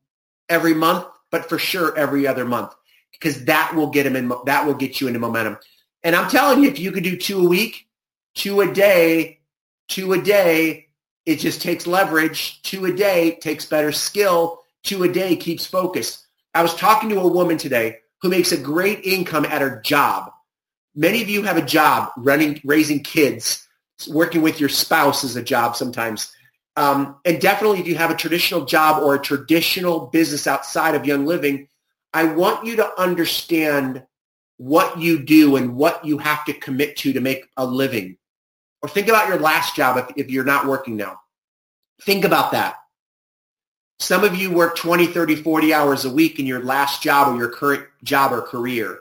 every 0.49 0.73
month, 0.73 1.05
but 1.29 1.47
for 1.47 1.59
sure 1.59 1.95
every 1.95 2.25
other 2.25 2.45
month 2.45 2.73
because 3.21 3.45
that 3.45 3.75
will 3.75 3.87
get 3.87 4.03
them 4.03 4.15
in. 4.15 4.31
That 4.45 4.65
will 4.65 4.73
get 4.73 4.99
you 4.99 5.07
into 5.07 5.19
momentum. 5.19 5.57
And 6.03 6.15
I'm 6.15 6.29
telling 6.29 6.63
you, 6.63 6.69
if 6.69 6.79
you 6.79 6.91
could 6.91 7.03
do 7.03 7.15
two 7.15 7.45
a 7.45 7.47
week, 7.47 7.87
two 8.33 8.61
a 8.61 8.73
day, 8.73 9.41
two 9.87 10.13
a 10.13 10.21
day, 10.21 10.87
it 11.25 11.37
just 11.37 11.61
takes 11.61 11.87
leverage. 11.87 12.61
Two 12.63 12.85
a 12.85 12.93
day 12.93 13.37
takes 13.41 13.65
better 13.65 13.91
skill. 13.91 14.61
Two 14.83 15.03
a 15.03 15.11
day 15.11 15.35
keeps 15.35 15.65
focus. 15.65 16.25
I 16.53 16.61
was 16.63 16.75
talking 16.75 17.09
to 17.09 17.19
a 17.19 17.27
woman 17.27 17.57
today 17.57 17.97
who 18.21 18.29
makes 18.29 18.51
a 18.51 18.57
great 18.57 19.05
income 19.05 19.45
at 19.45 19.61
her 19.61 19.81
job. 19.81 20.31
Many 20.95 21.21
of 21.21 21.29
you 21.29 21.43
have 21.43 21.57
a 21.57 21.65
job 21.65 22.11
running, 22.17 22.59
raising 22.63 23.01
kids, 23.01 23.65
working 24.09 24.41
with 24.41 24.59
your 24.59 24.69
spouse 24.69 25.23
is 25.23 25.35
a 25.35 25.43
job 25.43 25.75
sometimes. 25.75 26.31
Um, 26.75 27.17
and 27.25 27.39
definitely 27.39 27.79
if 27.79 27.87
you 27.87 27.95
have 27.95 28.11
a 28.11 28.15
traditional 28.15 28.65
job 28.65 29.03
or 29.03 29.15
a 29.15 29.21
traditional 29.21 30.07
business 30.07 30.47
outside 30.47 30.95
of 30.95 31.05
Young 31.05 31.25
Living, 31.25 31.67
I 32.13 32.25
want 32.25 32.65
you 32.65 32.77
to 32.77 32.99
understand 32.99 34.03
what 34.57 34.99
you 34.99 35.23
do 35.23 35.55
and 35.55 35.75
what 35.75 36.05
you 36.05 36.17
have 36.17 36.45
to 36.45 36.53
commit 36.53 36.97
to 36.97 37.13
to 37.13 37.21
make 37.21 37.47
a 37.57 37.65
living. 37.65 38.17
Or 38.81 38.89
think 38.89 39.07
about 39.07 39.27
your 39.27 39.39
last 39.39 39.75
job 39.75 39.97
if, 39.97 40.25
if 40.25 40.31
you're 40.31 40.43
not 40.43 40.65
working 40.65 40.97
now. 40.97 41.21
Think 42.01 42.25
about 42.25 42.51
that. 42.53 42.75
Some 43.99 44.23
of 44.23 44.35
you 44.35 44.51
work 44.51 44.75
20, 44.75 45.07
30, 45.07 45.35
40 45.35 45.73
hours 45.73 46.05
a 46.05 46.09
week 46.09 46.39
in 46.39 46.47
your 46.47 46.63
last 46.63 47.03
job 47.03 47.27
or 47.27 47.37
your 47.37 47.51
current 47.51 47.85
job 48.03 48.33
or 48.33 48.41
career. 48.41 48.99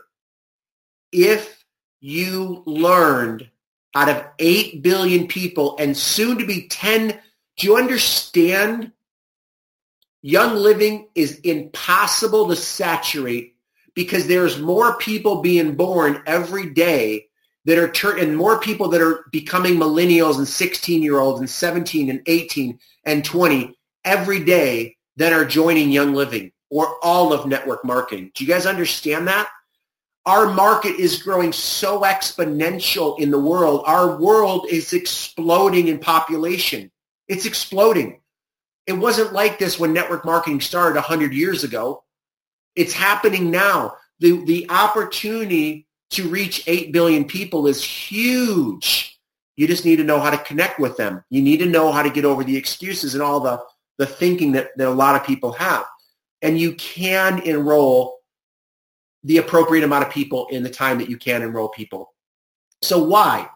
If 1.11 1.64
you 2.01 2.62
learned 2.66 3.49
out 3.95 4.11
of 4.11 4.24
8 4.39 4.83
billion 4.83 5.26
people 5.26 5.76
and 5.78 5.97
soon 5.97 6.39
to 6.39 6.47
be 6.47 6.68
10, 6.68 7.18
do 7.57 7.66
you 7.66 7.76
understand 7.78 8.93
Young 10.22 10.57
Living 10.57 11.09
is 11.14 11.41
impossible 11.41 12.49
to 12.49 12.57
saturate 12.57 13.57
because 13.95 14.26
there's 14.26 14.61
more 14.61 14.99
people 14.99 15.41
being 15.41 15.76
born 15.76 16.22
every 16.26 16.70
day 16.70 17.30
that 17.66 17.78
are 17.78 18.16
and 18.16 18.36
more 18.36 18.58
people 18.58 18.88
that 18.88 19.02
are 19.02 19.26
becoming 19.32 19.74
millennials 19.74 20.38
and 20.38 20.48
16 20.48 21.02
year 21.02 21.18
olds 21.18 21.40
and 21.40 21.50
17 21.50 22.11
and 22.11 22.22
18 22.26 22.78
and 23.04 23.24
20 23.24 23.78
every 24.04 24.44
day 24.44 24.96
that 25.16 25.32
are 25.32 25.44
joining 25.44 25.90
Young 25.90 26.14
Living 26.14 26.52
or 26.70 26.96
all 27.02 27.32
of 27.32 27.46
network 27.46 27.84
marketing. 27.84 28.30
Do 28.34 28.44
you 28.44 28.50
guys 28.50 28.66
understand 28.66 29.28
that? 29.28 29.48
Our 30.26 30.52
market 30.52 30.96
is 30.96 31.22
growing 31.22 31.52
so 31.52 32.02
exponential 32.02 33.18
in 33.18 33.30
the 33.30 33.40
world. 33.40 33.82
Our 33.86 34.16
world 34.16 34.66
is 34.70 34.92
exploding 34.92 35.88
in 35.88 35.98
population. 35.98 36.90
It's 37.28 37.46
exploding. 37.46 38.20
It 38.86 38.92
wasn't 38.92 39.32
like 39.32 39.58
this 39.58 39.78
when 39.78 39.92
network 39.92 40.24
marketing 40.24 40.61
started 40.61 40.96
100 40.96 41.32
years 41.32 41.64
ago. 41.64 42.04
It's 42.76 42.92
happening 42.92 43.50
now. 43.50 43.96
The, 44.20 44.44
the 44.44 44.66
opportunity 44.68 45.86
to 46.11 46.28
reach 46.28 46.64
8 46.66 46.92
billion 46.92 47.24
people 47.24 47.66
is 47.66 47.82
huge. 47.82 49.18
You 49.56 49.66
just 49.66 49.84
need 49.84 49.96
to 49.96 50.04
know 50.04 50.20
how 50.20 50.30
to 50.30 50.38
connect 50.38 50.78
with 50.78 50.96
them. 50.96 51.22
You 51.30 51.42
need 51.42 51.58
to 51.58 51.66
know 51.66 51.92
how 51.92 52.02
to 52.02 52.11
get 52.11 52.24
over 52.24 52.44
the 52.44 52.56
excuses 52.56 53.14
and 53.14 53.22
all 53.22 53.40
the, 53.40 53.62
the 53.98 54.06
thinking 54.06 54.52
that, 54.52 54.76
that 54.76 54.88
a 54.88 54.90
lot 54.90 55.16
of 55.16 55.26
people 55.26 55.52
have. 55.52 55.84
And 56.42 56.58
you 56.58 56.72
can 56.74 57.40
enroll 57.40 58.18
the 59.24 59.36
appropriate 59.36 59.84
amount 59.84 60.06
of 60.06 60.12
people 60.12 60.46
in 60.48 60.62
the 60.62 60.70
time 60.70 60.98
that 60.98 61.11
you 61.11 61.18
can 61.18 61.42
enroll 61.42 61.68
people. 61.68 62.14
So 62.82 63.02
why? 63.02 63.48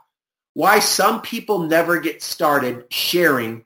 Why 0.52 0.78
some 0.78 1.22
people 1.22 1.60
never 1.60 1.98
get 1.98 2.22
started 2.22 2.84
sharing 2.90 3.64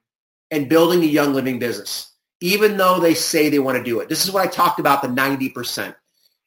and 0.51 0.68
building 0.68 1.03
a 1.03 1.07
young 1.07 1.34
living 1.34 1.59
business, 1.59 2.12
even 2.41 2.76
though 2.76 3.01
they 3.01 3.14
say 3.14 3.49
they 3.49 3.59
want 3.59 3.76
to 3.76 3.84
do 3.84 4.01
it. 4.01 4.09
This 4.09 4.24
is 4.24 4.32
what 4.32 4.47
I 4.47 4.49
talked 4.49 4.80
about, 4.80 5.03
the 5.03 5.09
90%. 5.09 5.95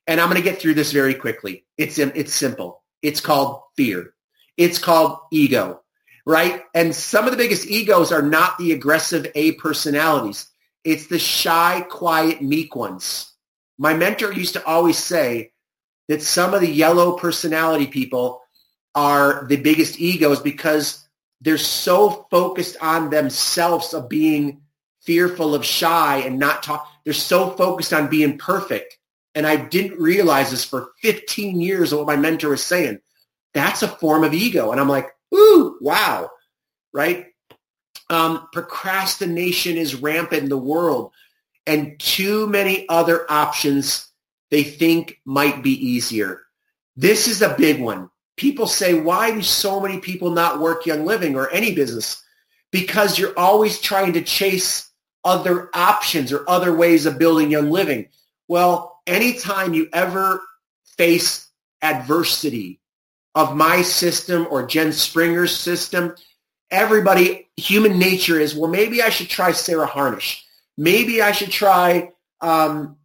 And 0.07 0.19
I'm 0.19 0.29
going 0.29 0.41
to 0.41 0.49
get 0.49 0.59
through 0.59 0.73
this 0.73 0.91
very 0.91 1.13
quickly. 1.13 1.65
It's, 1.77 1.97
it's 1.99 2.33
simple. 2.33 2.83
It's 3.01 3.21
called 3.21 3.61
fear. 3.77 4.13
It's 4.57 4.77
called 4.77 5.19
ego, 5.31 5.81
right? 6.25 6.63
And 6.73 6.93
some 6.93 7.25
of 7.25 7.31
the 7.31 7.37
biggest 7.37 7.67
egos 7.67 8.11
are 8.11 8.21
not 8.21 8.57
the 8.57 8.73
aggressive 8.73 9.27
A 9.35 9.53
personalities. 9.53 10.47
It's 10.83 11.07
the 11.07 11.19
shy, 11.19 11.85
quiet, 11.89 12.41
meek 12.41 12.75
ones. 12.75 13.31
My 13.77 13.93
mentor 13.93 14.31
used 14.31 14.53
to 14.53 14.65
always 14.65 14.97
say 14.97 15.53
that 16.07 16.21
some 16.21 16.53
of 16.53 16.61
the 16.61 16.69
yellow 16.69 17.17
personality 17.17 17.87
people 17.87 18.41
are 18.93 19.45
the 19.47 19.55
biggest 19.55 19.99
egos 19.99 20.39
because 20.39 21.07
they're 21.39 21.57
so 21.57 22.27
focused 22.29 22.77
on 22.81 23.09
themselves 23.09 23.93
of 23.93 24.09
being 24.09 24.61
fearful 25.01 25.55
of 25.55 25.65
shy 25.65 26.17
and 26.17 26.37
not 26.37 26.63
talk. 26.63 26.87
They're 27.03 27.13
so 27.13 27.51
focused 27.51 27.93
on 27.93 28.09
being 28.09 28.37
perfect. 28.37 28.97
And 29.33 29.47
I 29.47 29.55
didn't 29.55 29.99
realize 29.99 30.51
this 30.51 30.65
for 30.65 30.91
15 31.01 31.61
years 31.61 31.91
of 31.91 31.99
what 31.99 32.07
my 32.07 32.15
mentor 32.15 32.49
was 32.49 32.63
saying. 32.63 32.99
That's 33.53 33.81
a 33.81 33.87
form 33.87 34.23
of 34.23 34.33
ego. 34.33 34.71
And 34.71 34.79
I'm 34.79 34.89
like, 34.89 35.07
ooh, 35.33 35.77
wow, 35.81 36.29
right? 36.93 37.27
Um, 38.09 38.47
procrastination 38.51 39.77
is 39.77 39.95
rampant 39.95 40.43
in 40.43 40.49
the 40.49 40.57
world. 40.57 41.11
And 41.65 41.99
too 41.99 42.47
many 42.47 42.87
other 42.89 43.29
options 43.31 44.07
they 44.49 44.63
think 44.63 45.21
might 45.23 45.63
be 45.63 45.71
easier. 45.71 46.41
This 46.97 47.27
is 47.27 47.41
a 47.41 47.55
big 47.57 47.79
one 47.79 48.09
people 48.41 48.65
say, 48.65 48.95
why 48.95 49.29
do 49.29 49.41
so 49.43 49.79
many 49.79 49.99
people 49.99 50.31
not 50.31 50.59
work 50.59 50.87
Young 50.87 51.05
Living 51.05 51.35
or 51.35 51.51
any 51.51 51.75
business? 51.75 52.23
Because 52.71 53.19
you're 53.19 53.37
always 53.37 53.79
trying 53.79 54.13
to 54.13 54.23
chase 54.23 54.89
other 55.23 55.69
options 55.75 56.33
or 56.33 56.49
other 56.49 56.75
ways 56.75 57.05
of 57.05 57.19
building 57.19 57.51
Young 57.51 57.69
Living. 57.69 58.09
Well, 58.47 58.90
anytime 59.07 59.73
you 59.73 59.87
ever 59.93 60.41
face 60.97 61.47
adversity 61.81 62.79
of 63.35 63.55
my 63.55 63.81
system 63.81 64.47
or 64.49 64.65
Jen 64.65 64.91
Springer's 64.91 65.55
system, 65.55 66.15
everybody, 66.69 67.49
human 67.57 67.97
nature 67.97 68.39
is, 68.39 68.55
well, 68.55 68.69
maybe 68.69 69.01
I 69.01 69.09
should 69.09 69.29
try 69.29 69.51
Sarah 69.51 69.85
Harnish. 69.85 70.45
Maybe 70.77 71.21
I 71.21 71.31
should 71.31 71.51
try 71.51 72.11
um, 72.41 72.97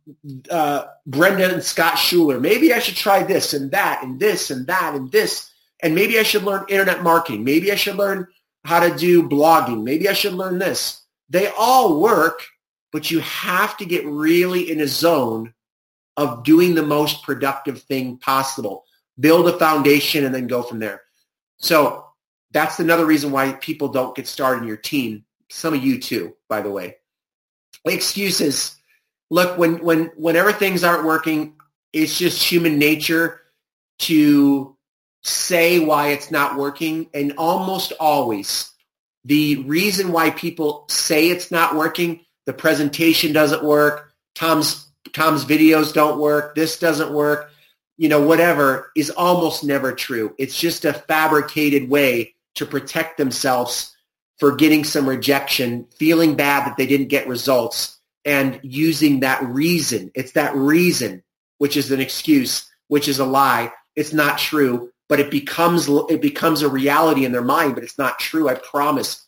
uh, 0.50 0.84
Brenda 1.06 1.52
and 1.52 1.62
Scott 1.62 1.98
Schuler. 1.98 2.40
Maybe 2.40 2.72
I 2.72 2.78
should 2.78 2.96
try 2.96 3.22
this 3.22 3.54
and 3.54 3.70
that 3.72 4.02
and 4.02 4.18
this 4.18 4.50
and 4.50 4.66
that 4.66 4.94
and 4.94 5.10
this. 5.10 5.50
And 5.82 5.94
maybe 5.94 6.18
I 6.18 6.22
should 6.22 6.44
learn 6.44 6.64
internet 6.68 7.02
marketing. 7.02 7.44
Maybe 7.44 7.70
I 7.70 7.74
should 7.74 7.96
learn 7.96 8.26
how 8.64 8.80
to 8.80 8.96
do 8.96 9.28
blogging. 9.28 9.84
Maybe 9.84 10.08
I 10.08 10.12
should 10.14 10.32
learn 10.32 10.58
this. 10.58 11.02
They 11.28 11.48
all 11.58 12.00
work, 12.00 12.44
but 12.92 13.10
you 13.10 13.20
have 13.20 13.76
to 13.78 13.84
get 13.84 14.06
really 14.06 14.70
in 14.70 14.80
a 14.80 14.86
zone 14.86 15.52
of 16.16 16.44
doing 16.44 16.74
the 16.74 16.82
most 16.82 17.22
productive 17.22 17.82
thing 17.82 18.18
possible. 18.18 18.84
Build 19.18 19.48
a 19.48 19.58
foundation 19.58 20.24
and 20.24 20.34
then 20.34 20.46
go 20.46 20.62
from 20.62 20.78
there. 20.78 21.02
So 21.58 22.06
that's 22.52 22.80
another 22.80 23.06
reason 23.06 23.32
why 23.32 23.52
people 23.52 23.88
don't 23.88 24.14
get 24.14 24.26
started 24.26 24.62
in 24.62 24.68
your 24.68 24.76
team. 24.76 25.24
Some 25.50 25.74
of 25.74 25.84
you 25.84 26.00
too, 26.00 26.36
by 26.48 26.60
the 26.60 26.70
way. 26.70 26.96
Excuses 27.84 28.76
look, 29.30 29.58
when, 29.58 29.82
when, 29.82 30.06
whenever 30.16 30.52
things 30.52 30.84
aren't 30.84 31.04
working, 31.04 31.54
it's 31.92 32.18
just 32.18 32.42
human 32.42 32.78
nature 32.78 33.40
to 33.98 34.76
say 35.22 35.78
why 35.78 36.08
it's 36.08 36.30
not 36.30 36.56
working. 36.56 37.08
And 37.14 37.34
almost 37.38 37.92
always, 37.98 38.70
the 39.24 39.56
reason 39.64 40.12
why 40.12 40.30
people 40.30 40.86
say 40.88 41.30
it's 41.30 41.50
not 41.50 41.74
working, 41.74 42.24
the 42.44 42.52
presentation 42.52 43.32
doesn't 43.32 43.64
work, 43.64 44.12
Tom's, 44.34 44.85
Tom's 45.12 45.44
videos 45.44 45.92
don't 45.92 46.18
work, 46.18 46.54
this 46.54 46.78
doesn't 46.78 47.12
work, 47.12 47.50
you 47.96 48.08
know, 48.08 48.20
whatever, 48.20 48.90
is 48.94 49.10
almost 49.10 49.64
never 49.64 49.92
true. 49.92 50.34
It's 50.38 50.58
just 50.58 50.84
a 50.84 50.92
fabricated 50.92 51.88
way 51.88 52.34
to 52.56 52.66
protect 52.66 53.18
themselves 53.18 53.96
for 54.38 54.54
getting 54.54 54.84
some 54.84 55.08
rejection, 55.08 55.86
feeling 55.96 56.34
bad 56.34 56.66
that 56.66 56.76
they 56.76 56.86
didn't 56.86 57.08
get 57.08 57.28
results 57.28 57.98
and 58.24 58.60
using 58.62 59.20
that 59.20 59.42
reason. 59.44 60.10
It's 60.14 60.32
that 60.32 60.54
reason, 60.54 61.22
which 61.58 61.76
is 61.76 61.90
an 61.90 62.00
excuse, 62.00 62.70
which 62.88 63.08
is 63.08 63.18
a 63.18 63.24
lie. 63.24 63.72
It's 63.94 64.12
not 64.12 64.38
true, 64.38 64.92
but 65.08 65.20
it 65.20 65.30
becomes 65.30 65.88
it 65.88 66.20
becomes 66.20 66.62
a 66.62 66.68
reality 66.68 67.24
in 67.24 67.32
their 67.32 67.42
mind, 67.42 67.74
but 67.74 67.84
it's 67.84 67.98
not 67.98 68.18
true. 68.18 68.48
I 68.48 68.54
promise. 68.54 69.26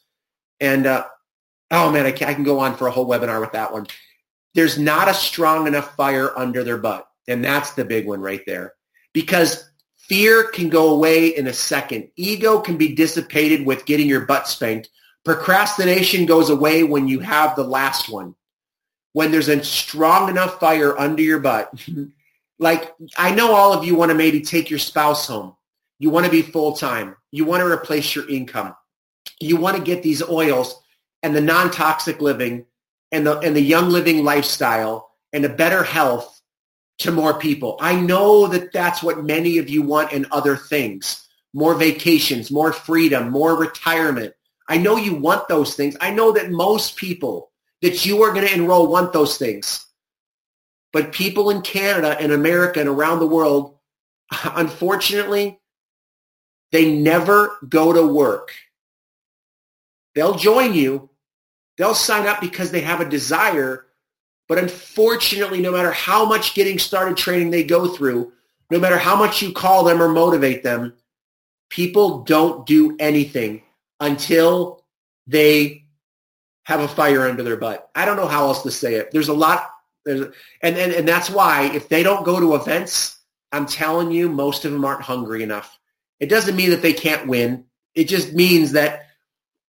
And 0.60 0.86
uh, 0.86 1.06
oh 1.70 1.90
man, 1.90 2.06
I 2.06 2.12
can, 2.12 2.28
I 2.28 2.34
can 2.34 2.44
go 2.44 2.58
on 2.58 2.76
for 2.76 2.86
a 2.86 2.90
whole 2.90 3.08
webinar 3.08 3.40
with 3.40 3.52
that 3.52 3.72
one. 3.72 3.86
There's 4.58 4.76
not 4.76 5.06
a 5.06 5.14
strong 5.14 5.68
enough 5.68 5.94
fire 5.94 6.36
under 6.36 6.64
their 6.64 6.78
butt, 6.78 7.06
and 7.28 7.44
that's 7.44 7.74
the 7.74 7.84
big 7.84 8.08
one 8.08 8.20
right 8.20 8.42
there. 8.44 8.74
Because 9.12 9.70
fear 9.94 10.48
can 10.48 10.68
go 10.68 10.96
away 10.96 11.28
in 11.28 11.46
a 11.46 11.52
second. 11.52 12.08
Ego 12.16 12.58
can 12.58 12.76
be 12.76 12.92
dissipated 12.92 13.64
with 13.64 13.86
getting 13.86 14.08
your 14.08 14.26
butt 14.26 14.48
spanked. 14.48 14.90
Procrastination 15.24 16.26
goes 16.26 16.50
away 16.50 16.82
when 16.82 17.06
you 17.06 17.20
have 17.20 17.54
the 17.54 17.62
last 17.62 18.08
one 18.08 18.34
when 19.12 19.30
there's 19.30 19.46
a 19.46 19.62
strong 19.62 20.28
enough 20.28 20.58
fire 20.58 20.98
under 20.98 21.22
your 21.22 21.38
butt. 21.38 21.72
like 22.58 22.92
I 23.16 23.32
know 23.32 23.54
all 23.54 23.72
of 23.72 23.84
you 23.84 23.94
want 23.94 24.10
to 24.10 24.16
maybe 24.16 24.40
take 24.40 24.70
your 24.70 24.80
spouse 24.80 25.24
home. 25.28 25.54
You 26.00 26.10
want 26.10 26.26
to 26.26 26.32
be 26.32 26.42
full-time. 26.42 27.14
You 27.30 27.44
want 27.44 27.60
to 27.60 27.70
replace 27.70 28.12
your 28.12 28.28
income. 28.28 28.74
You 29.38 29.56
want 29.56 29.76
to 29.76 29.82
get 29.84 30.02
these 30.02 30.20
oils 30.20 30.82
and 31.22 31.32
the 31.32 31.40
non-toxic 31.40 32.20
living 32.20 32.66
and 33.12 33.26
the, 33.26 33.38
and 33.38 33.54
the 33.56 33.60
young 33.60 33.90
living 33.90 34.24
lifestyle 34.24 35.10
and 35.32 35.44
a 35.44 35.48
better 35.48 35.82
health 35.82 36.40
to 36.98 37.12
more 37.12 37.38
people. 37.38 37.76
I 37.80 37.94
know 37.94 38.46
that 38.48 38.72
that's 38.72 39.02
what 39.02 39.24
many 39.24 39.58
of 39.58 39.68
you 39.68 39.82
want 39.82 40.12
and 40.12 40.26
other 40.30 40.56
things. 40.56 41.26
More 41.54 41.74
vacations, 41.74 42.50
more 42.50 42.72
freedom, 42.72 43.30
more 43.30 43.56
retirement. 43.56 44.34
I 44.68 44.78
know 44.78 44.96
you 44.96 45.14
want 45.14 45.48
those 45.48 45.74
things. 45.74 45.96
I 46.00 46.10
know 46.10 46.32
that 46.32 46.50
most 46.50 46.96
people 46.96 47.50
that 47.82 48.04
you 48.04 48.22
are 48.22 48.32
going 48.32 48.46
to 48.46 48.54
enroll 48.54 48.88
want 48.88 49.12
those 49.12 49.38
things. 49.38 49.86
But 50.92 51.12
people 51.12 51.50
in 51.50 51.62
Canada 51.62 52.16
and 52.18 52.32
America 52.32 52.80
and 52.80 52.88
around 52.88 53.20
the 53.20 53.26
world, 53.26 53.76
unfortunately, 54.44 55.58
they 56.72 56.94
never 56.94 57.56
go 57.68 57.92
to 57.92 58.06
work. 58.06 58.52
They'll 60.14 60.34
join 60.34 60.74
you. 60.74 61.10
They'll 61.78 61.94
sign 61.94 62.26
up 62.26 62.40
because 62.40 62.70
they 62.70 62.80
have 62.80 63.00
a 63.00 63.08
desire. 63.08 63.86
But 64.48 64.58
unfortunately, 64.58 65.60
no 65.60 65.72
matter 65.72 65.92
how 65.92 66.24
much 66.24 66.54
getting 66.54 66.78
started 66.78 67.16
training 67.16 67.50
they 67.50 67.64
go 67.64 67.88
through, 67.88 68.32
no 68.70 68.78
matter 68.78 68.98
how 68.98 69.16
much 69.16 69.40
you 69.40 69.52
call 69.52 69.84
them 69.84 70.02
or 70.02 70.08
motivate 70.08 70.62
them, 70.62 70.94
people 71.70 72.24
don't 72.24 72.66
do 72.66 72.96
anything 72.98 73.62
until 74.00 74.84
they 75.26 75.84
have 76.64 76.80
a 76.80 76.88
fire 76.88 77.26
under 77.26 77.42
their 77.42 77.56
butt. 77.56 77.90
I 77.94 78.04
don't 78.04 78.16
know 78.16 78.26
how 78.26 78.46
else 78.46 78.62
to 78.62 78.70
say 78.70 78.94
it. 78.94 79.10
There's 79.10 79.28
a 79.28 79.34
lot, 79.34 79.70
there's, 80.04 80.20
and, 80.62 80.76
and, 80.76 80.92
and 80.92 81.08
that's 81.08 81.30
why 81.30 81.70
if 81.74 81.88
they 81.88 82.02
don't 82.02 82.24
go 82.24 82.40
to 82.40 82.56
events, 82.56 83.18
I'm 83.52 83.66
telling 83.66 84.10
you, 84.10 84.28
most 84.28 84.64
of 84.64 84.72
them 84.72 84.84
aren't 84.84 85.02
hungry 85.02 85.42
enough. 85.42 85.78
It 86.20 86.28
doesn't 86.28 86.56
mean 86.56 86.70
that 86.70 86.82
they 86.82 86.92
can't 86.92 87.26
win. 87.26 87.64
It 87.94 88.04
just 88.04 88.34
means 88.34 88.72
that 88.72 89.07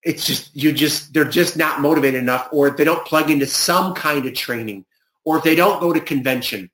it's 0.05 0.25
just, 0.25 0.55
you 0.55 0.71
just, 0.71 1.13
they're 1.13 1.25
just 1.25 1.57
not 1.57 1.81
motivated 1.81 2.21
enough 2.21 2.47
or 2.51 2.67
if 2.67 2.77
they 2.77 2.83
don't 2.83 3.05
plug 3.05 3.31
into 3.31 3.47
some 3.47 3.95
kind 3.95 4.25
of 4.25 4.35
training 4.35 4.85
or 5.25 5.37
if 5.37 5.43
they 5.43 5.55
don't 5.55 5.81
go 5.81 5.91
to 5.91 5.99
convention. 5.99 6.69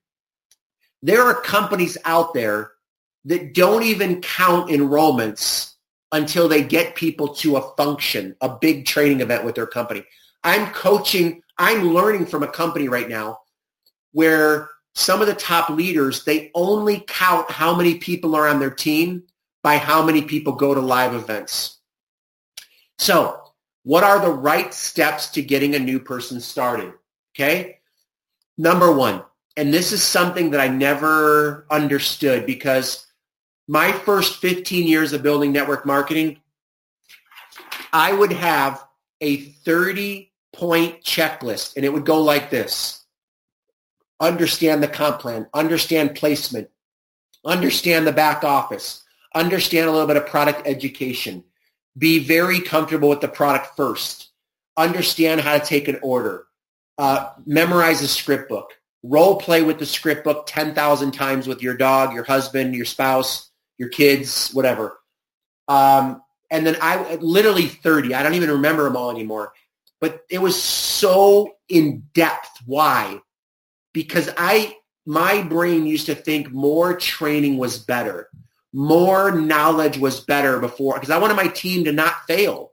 There 1.01 1.23
are 1.23 1.33
companies 1.33 1.97
out 2.03 2.33
there 2.33 2.71
that 3.25 3.53
don't 3.53 3.83
even 3.83 4.21
count 4.21 4.69
enrollments 4.69 5.73
until 6.11 6.49
they 6.49 6.61
get 6.61 6.95
people 6.95 7.29
to 7.35 7.55
a 7.55 7.75
function, 7.75 8.35
a 8.41 8.49
big 8.49 8.85
training 8.85 9.21
event 9.21 9.45
with 9.45 9.55
their 9.55 9.65
company. 9.65 10.03
I'm 10.43 10.71
coaching, 10.73 11.41
I'm 11.57 11.93
learning 11.93 12.25
from 12.25 12.43
a 12.43 12.47
company 12.47 12.89
right 12.89 13.07
now 13.07 13.39
where 14.11 14.69
some 14.93 15.21
of 15.21 15.27
the 15.27 15.33
top 15.33 15.69
leaders, 15.69 16.25
they 16.25 16.51
only 16.53 17.05
count 17.07 17.49
how 17.49 17.75
many 17.75 17.95
people 17.95 18.35
are 18.35 18.47
on 18.47 18.59
their 18.59 18.69
team 18.69 19.23
by 19.63 19.77
how 19.77 20.03
many 20.03 20.23
people 20.23 20.53
go 20.53 20.73
to 20.73 20.81
live 20.81 21.13
events. 21.13 21.77
So 23.01 23.41
what 23.81 24.03
are 24.03 24.19
the 24.19 24.31
right 24.31 24.71
steps 24.71 25.31
to 25.31 25.41
getting 25.41 25.73
a 25.73 25.79
new 25.79 25.99
person 25.99 26.39
started? 26.39 26.93
Okay. 27.33 27.79
Number 28.59 28.91
one, 28.91 29.23
and 29.57 29.73
this 29.73 29.91
is 29.91 30.03
something 30.03 30.51
that 30.51 30.61
I 30.61 30.67
never 30.67 31.65
understood 31.71 32.45
because 32.45 33.07
my 33.67 33.91
first 33.91 34.39
15 34.39 34.85
years 34.85 35.13
of 35.13 35.23
building 35.23 35.51
network 35.51 35.83
marketing, 35.83 36.41
I 37.91 38.13
would 38.13 38.33
have 38.33 38.85
a 39.19 39.37
30 39.37 40.31
point 40.53 41.01
checklist 41.03 41.75
and 41.77 41.83
it 41.83 41.91
would 41.91 42.05
go 42.05 42.21
like 42.21 42.51
this. 42.51 43.03
Understand 44.19 44.83
the 44.83 44.87
comp 44.87 45.21
plan, 45.21 45.47
understand 45.55 46.13
placement, 46.13 46.69
understand 47.43 48.05
the 48.05 48.11
back 48.11 48.43
office, 48.43 49.03
understand 49.33 49.89
a 49.89 49.91
little 49.91 50.05
bit 50.05 50.17
of 50.17 50.27
product 50.27 50.67
education, 50.67 51.43
be 51.97 52.19
very 52.19 52.61
comfortable 52.61 53.09
with 53.09 53.21
the 53.21 53.27
product 53.27 53.75
first, 53.75 54.29
understand 54.77 55.41
how 55.41 55.57
to 55.57 55.65
take 55.65 55.87
an 55.87 55.99
order, 56.01 56.45
uh, 56.97 57.31
memorize 57.45 58.01
a 58.01 58.07
script 58.07 58.49
book, 58.49 58.71
role 59.03 59.37
play 59.37 59.61
with 59.61 59.79
the 59.79 59.85
script 59.85 60.23
book 60.23 60.45
10,000 60.47 61.11
times 61.11 61.47
with 61.47 61.61
your 61.61 61.75
dog, 61.75 62.13
your 62.13 62.23
husband, 62.23 62.75
your 62.75 62.85
spouse, 62.85 63.49
your 63.77 63.89
kids, 63.89 64.51
whatever. 64.51 64.99
Um, 65.67 66.21
and 66.49 66.65
then 66.65 66.77
I 66.81 67.15
literally 67.15 67.67
30. 67.67 68.13
I 68.13 68.23
don't 68.23 68.33
even 68.33 68.51
remember 68.51 68.83
them 68.83 68.97
all 68.97 69.09
anymore. 69.09 69.53
But 70.01 70.21
it 70.29 70.39
was 70.39 70.61
so 70.61 71.53
in 71.69 72.03
depth. 72.13 72.49
Why? 72.65 73.21
Because 73.93 74.29
I 74.37 74.75
my 75.05 75.41
brain 75.41 75.85
used 75.85 76.07
to 76.07 76.15
think 76.15 76.51
more 76.51 76.95
training 76.95 77.57
was 77.57 77.79
better. 77.79 78.29
More 78.73 79.31
knowledge 79.31 79.97
was 79.97 80.21
better 80.21 80.59
before 80.59 80.95
because 80.95 81.09
I 81.09 81.17
wanted 81.17 81.35
my 81.35 81.47
team 81.47 81.85
to 81.85 81.91
not 81.91 82.25
fail. 82.27 82.71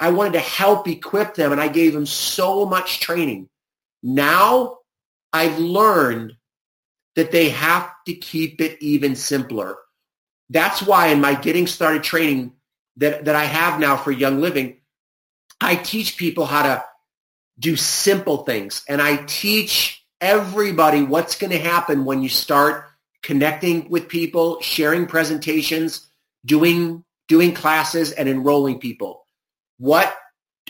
I 0.00 0.10
wanted 0.10 0.34
to 0.34 0.40
help 0.40 0.86
equip 0.86 1.34
them 1.34 1.52
and 1.52 1.60
I 1.60 1.68
gave 1.68 1.92
them 1.92 2.06
so 2.06 2.66
much 2.66 3.00
training. 3.00 3.48
Now 4.02 4.78
I've 5.32 5.58
learned 5.58 6.34
that 7.16 7.32
they 7.32 7.48
have 7.48 7.90
to 8.06 8.14
keep 8.14 8.60
it 8.60 8.78
even 8.80 9.16
simpler. 9.16 9.76
That's 10.50 10.82
why 10.82 11.08
in 11.08 11.20
my 11.20 11.34
getting 11.34 11.66
started 11.66 12.02
training 12.02 12.52
that, 12.98 13.24
that 13.24 13.34
I 13.34 13.44
have 13.44 13.80
now 13.80 13.96
for 13.96 14.12
Young 14.12 14.40
Living, 14.40 14.78
I 15.60 15.74
teach 15.74 16.16
people 16.16 16.46
how 16.46 16.62
to 16.62 16.84
do 17.58 17.76
simple 17.76 18.38
things. 18.38 18.84
And 18.88 19.02
I 19.02 19.16
teach 19.16 20.04
everybody 20.20 21.02
what's 21.02 21.36
going 21.36 21.50
to 21.50 21.58
happen 21.58 22.04
when 22.04 22.22
you 22.22 22.28
start 22.28 22.87
connecting 23.28 23.86
with 23.90 24.08
people, 24.08 24.58
sharing 24.62 25.04
presentations, 25.04 26.08
doing, 26.46 27.04
doing 27.28 27.52
classes 27.52 28.10
and 28.12 28.26
enrolling 28.26 28.78
people. 28.78 29.26
What 29.76 30.16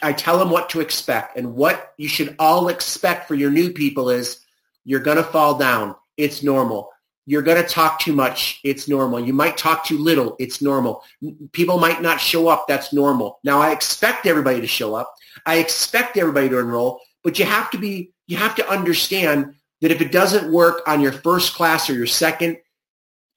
I 0.02 0.12
tell 0.12 0.40
them 0.40 0.50
what 0.50 0.70
to 0.70 0.80
expect 0.80 1.36
and 1.36 1.54
what 1.54 1.92
you 1.98 2.08
should 2.08 2.34
all 2.40 2.66
expect 2.66 3.28
for 3.28 3.36
your 3.36 3.52
new 3.52 3.72
people 3.72 4.10
is 4.10 4.40
you're 4.84 4.98
going 4.98 5.18
to 5.18 5.22
fall 5.22 5.56
down. 5.56 5.94
It's 6.16 6.42
normal. 6.42 6.90
You're 7.26 7.42
going 7.42 7.62
to 7.62 7.68
talk 7.68 8.00
too 8.00 8.12
much. 8.12 8.58
It's 8.64 8.88
normal. 8.88 9.20
You 9.20 9.34
might 9.34 9.56
talk 9.56 9.84
too 9.84 9.98
little. 9.98 10.34
It's 10.40 10.60
normal. 10.60 11.04
People 11.52 11.78
might 11.78 12.02
not 12.02 12.20
show 12.20 12.48
up. 12.48 12.64
That's 12.66 12.92
normal. 12.92 13.38
Now, 13.44 13.60
I 13.60 13.70
expect 13.70 14.26
everybody 14.26 14.60
to 14.60 14.66
show 14.66 14.96
up. 14.96 15.14
I 15.46 15.58
expect 15.58 16.16
everybody 16.16 16.48
to 16.48 16.58
enroll, 16.58 17.00
but 17.22 17.38
you 17.38 17.44
have 17.44 17.70
to 17.70 17.78
be, 17.78 18.14
you 18.26 18.36
have 18.36 18.56
to 18.56 18.68
understand 18.68 19.54
that 19.80 19.90
if 19.90 20.00
it 20.00 20.12
doesn't 20.12 20.52
work 20.52 20.82
on 20.86 21.00
your 21.00 21.12
first 21.12 21.54
class 21.54 21.88
or 21.88 21.94
your 21.94 22.06
second, 22.06 22.58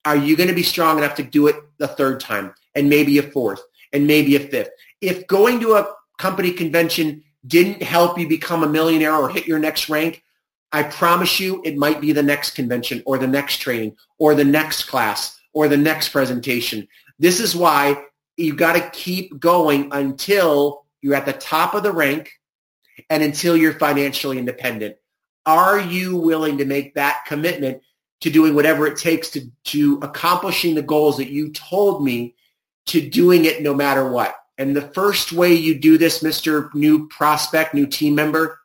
are 0.06 0.16
you 0.16 0.36
going 0.36 0.50
to 0.50 0.56
be 0.56 0.64
strong 0.64 0.98
enough 0.98 1.16
to 1.16 1.24
do 1.24 1.48
it 1.48 1.56
the 1.78 1.88
third 1.88 2.20
time 2.20 2.54
and 2.76 2.90
maybe 2.90 3.18
a 3.18 3.24
fourth 3.24 3.62
and 3.94 4.08
maybe 4.08 4.36
a 4.36 4.40
fifth? 4.40 4.70
If 5.00 5.28
going 5.28 5.60
to 5.60 5.76
a 5.76 5.94
company 6.18 6.52
convention 6.52 7.24
didn't 7.46 7.84
help 7.84 8.18
you 8.18 8.28
become 8.28 8.64
a 8.64 8.70
millionaire 8.70 9.16
or 9.16 9.30
hit 9.30 9.48
your 9.48 9.60
next 9.60 9.90
rank, 9.90 10.24
I 10.72 10.84
promise 10.84 11.40
you 11.40 11.62
it 11.66 11.78
might 11.78 12.00
be 12.00 12.14
the 12.14 12.24
next 12.24 12.52
convention 12.52 13.04
or 13.06 13.18
the 13.18 13.28
next 13.28 13.58
training 13.58 13.98
or 14.18 14.36
the 14.36 14.46
next 14.46 14.84
class 14.84 15.40
or 15.54 15.68
the 15.68 15.78
next 15.78 16.10
presentation. 16.10 16.88
This 17.20 17.40
is 17.40 17.56
why 17.56 18.04
you've 18.38 18.58
got 18.58 18.74
to 18.74 18.90
keep 18.92 19.40
going 19.40 19.90
until 19.92 20.86
you're 21.02 21.16
at 21.16 21.26
the 21.26 21.34
top 21.34 21.74
of 21.74 21.84
the 21.84 21.92
rank 21.92 22.32
and 23.10 23.22
until 23.22 23.58
you're 23.58 23.74
financially 23.74 24.38
independent. 24.38 24.96
Are 25.46 25.80
you 25.80 26.18
willing 26.18 26.58
to 26.60 26.66
make 26.66 26.96
that 26.96 27.24
commitment 27.26 27.82
to 28.22 28.30
doing 28.30 28.54
whatever 28.54 28.86
it 28.88 28.98
takes 28.98 29.32
to, 29.32 29.50
to 29.66 30.00
accomplishing 30.02 30.76
the 30.76 30.82
goals 30.82 31.18
that 31.18 31.30
you 31.30 31.52
told 31.52 32.04
me 32.04 32.36
to 32.88 33.08
doing 33.10 33.46
it 33.46 33.62
no 33.62 33.74
matter 33.74 34.08
what? 34.08 34.36
And 34.58 34.76
the 34.76 34.82
first 34.82 35.32
way 35.32 35.54
you 35.54 35.80
do 35.80 35.98
this, 35.98 36.22
Mr. 36.22 36.72
New 36.76 37.08
Prospect, 37.08 37.74
new 37.74 37.88
team 37.88 38.14
member, 38.14 38.60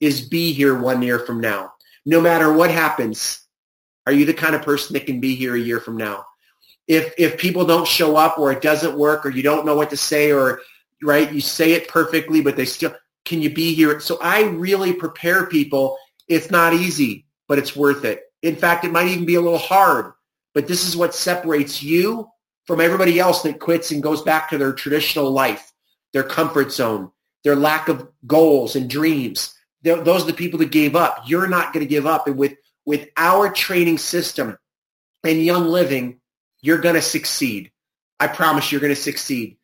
is 0.00 0.22
be 0.22 0.52
here 0.52 0.76
one 0.76 1.02
year 1.02 1.20
from 1.20 1.40
now. 1.40 1.74
No 2.04 2.20
matter 2.20 2.52
what 2.52 2.70
happens, 2.70 3.46
are 4.06 4.12
you 4.12 4.24
the 4.24 4.34
kind 4.34 4.54
of 4.54 4.62
person 4.62 4.94
that 4.94 5.06
can 5.06 5.20
be 5.20 5.36
here 5.36 5.54
a 5.54 5.60
year 5.60 5.78
from 5.78 5.96
now? 5.96 6.24
If 6.88 7.14
if 7.18 7.38
people 7.38 7.64
don't 7.64 7.86
show 7.86 8.16
up 8.16 8.38
or 8.38 8.50
it 8.50 8.62
doesn't 8.62 8.98
work 8.98 9.24
or 9.24 9.30
you 9.30 9.42
don't 9.42 9.66
know 9.66 9.76
what 9.76 9.90
to 9.90 9.96
say 9.96 10.32
or 10.32 10.62
right, 11.02 11.32
you 11.32 11.40
say 11.40 11.72
it 11.72 11.86
perfectly 11.86 12.40
but 12.40 12.56
they 12.56 12.64
still 12.64 12.94
can 13.24 13.42
you 13.42 13.52
be 13.52 13.74
here? 13.74 14.00
So 14.00 14.18
I 14.20 14.44
really 14.44 14.92
prepare 14.92 15.46
people. 15.46 15.96
It's 16.28 16.50
not 16.50 16.74
easy, 16.74 17.26
but 17.48 17.58
it's 17.58 17.76
worth 17.76 18.04
it. 18.04 18.22
In 18.42 18.56
fact, 18.56 18.84
it 18.84 18.92
might 18.92 19.08
even 19.08 19.26
be 19.26 19.34
a 19.34 19.40
little 19.40 19.58
hard, 19.58 20.12
but 20.54 20.66
this 20.66 20.86
is 20.86 20.96
what 20.96 21.14
separates 21.14 21.82
you 21.82 22.28
from 22.66 22.80
everybody 22.80 23.18
else 23.18 23.42
that 23.42 23.60
quits 23.60 23.90
and 23.90 24.02
goes 24.02 24.22
back 24.22 24.50
to 24.50 24.58
their 24.58 24.72
traditional 24.72 25.30
life, 25.30 25.72
their 26.12 26.22
comfort 26.22 26.72
zone, 26.72 27.10
their 27.44 27.56
lack 27.56 27.88
of 27.88 28.08
goals 28.26 28.76
and 28.76 28.88
dreams 28.88 29.54
those 29.82 30.22
are 30.22 30.26
the 30.26 30.32
people 30.32 30.58
that 30.58 30.70
gave 30.70 30.94
up. 30.94 31.24
You're 31.26 31.48
not 31.48 31.72
going 31.72 31.84
to 31.84 31.88
give 31.88 32.06
up. 32.06 32.26
And 32.26 32.36
with, 32.36 32.54
with 32.84 33.08
our 33.16 33.50
training 33.50 33.98
system 33.98 34.58
and 35.24 35.42
Young 35.42 35.66
Living, 35.66 36.20
you're 36.60 36.78
going 36.78 36.96
to 36.96 37.02
succeed. 37.02 37.70
I 38.18 38.26
promise 38.26 38.70
you're 38.70 38.80
going 38.80 38.94
to 38.94 39.00
succeed 39.00 39.56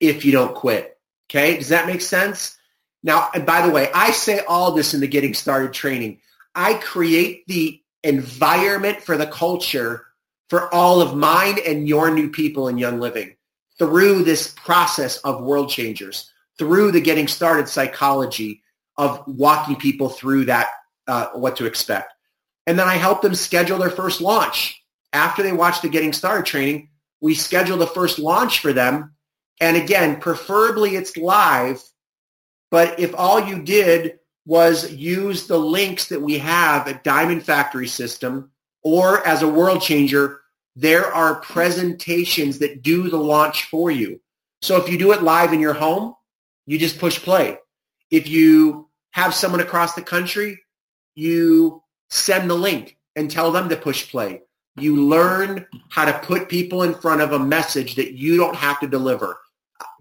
if 0.00 0.24
you 0.24 0.32
don't 0.32 0.54
quit. 0.54 0.98
Okay? 1.30 1.56
Does 1.56 1.68
that 1.68 1.86
make 1.86 2.00
sense? 2.00 2.56
Now, 3.02 3.28
and 3.34 3.44
by 3.44 3.66
the 3.66 3.72
way, 3.72 3.90
I 3.92 4.12
say 4.12 4.40
all 4.40 4.72
this 4.72 4.94
in 4.94 5.00
the 5.00 5.08
Getting 5.08 5.34
Started 5.34 5.72
training. 5.72 6.20
I 6.54 6.74
create 6.74 7.46
the 7.46 7.80
environment 8.02 9.02
for 9.02 9.16
the 9.16 9.26
culture 9.26 10.06
for 10.48 10.72
all 10.74 11.00
of 11.00 11.16
mine 11.16 11.58
and 11.66 11.88
your 11.88 12.10
new 12.10 12.30
people 12.30 12.68
in 12.68 12.78
Young 12.78 13.00
Living 13.00 13.36
through 13.78 14.22
this 14.22 14.48
process 14.48 15.16
of 15.18 15.42
world 15.42 15.70
changers, 15.70 16.30
through 16.58 16.92
the 16.92 17.00
getting 17.00 17.26
started 17.26 17.68
psychology 17.68 18.62
of 18.98 19.24
walking 19.26 19.76
people 19.76 20.08
through 20.08 20.44
that, 20.44 20.68
uh, 21.08 21.28
what 21.34 21.56
to 21.56 21.64
expect. 21.64 22.12
And 22.66 22.78
then 22.78 22.86
I 22.86 22.94
help 22.94 23.22
them 23.22 23.34
schedule 23.34 23.78
their 23.78 23.90
first 23.90 24.20
launch. 24.20 24.80
After 25.12 25.42
they 25.42 25.52
watch 25.52 25.80
the 25.80 25.88
getting 25.88 26.12
started 26.12 26.46
training, 26.46 26.90
we 27.20 27.34
schedule 27.34 27.78
the 27.78 27.86
first 27.86 28.18
launch 28.18 28.60
for 28.60 28.72
them. 28.72 29.14
And 29.60 29.76
again, 29.76 30.20
preferably 30.20 30.96
it's 30.96 31.16
live. 31.16 31.82
But 32.72 32.98
if 32.98 33.14
all 33.14 33.38
you 33.38 33.62
did 33.62 34.18
was 34.46 34.90
use 34.90 35.46
the 35.46 35.58
links 35.58 36.08
that 36.08 36.20
we 36.20 36.38
have 36.38 36.88
at 36.88 37.04
Diamond 37.04 37.44
Factory 37.44 37.86
System 37.86 38.50
or 38.82 39.24
as 39.26 39.42
a 39.42 39.48
world 39.48 39.82
changer, 39.82 40.40
there 40.74 41.04
are 41.04 41.34
presentations 41.42 42.58
that 42.60 42.82
do 42.82 43.10
the 43.10 43.18
launch 43.18 43.64
for 43.64 43.90
you. 43.90 44.20
So 44.62 44.78
if 44.78 44.88
you 44.88 44.96
do 44.96 45.12
it 45.12 45.22
live 45.22 45.52
in 45.52 45.60
your 45.60 45.74
home, 45.74 46.14
you 46.64 46.78
just 46.78 46.98
push 46.98 47.18
play. 47.18 47.58
If 48.10 48.26
you 48.26 48.88
have 49.10 49.34
someone 49.34 49.60
across 49.60 49.94
the 49.94 50.02
country, 50.02 50.58
you 51.14 51.82
send 52.08 52.48
the 52.48 52.54
link 52.54 52.96
and 53.16 53.30
tell 53.30 53.52
them 53.52 53.68
to 53.68 53.76
push 53.76 54.10
play. 54.10 54.40
You 54.76 54.96
learn 54.96 55.66
how 55.90 56.06
to 56.06 56.18
put 56.20 56.48
people 56.48 56.84
in 56.84 56.94
front 56.94 57.20
of 57.20 57.32
a 57.32 57.38
message 57.38 57.96
that 57.96 58.14
you 58.14 58.38
don't 58.38 58.56
have 58.56 58.80
to 58.80 58.88
deliver, 58.88 59.38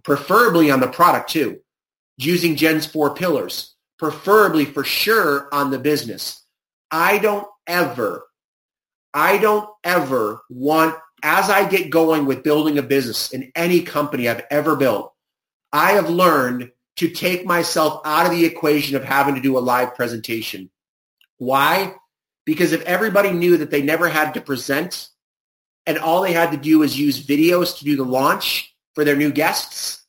preferably 0.03 0.71
on 0.71 0.79
the 0.79 0.87
product 0.87 1.31
too, 1.31 1.59
using 2.25 2.55
Jen's 2.55 2.85
four 2.85 3.13
pillars, 3.15 3.75
preferably 3.97 4.65
for 4.65 4.83
sure 4.83 5.47
on 5.53 5.71
the 5.71 5.79
business. 5.79 6.43
I 6.89 7.17
don't 7.19 7.47
ever 7.67 8.25
I 9.13 9.37
don't 9.37 9.69
ever 9.83 10.41
want, 10.49 10.95
as 11.23 11.49
I 11.49 11.67
get 11.67 11.89
going 11.89 12.25
with 12.25 12.43
building 12.43 12.77
a 12.77 12.83
business 12.83 13.31
in 13.31 13.51
any 13.55 13.81
company 13.81 14.29
I've 14.29 14.45
ever 14.49 14.75
built, 14.75 15.13
I 15.73 15.93
have 15.93 16.09
learned 16.09 16.71
to 16.97 17.09
take 17.09 17.45
myself 17.45 18.01
out 18.05 18.25
of 18.25 18.31
the 18.31 18.45
equation 18.45 18.95
of 18.95 19.03
having 19.03 19.35
to 19.35 19.41
do 19.41 19.57
a 19.57 19.59
live 19.59 19.95
presentation. 19.95 20.69
Why? 21.37 21.95
Because 22.45 22.71
if 22.71 22.81
everybody 22.83 23.31
knew 23.31 23.57
that 23.57 23.71
they 23.71 23.81
never 23.81 24.07
had 24.07 24.33
to 24.33 24.41
present 24.41 25.09
and 25.85 25.97
all 25.97 26.21
they 26.21 26.33
had 26.33 26.51
to 26.51 26.57
do 26.57 26.79
was 26.79 26.99
use 26.99 27.25
videos 27.25 27.77
to 27.79 27.85
do 27.85 27.95
the 27.95 28.03
launch 28.03 28.75
for 28.93 29.03
their 29.03 29.15
new 29.15 29.31
guests, 29.31 30.00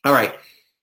All 0.04 0.12
right. 0.12 0.34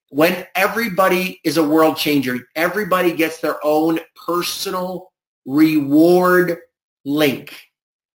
When 0.10 0.48
everybody 0.56 1.40
is 1.44 1.58
a 1.58 1.68
world 1.68 1.98
changer, 1.98 2.40
everybody 2.56 3.14
gets 3.14 3.40
their 3.40 3.64
own 3.64 4.00
personal 4.26 5.12
reward 5.46 6.58
link 7.06 7.56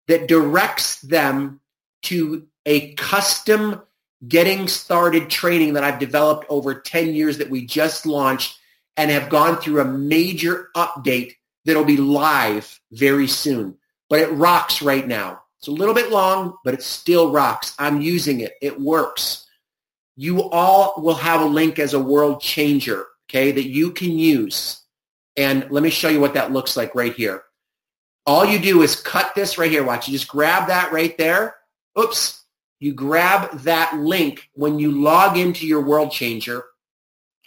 that 0.08 0.28
directs 0.28 1.00
them 1.02 1.60
to 2.02 2.46
a 2.66 2.94
custom 2.94 3.82
getting 4.26 4.68
started 4.68 5.28
training 5.28 5.74
that 5.74 5.84
I've 5.84 5.98
developed 5.98 6.46
over 6.48 6.74
10 6.80 7.14
years 7.14 7.38
that 7.38 7.50
we 7.50 7.66
just 7.66 8.06
launched 8.06 8.58
and 8.96 9.10
have 9.10 9.28
gone 9.28 9.56
through 9.56 9.80
a 9.80 9.84
major 9.84 10.68
update 10.76 11.34
that'll 11.64 11.84
be 11.84 11.96
live 11.96 12.80
very 12.92 13.26
soon. 13.26 13.76
But 14.08 14.20
it 14.20 14.32
rocks 14.32 14.82
right 14.82 15.06
now. 15.06 15.42
It's 15.58 15.68
a 15.68 15.72
little 15.72 15.94
bit 15.94 16.10
long, 16.10 16.56
but 16.64 16.74
it 16.74 16.82
still 16.82 17.32
rocks. 17.32 17.74
I'm 17.78 18.00
using 18.00 18.40
it. 18.40 18.54
It 18.60 18.80
works. 18.80 19.46
You 20.16 20.50
all 20.50 20.94
will 20.98 21.14
have 21.14 21.40
a 21.40 21.46
link 21.46 21.78
as 21.78 21.94
a 21.94 22.00
world 22.00 22.40
changer, 22.40 23.06
okay, 23.28 23.52
that 23.52 23.66
you 23.66 23.92
can 23.92 24.10
use. 24.10 24.80
And 25.36 25.70
let 25.70 25.82
me 25.82 25.90
show 25.90 26.08
you 26.08 26.20
what 26.20 26.34
that 26.34 26.52
looks 26.52 26.76
like 26.76 26.94
right 26.94 27.14
here. 27.14 27.42
All 28.26 28.44
you 28.44 28.58
do 28.58 28.82
is 28.82 28.96
cut 28.96 29.34
this 29.34 29.58
right 29.58 29.70
here. 29.70 29.82
Watch. 29.82 30.06
You 30.06 30.12
just 30.12 30.28
grab 30.28 30.68
that 30.68 30.92
right 30.92 31.16
there. 31.18 31.56
Oops 31.98 32.42
you 32.82 32.92
grab 32.92 33.60
that 33.60 33.96
link 33.96 34.50
when 34.54 34.80
you 34.80 34.90
log 34.90 35.38
into 35.38 35.68
your 35.68 35.82
World 35.82 36.10
Changer. 36.10 36.64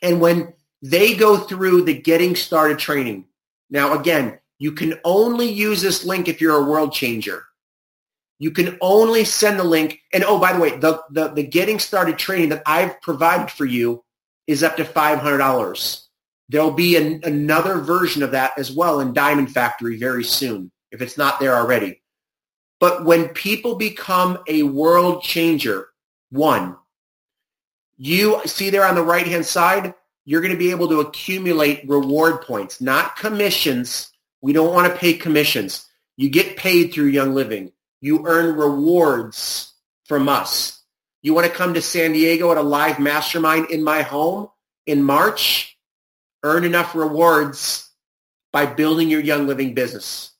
And 0.02 0.22
when 0.22 0.54
they 0.82 1.14
go 1.14 1.36
through 1.36 1.82
the 1.82 1.94
getting 1.94 2.38
started 2.38 2.80
training, 2.80 3.26
now 3.70 4.00
again, 4.00 4.40
you 4.60 4.72
can 4.72 4.98
only 5.04 5.50
use 5.50 5.82
this 5.82 6.06
link 6.06 6.30
if 6.30 6.40
you're 6.40 6.56
a 6.56 6.64
World 6.64 6.94
Changer. 6.94 7.44
You 8.40 8.52
can 8.52 8.78
only 8.82 9.24
send 9.24 9.60
the 9.60 9.64
link. 9.64 10.00
And 10.14 10.24
oh, 10.24 10.40
by 10.40 10.54
the 10.54 10.60
way, 10.60 10.78
the, 10.78 11.02
the, 11.12 11.30
the 11.30 11.44
getting 11.44 11.80
started 11.80 12.18
training 12.18 12.50
that 12.50 12.64
I've 12.66 13.02
provided 13.02 13.50
for 13.50 13.66
you 13.66 14.04
is 14.48 14.64
up 14.64 14.78
to 14.78 14.84
$500. 14.84 16.02
There'll 16.50 16.72
be 16.72 16.96
an, 16.98 17.22
another 17.24 17.80
version 17.80 18.24
of 18.24 18.32
that 18.32 18.54
as 18.58 18.72
well 18.72 19.00
in 19.00 19.14
Diamond 19.14 19.52
Factory 19.52 19.98
very 19.98 20.24
soon, 20.24 20.72
if 20.92 21.02
it's 21.02 21.18
not 21.18 21.40
there 21.40 21.56
already. 21.56 22.02
But 22.80 23.06
when 23.06 23.30
people 23.30 23.76
become 23.76 24.38
a 24.48 24.64
world 24.64 25.24
changer, 25.24 25.88
one, 26.30 26.76
you 27.98 28.42
see 28.46 28.70
there 28.70 28.86
on 28.86 28.96
the 28.96 29.04
right-hand 29.04 29.46
side, 29.46 29.94
you're 30.26 30.42
going 30.42 30.54
to 30.54 30.60
be 30.60 30.72
able 30.72 30.90
to 30.90 31.00
accumulate 31.00 31.88
reward 31.88 32.42
points, 32.42 32.82
not 32.82 33.16
commissions. 33.16 34.12
We 34.42 34.54
don't 34.54 34.74
want 34.74 34.92
to 34.92 35.00
pay 35.00 35.14
commissions. 35.14 35.88
You 36.18 36.30
get 36.30 36.58
paid 36.58 36.94
through 36.94 37.08
Young 37.08 37.34
Living. 37.34 37.72
You 38.06 38.28
earn 38.28 38.56
rewards 38.56 39.74
from 40.04 40.30
us. 40.30 40.80
You 41.24 41.34
want 41.34 41.48
to 41.48 41.52
come 41.52 41.74
to 41.74 41.82
San 41.82 42.12
Diego 42.12 42.52
at 42.52 42.58
a 42.58 42.62
live 42.62 43.00
mastermind 43.00 43.72
in 43.72 43.84
my 43.84 44.04
home 44.04 44.50
in 44.86 45.02
March? 45.02 45.76
Earn 46.44 46.66
enough 46.66 46.94
rewards 46.94 47.90
by 48.54 48.68
building 48.68 49.10
your 49.10 49.22
Young 49.22 49.48
Living 49.48 49.74
business, 49.74 50.34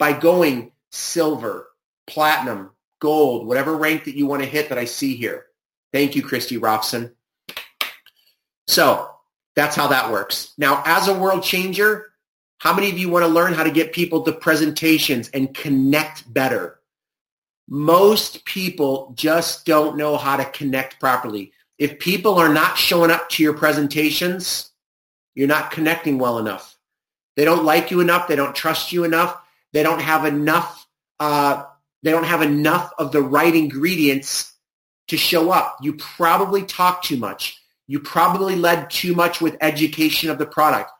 by 0.00 0.14
going 0.14 0.72
silver, 0.90 1.68
platinum, 2.08 2.70
gold, 2.98 3.46
whatever 3.46 3.76
rank 3.76 4.06
that 4.06 4.16
you 4.16 4.26
want 4.26 4.42
to 4.42 4.48
hit 4.48 4.70
that 4.70 4.78
I 4.78 4.86
see 4.86 5.14
here. 5.14 5.46
Thank 5.92 6.16
you, 6.16 6.24
Christy 6.24 6.58
Robson. 6.58 7.14
So 8.66 9.08
that's 9.54 9.76
how 9.76 9.86
that 9.86 10.10
works. 10.10 10.54
Now, 10.58 10.82
as 10.84 11.06
a 11.06 11.16
world 11.16 11.44
changer, 11.44 12.14
how 12.58 12.74
many 12.74 12.90
of 12.90 12.98
you 12.98 13.10
want 13.10 13.22
to 13.22 13.28
learn 13.28 13.52
how 13.52 13.62
to 13.62 13.70
get 13.70 13.92
people 13.92 14.22
to 14.22 14.32
presentations 14.32 15.28
and 15.28 15.54
connect 15.54 16.24
better? 16.34 16.80
Most 17.72 18.44
people 18.44 19.14
just 19.16 19.64
don't 19.64 19.96
know 19.96 20.18
how 20.18 20.36
to 20.36 20.44
connect 20.44 21.00
properly. 21.00 21.52
If 21.78 21.98
people 21.98 22.34
are 22.34 22.52
not 22.52 22.76
showing 22.76 23.10
up 23.10 23.30
to 23.30 23.42
your 23.42 23.54
presentations, 23.54 24.70
you're 25.34 25.48
not 25.48 25.70
connecting 25.70 26.18
well 26.18 26.38
enough. 26.38 26.76
They 27.34 27.46
don't 27.46 27.64
like 27.64 27.90
you 27.90 28.00
enough. 28.00 28.28
They 28.28 28.36
don't 28.36 28.54
trust 28.54 28.92
you 28.92 29.04
enough. 29.04 29.40
They 29.72 29.82
don't 29.82 30.02
have 30.02 30.26
enough 30.26 30.86
uh, 31.18 31.64
they 32.02 32.10
don't 32.10 32.26
have 32.26 32.42
enough 32.42 32.92
of 32.98 33.10
the 33.10 33.22
right 33.22 33.54
ingredients 33.54 34.52
to 35.08 35.16
show 35.16 35.50
up. 35.50 35.78
You 35.80 35.94
probably 35.94 36.64
talk 36.64 37.02
too 37.02 37.16
much. 37.16 37.58
You 37.86 38.00
probably 38.00 38.54
led 38.54 38.90
too 38.90 39.14
much 39.14 39.40
with 39.40 39.56
education 39.62 40.28
of 40.28 40.36
the 40.36 40.44
product. 40.44 40.90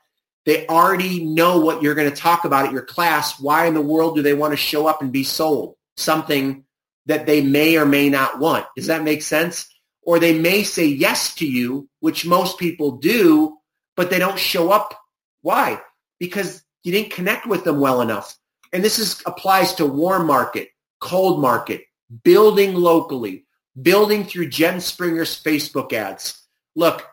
They 0.46 0.66
already 0.68 1.22
know 1.22 1.60
what 1.60 1.82
you're 1.82 1.94
going 1.94 2.08
to 2.08 2.16
talk 2.16 2.46
about 2.46 2.64
at 2.64 2.72
your 2.72 2.86
class. 2.86 3.38
Why 3.38 3.66
in 3.66 3.74
the 3.74 3.82
world 3.82 4.16
do 4.16 4.22
they 4.22 4.32
want 4.32 4.54
to 4.54 4.56
show 4.56 4.86
up 4.86 5.02
and 5.02 5.12
be 5.12 5.22
sold 5.22 5.76
something 5.96 6.64
that 7.06 7.26
they 7.26 7.42
may 7.42 7.76
or 7.76 7.84
may 7.84 8.08
not 8.08 8.38
want? 8.38 8.66
Does 8.76 8.86
that 8.86 9.04
make 9.04 9.22
sense? 9.22 9.68
Or 10.02 10.18
they 10.18 10.38
may 10.38 10.62
say 10.62 10.86
yes 10.86 11.34
to 11.36 11.46
you, 11.46 11.88
which 12.00 12.26
most 12.26 12.58
people 12.58 12.92
do, 12.92 13.58
but 13.96 14.10
they 14.10 14.18
don't 14.18 14.38
show 14.38 14.70
up. 14.70 14.98
Why? 15.42 15.80
Because 16.18 16.62
you 16.82 16.92
didn't 16.92 17.12
connect 17.12 17.46
with 17.46 17.64
them 17.64 17.80
well 17.80 18.00
enough. 18.00 18.36
And 18.72 18.82
this 18.82 18.98
is, 18.98 19.22
applies 19.26 19.74
to 19.74 19.86
warm 19.86 20.26
market, 20.26 20.68
cold 21.00 21.40
market, 21.40 21.82
building 22.24 22.74
locally, 22.74 23.44
building 23.80 24.24
through 24.24 24.48
Jen 24.48 24.80
Springer's 24.80 25.40
Facebook 25.40 25.92
ads. 25.92 26.46
Look, 26.74 27.06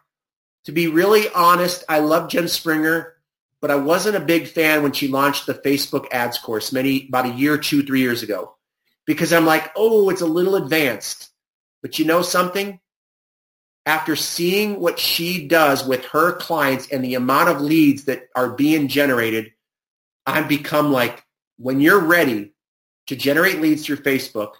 to 0.65 0.71
be 0.71 0.87
really 0.87 1.29
honest, 1.35 1.83
I 1.89 1.99
love 1.99 2.29
Jen 2.29 2.47
Springer, 2.47 3.15
but 3.61 3.71
I 3.71 3.75
wasn't 3.75 4.15
a 4.15 4.21
big 4.21 4.47
fan 4.47 4.83
when 4.83 4.93
she 4.93 5.07
launched 5.07 5.45
the 5.45 5.53
Facebook 5.53 6.07
ads 6.11 6.37
course 6.37 6.71
many, 6.71 7.07
about 7.07 7.25
a 7.25 7.33
year, 7.33 7.57
two, 7.57 7.83
three 7.83 8.01
years 8.01 8.23
ago, 8.23 8.55
because 9.09 9.33
I'm 9.33 9.47
like, 9.47 9.71
oh, 9.75 10.11
it's 10.11 10.21
a 10.21 10.27
little 10.27 10.55
advanced. 10.55 11.31
But 11.81 11.97
you 11.97 12.05
know 12.05 12.21
something? 12.21 12.79
After 13.87 14.15
seeing 14.15 14.79
what 14.79 14.99
she 14.99 15.47
does 15.47 15.83
with 15.83 16.05
her 16.05 16.33
clients 16.33 16.89
and 16.91 17.03
the 17.03 17.15
amount 17.15 17.49
of 17.49 17.59
leads 17.59 18.03
that 18.03 18.29
are 18.35 18.49
being 18.49 18.87
generated, 18.87 19.51
I've 20.27 20.47
become 20.47 20.91
like, 20.91 21.23
when 21.57 21.81
you're 21.81 21.99
ready 21.99 22.53
to 23.07 23.15
generate 23.15 23.59
leads 23.59 23.83
through 23.83 24.03
Facebook, 24.03 24.51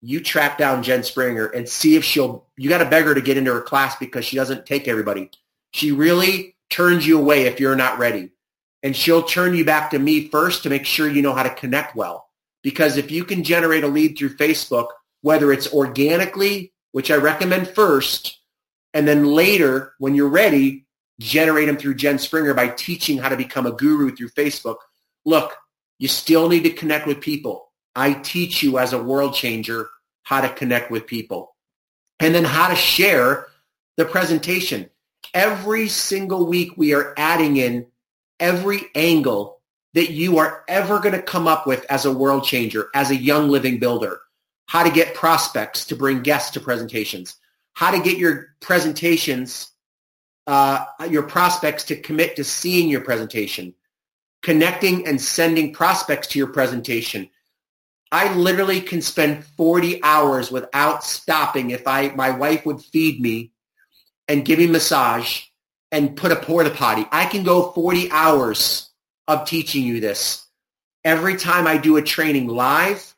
you 0.00 0.22
track 0.22 0.56
down 0.56 0.82
Jen 0.82 1.02
Springer 1.02 1.44
and 1.44 1.68
see 1.68 1.94
if 1.94 2.02
she'll, 2.02 2.46
you 2.56 2.70
got 2.70 2.78
to 2.78 2.88
beg 2.88 3.04
her 3.04 3.14
to 3.14 3.20
get 3.20 3.36
into 3.36 3.52
her 3.52 3.60
class 3.60 3.96
because 3.96 4.24
she 4.24 4.36
doesn't 4.36 4.64
take 4.64 4.88
everybody. 4.88 5.30
She 5.72 5.92
really 5.92 6.56
turns 6.70 7.06
you 7.06 7.18
away 7.18 7.42
if 7.42 7.60
you're 7.60 7.76
not 7.76 7.98
ready. 7.98 8.30
And 8.82 8.96
she'll 8.96 9.22
turn 9.22 9.54
you 9.54 9.66
back 9.66 9.90
to 9.90 9.98
me 9.98 10.28
first 10.28 10.62
to 10.62 10.70
make 10.70 10.86
sure 10.86 11.06
you 11.06 11.20
know 11.20 11.34
how 11.34 11.42
to 11.42 11.54
connect 11.54 11.94
well. 11.94 12.30
Because 12.62 12.96
if 12.96 13.10
you 13.10 13.24
can 13.24 13.42
generate 13.42 13.84
a 13.84 13.88
lead 13.88 14.16
through 14.16 14.36
Facebook, 14.36 14.88
whether 15.22 15.52
it's 15.52 15.72
organically, 15.72 16.72
which 16.92 17.10
I 17.10 17.16
recommend 17.16 17.68
first, 17.68 18.38
and 18.94 19.06
then 19.06 19.24
later 19.24 19.94
when 19.98 20.14
you're 20.14 20.28
ready, 20.28 20.86
generate 21.18 21.66
them 21.66 21.76
through 21.76 21.94
Jen 21.94 22.18
Springer 22.18 22.54
by 22.54 22.68
teaching 22.68 23.18
how 23.18 23.28
to 23.28 23.36
become 23.36 23.66
a 23.66 23.72
guru 23.72 24.14
through 24.14 24.30
Facebook. 24.30 24.76
Look, 25.24 25.54
you 25.98 26.08
still 26.08 26.48
need 26.48 26.64
to 26.64 26.70
connect 26.70 27.06
with 27.06 27.20
people. 27.20 27.70
I 27.94 28.14
teach 28.14 28.62
you 28.62 28.78
as 28.78 28.92
a 28.92 29.02
world 29.02 29.34
changer 29.34 29.88
how 30.22 30.40
to 30.40 30.48
connect 30.48 30.90
with 30.90 31.06
people 31.06 31.54
and 32.20 32.34
then 32.34 32.44
how 32.44 32.68
to 32.68 32.76
share 32.76 33.46
the 33.96 34.04
presentation. 34.04 34.88
Every 35.34 35.88
single 35.88 36.46
week 36.46 36.72
we 36.76 36.94
are 36.94 37.14
adding 37.16 37.56
in 37.56 37.86
every 38.40 38.82
angle 38.94 39.60
that 39.94 40.10
you 40.10 40.38
are 40.38 40.64
ever 40.68 40.98
going 40.98 41.14
to 41.14 41.22
come 41.22 41.46
up 41.46 41.66
with 41.66 41.84
as 41.90 42.04
a 42.04 42.12
world 42.12 42.44
changer, 42.44 42.88
as 42.94 43.10
a 43.10 43.16
young 43.16 43.48
living 43.48 43.78
builder. 43.78 44.20
How 44.66 44.82
to 44.82 44.90
get 44.90 45.14
prospects 45.14 45.84
to 45.86 45.96
bring 45.96 46.22
guests 46.22 46.50
to 46.52 46.60
presentations. 46.60 47.36
How 47.74 47.90
to 47.90 48.00
get 48.00 48.18
your 48.18 48.54
presentations, 48.60 49.70
uh, 50.46 50.84
your 51.10 51.24
prospects 51.24 51.84
to 51.84 51.96
commit 51.96 52.36
to 52.36 52.44
seeing 52.44 52.88
your 52.88 53.02
presentation. 53.02 53.74
Connecting 54.42 55.06
and 55.06 55.20
sending 55.20 55.72
prospects 55.72 56.28
to 56.28 56.38
your 56.38 56.48
presentation 56.48 57.28
I 58.12 58.34
literally 58.34 58.82
can 58.82 59.00
spend 59.00 59.42
40 59.42 60.02
hours 60.04 60.50
without 60.50 61.02
stopping 61.02 61.70
if 61.70 61.88
I 61.88 62.10
my 62.10 62.30
wife 62.30 62.66
would 62.66 62.82
feed 62.82 63.22
me 63.22 63.52
and 64.28 64.44
give 64.44 64.58
me 64.58 64.66
massage 64.66 65.44
and 65.90 66.14
put 66.14 66.30
a 66.30 66.36
porta 66.36 66.70
potty. 66.70 67.06
I 67.10 67.24
can 67.24 67.42
go 67.42 67.72
40 67.72 68.10
hours 68.10 68.90
of 69.32 69.48
teaching 69.48 69.84
you 69.84 70.00
this. 70.00 70.46
Every 71.04 71.36
time 71.36 71.66
I 71.66 71.78
do 71.78 71.96
a 71.96 72.02
training 72.02 72.48
live 72.48 73.14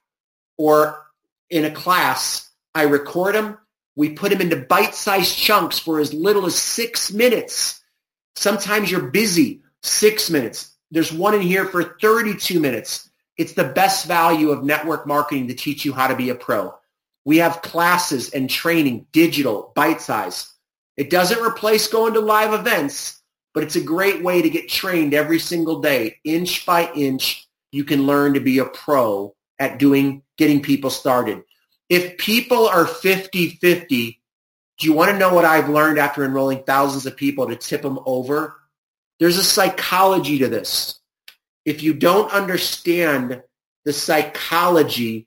or 0.57 1.05
in 1.51 1.65
a 1.65 1.71
class, 1.71 2.51
I 2.75 2.83
record 2.83 3.35
them. 3.35 3.59
We 3.97 4.11
put 4.11 4.31
them 4.31 4.41
into 4.41 4.57
bite-sized 4.57 5.37
chunks 5.37 5.79
for 5.79 6.01
as 6.01 6.12
little 6.12 6.47
as 6.47 6.57
six 6.57 7.12
minutes. 7.12 7.81
Sometimes 8.37 8.91
you're 8.91 9.11
busy, 9.11 9.62
six 9.83 10.31
minutes. 10.31 10.75
There's 10.91 11.12
one 11.12 11.35
in 11.35 11.43
here 11.43 11.67
for 11.67 11.97
32 12.01 12.59
minutes. 12.59 13.09
It's 13.37 13.53
the 13.53 13.65
best 13.65 14.07
value 14.07 14.51
of 14.51 14.65
network 14.65 15.07
marketing 15.07 15.49
to 15.49 15.55
teach 15.55 15.85
you 15.85 15.93
how 15.93 16.07
to 16.07 16.17
be 16.17 16.31
a 16.31 16.35
pro. 16.35 16.75
We 17.25 17.39
have 17.39 17.62
classes 17.62 18.31
and 18.31 18.51
training, 18.51 19.07
digital, 19.12 19.73
bite 19.75 20.01
size. 20.01 20.53
It 20.97 21.11
doesn't 21.11 21.43
replace 21.43 21.89
going 21.89 22.15
to 22.15 22.21
live 22.21 22.53
events, 22.53 23.21
but 23.55 23.63
it's 23.63 23.77
a 23.77 23.81
great 23.81 24.23
way 24.23 24.43
to 24.43 24.51
get 24.51 24.69
trained 24.69 25.15
every 25.15 25.39
single 25.39 25.81
day. 25.81 26.19
Inch 26.25 26.67
by 26.67 26.91
inch, 26.93 27.49
you 27.73 27.85
can 27.85 28.07
learn 28.07 28.35
to 28.35 28.41
be 28.41 28.59
a 28.59 28.65
pro 28.65 29.35
at 29.59 29.79
doing, 29.79 30.23
getting 30.37 30.61
people 30.61 30.91
started. 30.91 31.43
If 31.89 32.19
people 32.19 32.67
are 32.67 32.85
50-50, 32.85 34.19
do 34.79 34.87
you 34.87 34.93
want 34.93 35.13
to 35.13 35.19
know 35.19 35.33
what 35.33 35.45
I've 35.45 35.69
learned 35.69 35.99
after 35.99 36.25
enrolling 36.25 36.65
thousands 36.65 37.07
of 37.07 37.17
people 37.17 37.47
to 37.49 37.57
tip 37.57 37.83
them 37.83 38.01
over? 38.05 38.57
There's 39.21 39.39
a 39.39 39.45
psychology 39.45 40.39
to 40.39 40.49
this 40.49 40.99
if 41.65 41.83
you 41.83 41.95
don't 41.95 42.31
understand 42.33 43.43
the 43.85 43.93
psychology, 43.93 45.27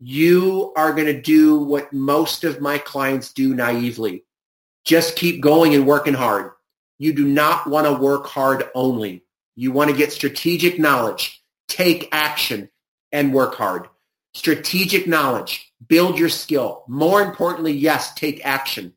you 0.00 0.72
are 0.76 0.92
going 0.92 1.06
to 1.06 1.20
do 1.20 1.58
what 1.58 1.92
most 1.92 2.44
of 2.44 2.60
my 2.60 2.78
clients 2.78 3.32
do 3.32 3.54
naively. 3.54 4.24
Just 4.84 5.16
keep 5.16 5.40
going 5.40 5.74
and 5.74 5.86
working 5.86 6.14
hard. 6.14 6.52
You 6.98 7.12
do 7.12 7.26
not 7.26 7.66
want 7.66 7.86
to 7.86 7.92
work 7.92 8.26
hard 8.26 8.70
only. 8.74 9.24
You 9.56 9.72
want 9.72 9.90
to 9.90 9.96
get 9.96 10.12
strategic 10.12 10.78
knowledge, 10.78 11.42
take 11.68 12.08
action, 12.12 12.70
and 13.12 13.32
work 13.32 13.54
hard. 13.54 13.88
Strategic 14.34 15.06
knowledge, 15.06 15.72
build 15.86 16.18
your 16.18 16.28
skill. 16.28 16.84
More 16.88 17.22
importantly, 17.22 17.72
yes, 17.72 18.14
take 18.14 18.44
action. 18.44 18.94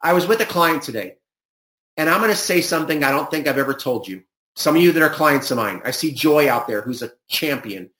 I 0.00 0.12
was 0.12 0.26
with 0.26 0.40
a 0.40 0.46
client 0.46 0.82
today, 0.82 1.16
and 1.96 2.08
I'm 2.08 2.20
going 2.20 2.30
to 2.30 2.36
say 2.36 2.60
something 2.60 3.02
I 3.02 3.10
don't 3.10 3.30
think 3.30 3.48
I've 3.48 3.58
ever 3.58 3.74
told 3.74 4.06
you. 4.06 4.22
Some 4.54 4.76
of 4.76 4.82
you 4.82 4.92
that 4.92 5.02
are 5.02 5.10
clients 5.10 5.50
of 5.50 5.56
mine, 5.56 5.82
I 5.84 5.90
see 5.90 6.12
Joy 6.12 6.48
out 6.48 6.68
there 6.68 6.82
who's 6.82 7.02
a 7.02 7.12
champion. 7.28 7.90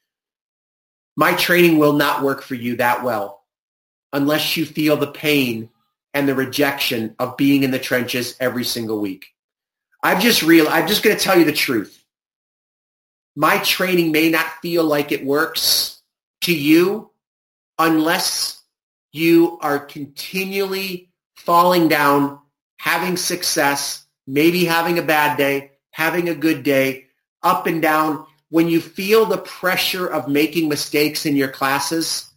My 1.17 1.35
training 1.35 1.79
will 1.79 1.93
not 1.93 2.23
work 2.23 2.43
for 2.43 2.55
you 2.55 2.77
that 2.77 3.03
well 3.03 3.39
unless 4.13 4.57
you 4.57 4.65
feel 4.65 4.97
the 4.97 5.11
pain 5.11 5.71
and 6.19 6.29
the 6.29 6.35
rejection 6.35 7.15
of 7.21 7.37
being 7.37 7.63
in 7.63 7.71
the 7.71 7.79
trenches 7.79 8.35
every 8.41 8.65
single 8.65 8.99
week. 8.99 9.27
I've 10.03 10.21
just 10.21 10.43
real 10.43 10.69
I'm 10.69 10.89
just 10.89 11.05
going 11.05 11.17
to 11.17 11.23
tell 11.23 11.39
you 11.39 11.45
the 11.45 11.53
truth. 11.53 12.05
My 13.37 13.59
training 13.59 14.11
may 14.11 14.29
not 14.31 14.47
feel 14.61 14.83
like 14.83 15.13
it 15.13 15.25
works 15.25 16.03
to 16.43 16.53
you 16.53 17.13
unless 17.79 18.61
you 19.13 19.59
are 19.63 19.79
continually 19.79 21.13
falling 21.37 21.87
down, 21.87 22.41
having 22.79 23.17
success, 23.17 24.05
maybe 24.27 24.65
having 24.65 24.99
a 24.99 25.03
bad 25.03 25.39
day, 25.39 25.71
having 25.93 26.29
a 26.29 26.35
good 26.35 26.65
day, 26.65 27.07
up 27.45 27.69
and 27.69 27.81
down. 27.81 28.27
When 28.51 28.67
you 28.69 28.81
feel 28.81 29.25
the 29.25 29.39
pressure 29.39 30.09
of 30.09 30.27
making 30.27 30.69
mistakes 30.69 31.27
in 31.27 31.37
your 31.37 31.49
classes, 31.49 32.28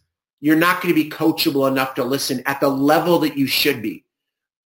you're 0.42 0.56
not 0.56 0.82
going 0.82 0.92
to 0.92 1.02
be 1.02 1.08
coachable 1.08 1.70
enough 1.70 1.94
to 1.94 2.04
listen 2.04 2.42
at 2.46 2.60
the 2.60 2.68
level 2.68 3.20
that 3.20 3.38
you 3.38 3.46
should 3.46 3.80
be. 3.80 4.04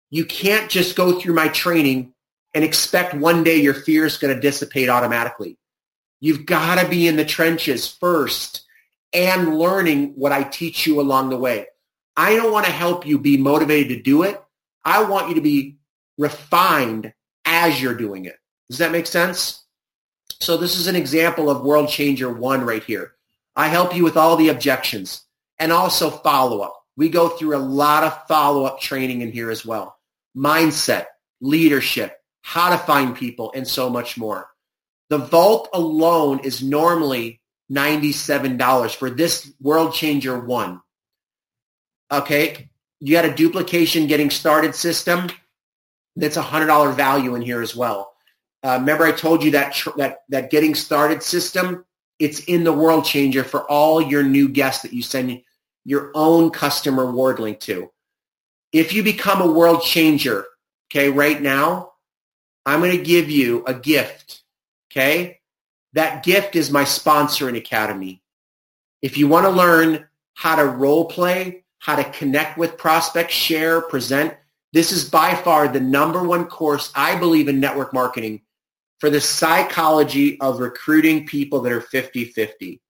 You 0.09 0.25
can't 0.25 0.71
just 0.71 0.95
go 0.95 1.19
through 1.19 1.35
my 1.35 1.49
training 1.49 2.15
and 2.55 2.63
expect 2.63 3.13
one 3.13 3.43
day 3.43 3.57
your 3.57 3.75
fear 3.75 4.07
is 4.07 4.17
going 4.17 4.33
to 4.33 4.41
dissipate 4.41 4.89
automatically. 4.89 5.59
You've 6.21 6.47
got 6.47 6.81
to 6.81 6.89
be 6.89 7.09
in 7.09 7.17
the 7.17 7.25
trenches 7.25 7.89
first 7.89 8.63
and 9.13 9.59
learning 9.59 10.13
what 10.15 10.31
I 10.31 10.45
teach 10.45 10.87
you 10.87 11.01
along 11.01 11.31
the 11.31 11.37
way. 11.37 11.67
I 12.17 12.37
don't 12.37 12.53
want 12.53 12.67
to 12.67 12.73
help 12.73 13.05
you 13.05 13.19
be 13.19 13.37
motivated 13.37 13.97
to 13.97 14.03
do 14.03 14.23
it. 14.23 14.41
I 14.85 15.03
want 15.03 15.29
you 15.29 15.35
to 15.35 15.41
be 15.41 15.77
refined 16.17 17.13
as 17.45 17.83
you're 17.83 17.97
doing 17.97 18.27
it. 18.27 18.39
Does 18.71 18.79
that 18.79 18.93
make 18.93 19.09
sense? 19.09 19.65
So 20.41 20.57
this 20.57 20.79
is 20.79 20.87
an 20.87 20.95
example 20.95 21.51
of 21.51 21.65
World 21.65 21.89
Changer 21.89 22.33
1 22.33 22.65
right 22.65 22.85
here. 22.85 23.15
I 23.57 23.67
help 23.67 23.95
you 23.95 24.05
with 24.05 24.17
all 24.17 24.37
the 24.37 24.51
objections 24.51 25.24
and 25.59 25.73
also 25.73 26.11
follow-up. 26.11 26.75
We 26.97 27.09
go 27.09 27.29
through 27.29 27.57
a 27.57 27.59
lot 27.59 28.05
of 28.05 28.27
follow-up 28.27 28.81
training 28.81 29.21
in 29.23 29.33
here 29.33 29.51
as 29.51 29.65
well. 29.65 29.97
Mindset, 30.37 31.07
leadership, 31.41 32.17
how 32.43 32.71
to 32.71 32.79
find 32.79 33.17
people, 33.17 33.53
and 33.55 33.67
so 33.67 33.91
much 33.91 34.17
more. 34.17 34.49
The 35.11 35.19
vault 35.19 35.69
alone 35.73 36.41
is 36.41 36.63
normally 36.63 37.41
$97 37.71 38.95
for 38.95 39.11
this 39.11 39.51
World 39.61 39.95
Changer 39.95 40.39
1. 40.39 40.81
Okay, 42.13 42.71
you 43.01 43.13
got 43.13 43.25
a 43.25 43.35
duplication 43.35 44.07
getting 44.07 44.31
started 44.31 44.75
system. 44.75 45.29
That's 46.17 46.37
a 46.37 46.43
$100 46.43 46.95
value 46.95 47.35
in 47.35 47.43
here 47.43 47.61
as 47.61 47.75
well. 47.75 48.13
Uh, 48.63 48.79
remember 48.81 49.05
I 49.05 49.13
told 49.13 49.43
you 49.43 49.53
that, 49.53 49.75
tr- 49.75 49.91
that, 49.97 50.19
that 50.29 50.51
getting 50.51 50.75
started 50.75 51.23
system, 51.23 51.85
it's 52.19 52.41
in 52.41 52.65
the 52.65 52.73
world 52.73 53.05
changer 53.05 53.45
for 53.45 53.69
all 53.71 54.01
your 54.01 54.23
new 54.23 54.49
guests 54.49 54.83
that 54.83 54.93
you 54.93 55.03
send 55.03 55.43
your 55.85 56.11
own 56.15 56.51
custom 56.51 56.99
reward 56.99 57.39
link 57.39 57.61
to. 57.61 57.91
If 58.73 58.93
you 58.93 59.03
become 59.03 59.41
a 59.41 59.53
world 59.53 59.83
changer, 59.83 60.47
okay, 60.91 61.11
right 61.11 61.41
now, 61.41 61.93
I'm 62.67 62.81
going 62.81 62.97
to 62.97 63.03
give 63.03 63.31
you 63.31 63.63
a 63.67 63.75
gift, 63.75 64.43
okay? 64.91 65.41
That 65.93 66.25
gift 66.25 66.57
is 66.57 66.71
my 66.71 66.85
sponsoring 66.85 67.57
academy. 67.57 68.23
If 69.03 69.19
you 69.19 69.29
want 69.29 69.45
to 69.45 69.51
learn 69.51 70.07
how 70.33 70.57
to 70.57 70.65
role 70.65 71.05
play, 71.05 71.65
how 71.79 71.97
to 71.97 72.05
connect 72.05 72.57
with 72.57 72.79
prospects, 72.79 73.35
share, 73.35 73.83
present, 73.83 74.35
this 74.73 74.91
is 74.91 75.09
by 75.09 75.35
far 75.35 75.69
the 75.69 75.81
number 75.81 76.25
one 76.25 76.47
course 76.47 76.91
I 76.97 77.17
believe 77.17 77.47
in 77.49 77.61
network 77.61 77.93
marketing 77.93 78.43
for 78.99 79.11
the 79.11 79.21
psychology 79.21 80.41
of 80.41 80.59
recruiting 80.59 81.27
people 81.27 81.61
that 81.61 81.73
are 81.73 81.81
50-50. 81.81 82.81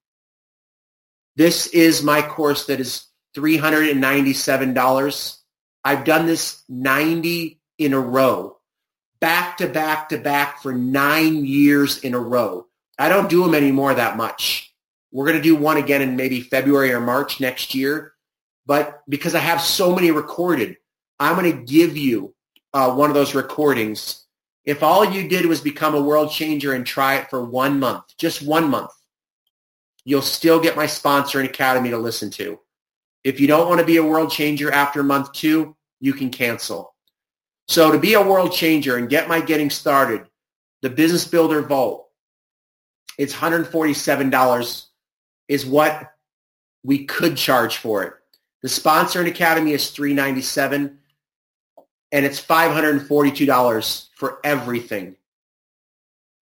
This 1.37 1.67
is 1.69 2.03
my 2.03 2.23
course 2.23 2.67
that 2.67 2.81
is 2.81 3.07
$397. 3.37 5.39
I've 5.85 6.05
done 6.05 6.27
this 6.27 6.63
90 6.69 7.61
in 7.79 7.93
a 7.93 8.01
row, 8.01 8.59
back 9.21 9.59
to 9.59 9.69
back 9.69 10.09
to 10.11 10.19
back 10.19 10.63
for 10.63 10.73
nine 10.73 11.45
years 11.45 11.99
in 11.99 12.15
a 12.15 12.19
row. 12.19 12.67
I 12.99 13.09
don't 13.09 13.29
do 13.29 13.43
them 13.43 13.55
anymore 13.55 13.95
that 13.95 14.17
much. 14.17 14.73
We're 15.11 15.27
going 15.27 15.37
to 15.37 15.43
do 15.43 15.57
one 15.57 15.77
again 15.77 16.03
in 16.03 16.17
maybe 16.17 16.41
February 16.41 16.93
or 16.93 17.01
March 17.01 17.41
next 17.41 17.75
year. 17.75 18.13
But 18.67 19.03
because 19.09 19.35
I 19.35 19.41
have 19.41 19.61
so 19.61 19.95
many 19.95 20.11
recorded, 20.11 20.77
I'm 21.19 21.37
going 21.37 21.53
to 21.53 21.65
give 21.65 21.97
you 21.97 22.35
uh, 22.73 22.95
one 22.95 23.11
of 23.11 23.15
those 23.15 23.35
recordings. 23.35 24.25
If 24.65 24.83
all 24.83 25.05
you 25.05 25.29
did 25.29 25.47
was 25.47 25.61
become 25.61 25.95
a 25.95 26.03
world 26.03 26.31
changer 26.31 26.73
and 26.73 26.87
try 26.87 27.17
it 27.17 27.29
for 27.29 27.45
one 27.45 27.79
month, 27.79 28.05
just 28.19 28.43
one 28.43 28.71
month, 28.71 28.91
you'll 30.05 30.23
still 30.23 30.61
get 30.61 30.77
my 30.77 30.87
sponsoring 30.87 31.45
academy 31.45 31.91
to 31.91 31.99
listen 31.99 32.31
to. 32.31 32.61
If 33.25 33.41
you 33.41 33.47
don't 33.47 33.69
want 33.69 33.81
to 33.81 33.87
be 33.87 33.97
a 33.97 34.05
world 34.05 34.31
changer 34.31 34.71
after 34.71 35.03
month 35.03 35.33
two, 35.33 35.75
you 36.01 36.13
can 36.13 36.31
cancel. 36.31 36.95
So 37.69 37.91
to 37.91 37.99
be 37.99 38.15
a 38.15 38.23
world 38.23 38.53
changer 38.53 38.97
and 38.97 39.09
get 39.09 39.29
my 39.29 39.41
getting 39.41 39.71
started, 39.71 40.27
the 40.83 40.91
Business 40.91 41.27
Builder 41.27 41.63
Vault, 41.63 42.09
it's 43.17 43.33
$147 43.33 44.87
is 45.49 45.65
what 45.65 46.13
we 46.83 47.07
could 47.07 47.37
charge 47.37 47.79
for 47.79 48.03
it. 48.03 48.13
The 48.63 48.69
sponsoring 48.69 49.29
academy 49.29 49.73
is 49.73 49.91
397 49.91 50.99
and 52.13 52.25
it's 52.27 52.41
$542 52.41 54.09
for 54.15 54.39
everything. 54.45 55.17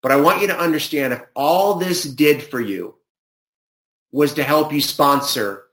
But 0.02 0.12
I 0.12 0.18
want 0.18 0.42
you 0.42 0.48
to 0.48 0.60
understand 0.60 1.14
if 1.14 1.22
all 1.36 1.76
this 1.76 2.04
did 2.04 2.44
for 2.44 2.60
you 2.60 2.97
was 4.18 4.34
to 4.34 4.42
help 4.42 4.74
you 4.74 4.82
sponsor 4.82 5.66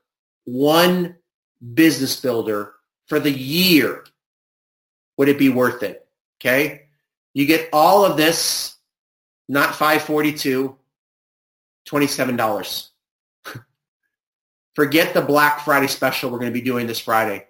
one 0.43 1.15
business 1.73 2.21
builder 2.21 2.73
for 3.07 3.19
the 3.19 3.31
year, 3.31 4.05
would 5.17 5.29
it 5.29 5.39
be 5.39 5.49
worth 5.49 5.81
it? 5.81 6.07
Okay. 6.39 6.83
You 7.33 7.47
get 7.47 7.69
all 7.73 8.05
of 8.05 8.17
this, 8.17 8.75
not 9.49 9.69
542, 9.69 10.77
$27. 11.89 12.89
Forget 14.75 15.15
the 15.15 15.21
Black 15.21 15.61
Friday 15.61 15.87
special 15.87 16.29
we're 16.29 16.37
going 16.37 16.53
to 16.53 16.59
be 16.59 16.63
doing 16.63 16.85
this 16.85 16.99
Friday. 16.99 17.47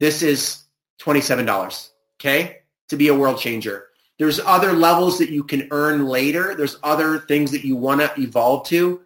This 0.00 0.22
is 0.22 0.64
$27, 1.02 1.90
okay, 2.18 2.62
to 2.88 2.96
be 2.96 3.06
a 3.06 3.14
world 3.14 3.38
changer. 3.38 3.86
There's 4.18 4.40
other 4.40 4.72
levels 4.72 5.18
that 5.18 5.30
you 5.30 5.44
can 5.44 5.68
earn 5.70 6.04
later. 6.04 6.56
There's 6.56 6.78
other 6.82 7.20
things 7.20 7.52
that 7.52 7.64
you 7.64 7.76
want 7.76 8.00
to 8.00 8.12
evolve 8.20 8.66
to, 8.66 9.00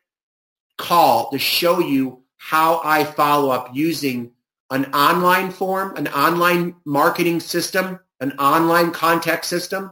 call 0.76 1.32
to 1.32 1.40
show 1.40 1.80
you 1.80 2.22
how 2.36 2.80
I 2.84 3.02
follow 3.02 3.50
up 3.50 3.74
using 3.74 4.30
an 4.71 4.87
online 4.95 5.51
form, 5.51 5.97
an 5.97 6.09
online 6.09 6.77
marketing 6.85 7.41
system, 7.41 8.01
an 8.21 8.33
online 8.33 8.91
contact 8.91 9.45
system, 9.45 9.91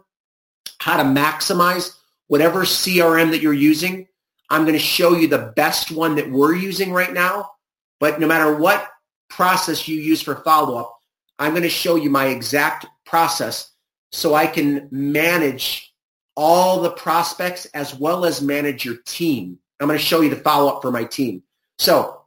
how 0.79 0.97
to 0.97 1.03
maximize 1.03 1.97
whatever 2.29 2.63
CRM 2.63 3.31
that 3.31 3.41
you're 3.41 3.53
using. 3.53 4.07
I'm 4.51 4.63
going 4.63 4.75
to 4.75 4.79
show 4.79 5.15
you 5.15 5.29
the 5.29 5.53
best 5.57 5.91
one 5.91 6.17
that 6.17 6.31
we're 6.31 6.55
using 6.55 6.93
right 6.93 7.13
now. 7.13 7.51
But 7.99 8.21
no 8.21 8.27
matter 8.27 8.57
what 8.57 8.89
process 9.29 9.89
you 9.89 10.01
use 10.01 10.23
for 10.23 10.37
follow-up, 10.37 10.95
I'm 11.39 11.53
going 11.53 11.63
to 11.63 11.69
show 11.69 11.97
you 11.97 12.11
my 12.11 12.27
exact 12.27 12.87
process 13.05 13.71
so 14.13 14.35
I 14.35 14.47
can 14.47 14.89
manage 14.91 15.95
all 16.37 16.83
the 16.83 16.91
prospects 16.91 17.65
as 17.67 17.95
well 17.95 18.25
as 18.25 18.43
manage 18.43 18.85
your 18.85 18.97
team. 19.07 19.59
I'm 19.81 19.89
going 19.89 19.99
to 19.99 20.05
show 20.05 20.21
you 20.21 20.31
the 20.31 20.37
follow-up 20.37 20.83
for 20.83 20.91
my 20.91 21.05
team. 21.05 21.43
So 21.79 22.23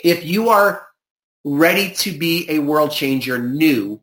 if 0.00 0.24
you 0.24 0.48
are 0.48 0.86
ready 1.44 1.92
to 1.92 2.16
be 2.16 2.46
a 2.48 2.58
world 2.58 2.90
changer 2.90 3.38
new, 3.38 4.00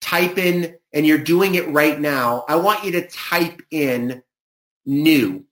type 0.00 0.38
in, 0.38 0.76
and 0.92 1.04
you're 1.04 1.18
doing 1.18 1.56
it 1.56 1.68
right 1.68 2.00
now, 2.00 2.44
I 2.48 2.56
want 2.56 2.84
you 2.84 2.92
to 2.92 3.08
type 3.08 3.60
in 3.70 4.22
new, 4.86 5.44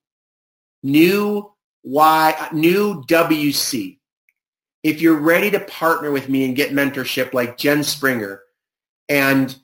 new 0.83 1.53
Y, 1.85 2.49
new 2.53 3.03
WC. 3.05 3.99
If 4.83 5.01
you're 5.01 5.19
ready 5.19 5.51
to 5.51 5.61
partner 5.61 6.11
with 6.11 6.29
me 6.29 6.45
and 6.45 6.57
get 6.57 6.71
mentorship 6.71 7.35
like 7.35 7.59
Jen 7.59 7.83
Springer 7.83 8.43
and 9.09 9.55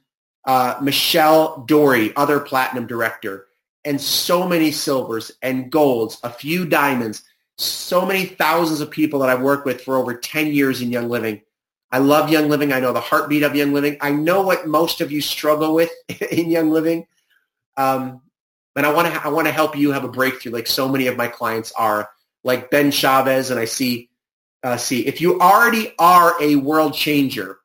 uh, 0.47 0.77
Michelle 0.83 1.65
Dory, 1.67 2.15
other 2.17 2.41
platinum 2.41 2.87
director, 2.87 3.47
and 3.85 4.01
so 4.01 4.47
many 4.47 4.73
silvers 4.73 5.33
and 5.43 5.71
golds, 5.71 6.19
a 6.23 6.31
few 6.31 6.67
diamonds, 6.67 7.23
so 7.57 8.05
many 8.05 8.25
thousands 8.25 8.81
of 8.81 8.91
people 8.91 9.21
that 9.21 9.29
I've 9.29 9.43
worked 9.43 9.67
with 9.67 9.83
for 9.83 9.97
over 9.97 10.15
10 10.15 10.49
years 10.49 10.81
in 10.81 10.91
Young 10.91 11.09
Living. 11.09 11.43
I 11.91 11.99
love 11.99 12.29
Young 12.31 12.49
Living. 12.49 12.73
I 12.73 12.81
know 12.81 12.93
the 12.93 13.01
heartbeat 13.01 13.45
of 13.45 13.55
Young 13.55 13.73
Living. 13.73 13.97
I 14.01 14.11
know 14.11 14.43
what 14.43 14.67
most 14.67 15.01
of 15.01 15.13
you 15.13 15.21
struggle 15.21 15.75
with 15.75 15.91
in 16.31 16.51
Young 16.51 16.71
Living. 16.71 17.07
Um, 17.77 18.23
and 18.77 18.85
I 18.85 18.93
want 18.93 19.13
to 19.13 19.25
I 19.25 19.29
want 19.29 19.47
to 19.47 19.53
help 19.53 19.77
you 19.77 19.93
have 19.93 20.03
a 20.03 20.09
breakthrough 20.09 20.53
like 20.53 20.67
so 20.67 20.89
many 20.89 21.07
of 21.07 21.17
my 21.17 21.29
clients 21.29 21.73
are, 21.73 22.11
like 22.43 22.71
Ben 22.71 22.91
Chavez. 22.91 23.51
And 23.51 23.61
I 23.61 23.67
see, 23.67 24.11
uh, 24.65 24.77
see, 24.77 25.07
if 25.07 25.21
you 25.21 25.41
already 25.41 25.95
are 25.99 26.35
a 26.43 26.57
world 26.57 26.95
changer, 26.95 27.59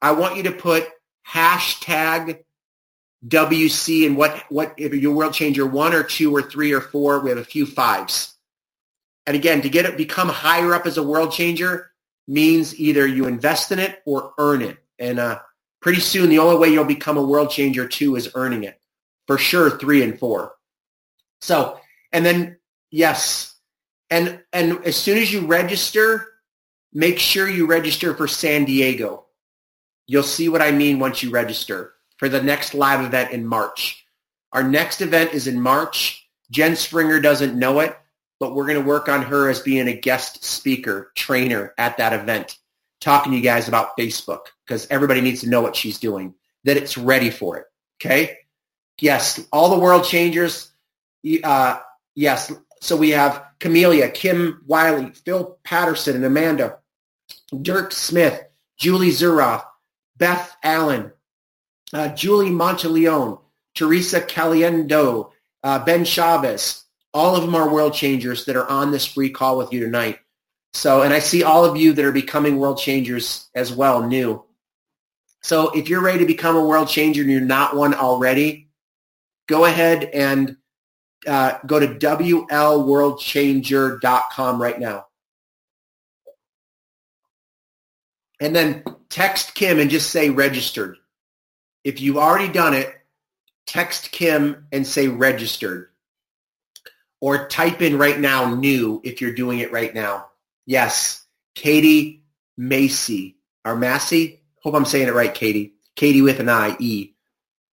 I 0.00 0.12
want 0.12 0.36
you 0.36 0.44
to 0.44 0.52
put 0.52 0.88
hashtag 1.28 2.38
WC 3.26 4.06
and 4.06 4.16
what, 4.16 4.44
what 4.48 4.74
if 4.78 4.94
you're 4.94 5.12
world 5.12 5.34
changer 5.34 5.66
one 5.66 5.92
or 5.92 6.02
two 6.02 6.34
or 6.34 6.42
three 6.42 6.72
or 6.72 6.80
four, 6.80 7.20
we 7.20 7.30
have 7.30 7.38
a 7.38 7.44
few 7.44 7.66
fives. 7.66 8.35
And 9.26 9.36
again, 9.36 9.62
to 9.62 9.68
get 9.68 9.86
it, 9.86 9.96
become 9.96 10.28
higher 10.28 10.74
up 10.74 10.86
as 10.86 10.98
a 10.98 11.02
world 11.02 11.32
changer 11.32 11.90
means 12.28 12.78
either 12.78 13.06
you 13.06 13.26
invest 13.26 13.72
in 13.72 13.78
it 13.78 14.00
or 14.04 14.32
earn 14.38 14.62
it. 14.62 14.78
And 14.98 15.18
uh, 15.18 15.40
pretty 15.80 16.00
soon, 16.00 16.28
the 16.28 16.38
only 16.38 16.58
way 16.58 16.68
you'll 16.68 16.84
become 16.84 17.16
a 17.16 17.22
world 17.22 17.50
changer 17.50 17.86
too 17.86 18.16
is 18.16 18.30
earning 18.34 18.64
it. 18.64 18.80
For 19.26 19.38
sure, 19.38 19.70
three 19.78 20.02
and 20.02 20.18
four. 20.18 20.54
So, 21.40 21.80
and 22.12 22.24
then 22.24 22.58
yes, 22.90 23.56
and 24.10 24.40
and 24.52 24.84
as 24.84 24.96
soon 24.96 25.18
as 25.18 25.32
you 25.32 25.46
register, 25.46 26.28
make 26.92 27.18
sure 27.18 27.48
you 27.48 27.66
register 27.66 28.14
for 28.14 28.28
San 28.28 28.64
Diego. 28.64 29.26
You'll 30.06 30.22
see 30.22 30.48
what 30.48 30.62
I 30.62 30.70
mean 30.70 31.00
once 31.00 31.22
you 31.22 31.30
register 31.30 31.94
for 32.18 32.28
the 32.28 32.42
next 32.42 32.74
live 32.74 33.04
event 33.04 33.32
in 33.32 33.44
March. 33.44 34.06
Our 34.52 34.62
next 34.62 35.00
event 35.00 35.34
is 35.34 35.48
in 35.48 35.60
March. 35.60 36.28
Jen 36.50 36.76
Springer 36.76 37.20
doesn't 37.20 37.58
know 37.58 37.80
it, 37.80 37.98
but 38.38 38.54
we're 38.54 38.66
going 38.66 38.80
to 38.80 38.86
work 38.86 39.08
on 39.08 39.22
her 39.22 39.48
as 39.48 39.60
being 39.60 39.88
a 39.88 39.96
guest 39.96 40.44
speaker, 40.44 41.12
trainer 41.14 41.74
at 41.78 41.96
that 41.96 42.12
event, 42.12 42.58
talking 43.00 43.32
to 43.32 43.38
you 43.38 43.44
guys 43.44 43.68
about 43.68 43.96
Facebook 43.98 44.46
because 44.66 44.86
everybody 44.90 45.20
needs 45.20 45.40
to 45.40 45.48
know 45.48 45.60
what 45.60 45.76
she's 45.76 45.98
doing, 45.98 46.34
that 46.64 46.76
it's 46.76 46.98
ready 46.98 47.30
for 47.30 47.56
it. 47.56 47.64
Okay? 47.98 48.38
Yes, 49.00 49.46
all 49.52 49.70
the 49.70 49.78
world 49.78 50.04
changers. 50.04 50.72
Uh, 51.42 51.80
yes, 52.14 52.52
so 52.80 52.96
we 52.96 53.10
have 53.10 53.44
Camelia, 53.58 54.10
Kim 54.10 54.62
Wiley, 54.66 55.12
Phil 55.24 55.58
Patterson, 55.64 56.16
and 56.16 56.24
Amanda, 56.24 56.78
Dirk 57.62 57.92
Smith, 57.92 58.42
Julie 58.78 59.10
Zuroff, 59.10 59.64
Beth 60.16 60.56
Allen, 60.62 61.12
uh, 61.92 62.08
Julie 62.08 62.50
Monteleone, 62.50 63.40
Teresa 63.74 64.20
Caliendo, 64.20 65.30
uh, 65.62 65.84
Ben 65.84 66.04
Chavez. 66.04 66.85
All 67.16 67.34
of 67.34 67.42
them 67.42 67.54
are 67.54 67.72
world 67.72 67.94
changers 67.94 68.44
that 68.44 68.56
are 68.56 68.68
on 68.68 68.90
this 68.90 69.06
free 69.06 69.30
call 69.30 69.56
with 69.56 69.72
you 69.72 69.80
tonight. 69.80 70.18
So, 70.74 71.00
and 71.00 71.14
I 71.14 71.20
see 71.20 71.42
all 71.42 71.64
of 71.64 71.78
you 71.78 71.94
that 71.94 72.04
are 72.04 72.12
becoming 72.12 72.58
world 72.58 72.76
changers 72.76 73.48
as 73.54 73.72
well, 73.72 74.06
new. 74.06 74.44
So 75.42 75.70
if 75.70 75.88
you're 75.88 76.02
ready 76.02 76.18
to 76.18 76.26
become 76.26 76.56
a 76.56 76.66
world 76.66 76.88
changer 76.88 77.22
and 77.22 77.30
you're 77.30 77.40
not 77.40 77.74
one 77.74 77.94
already, 77.94 78.68
go 79.48 79.64
ahead 79.64 80.04
and 80.04 80.58
uh, 81.26 81.54
go 81.66 81.80
to 81.80 81.86
WLWorldChanger.com 81.86 84.60
right 84.60 84.78
now. 84.78 85.06
And 88.40 88.54
then 88.54 88.84
text 89.08 89.54
Kim 89.54 89.80
and 89.80 89.88
just 89.88 90.10
say 90.10 90.28
registered. 90.28 90.98
If 91.82 92.02
you've 92.02 92.18
already 92.18 92.52
done 92.52 92.74
it, 92.74 92.94
text 93.66 94.12
Kim 94.12 94.66
and 94.70 94.86
say 94.86 95.08
registered. 95.08 95.88
Or 97.20 97.48
type 97.48 97.80
in 97.82 97.98
right 97.98 98.18
now 98.18 98.54
new 98.54 99.00
if 99.04 99.20
you're 99.20 99.32
doing 99.32 99.60
it 99.60 99.72
right 99.72 99.94
now. 99.94 100.26
Yes, 100.66 101.24
Katie 101.54 102.22
Macy. 102.56 103.36
Or 103.64 103.76
Massey? 103.76 104.42
Hope 104.62 104.74
I'm 104.74 104.84
saying 104.84 105.08
it 105.08 105.14
right, 105.14 105.34
Katie. 105.34 105.74
Katie 105.96 106.22
with 106.22 106.40
an 106.40 106.48
I, 106.48 106.76
E. 106.78 107.14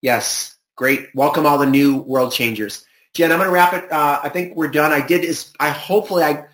Yes, 0.01 0.55
great. 0.75 1.09
Welcome 1.13 1.45
all 1.45 1.57
the 1.57 1.65
new 1.65 1.97
world 1.97 2.31
changers. 2.31 2.85
Jen, 3.13 3.31
I'm 3.31 3.37
going 3.37 3.49
to 3.49 3.53
wrap 3.53 3.73
it. 3.73 3.91
Uh, 3.91 4.19
I 4.23 4.29
think 4.29 4.55
we're 4.55 4.69
done. 4.69 4.91
I 4.91 5.05
did 5.05 5.23
is 5.23 5.53
I 5.59 5.69
hopefully 5.69 6.23
I 6.23 6.45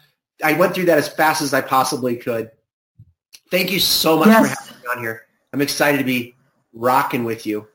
I 0.43 0.53
went 0.53 0.75
through 0.75 0.85
that 0.85 0.97
as 0.97 1.07
fast 1.07 1.41
as 1.41 1.53
I 1.53 1.61
possibly 1.61 2.17
could. 2.17 2.51
Thank 3.51 3.71
you 3.71 3.79
so 3.79 4.17
much 4.17 4.27
yes. 4.27 4.41
for 4.41 4.71
having 4.71 4.81
me 4.81 4.87
on 4.95 4.99
here. 4.99 5.21
I'm 5.53 5.61
excited 5.61 5.97
to 5.97 6.03
be 6.03 6.35
rocking 6.73 7.23
with 7.23 7.45
you. 7.45 7.67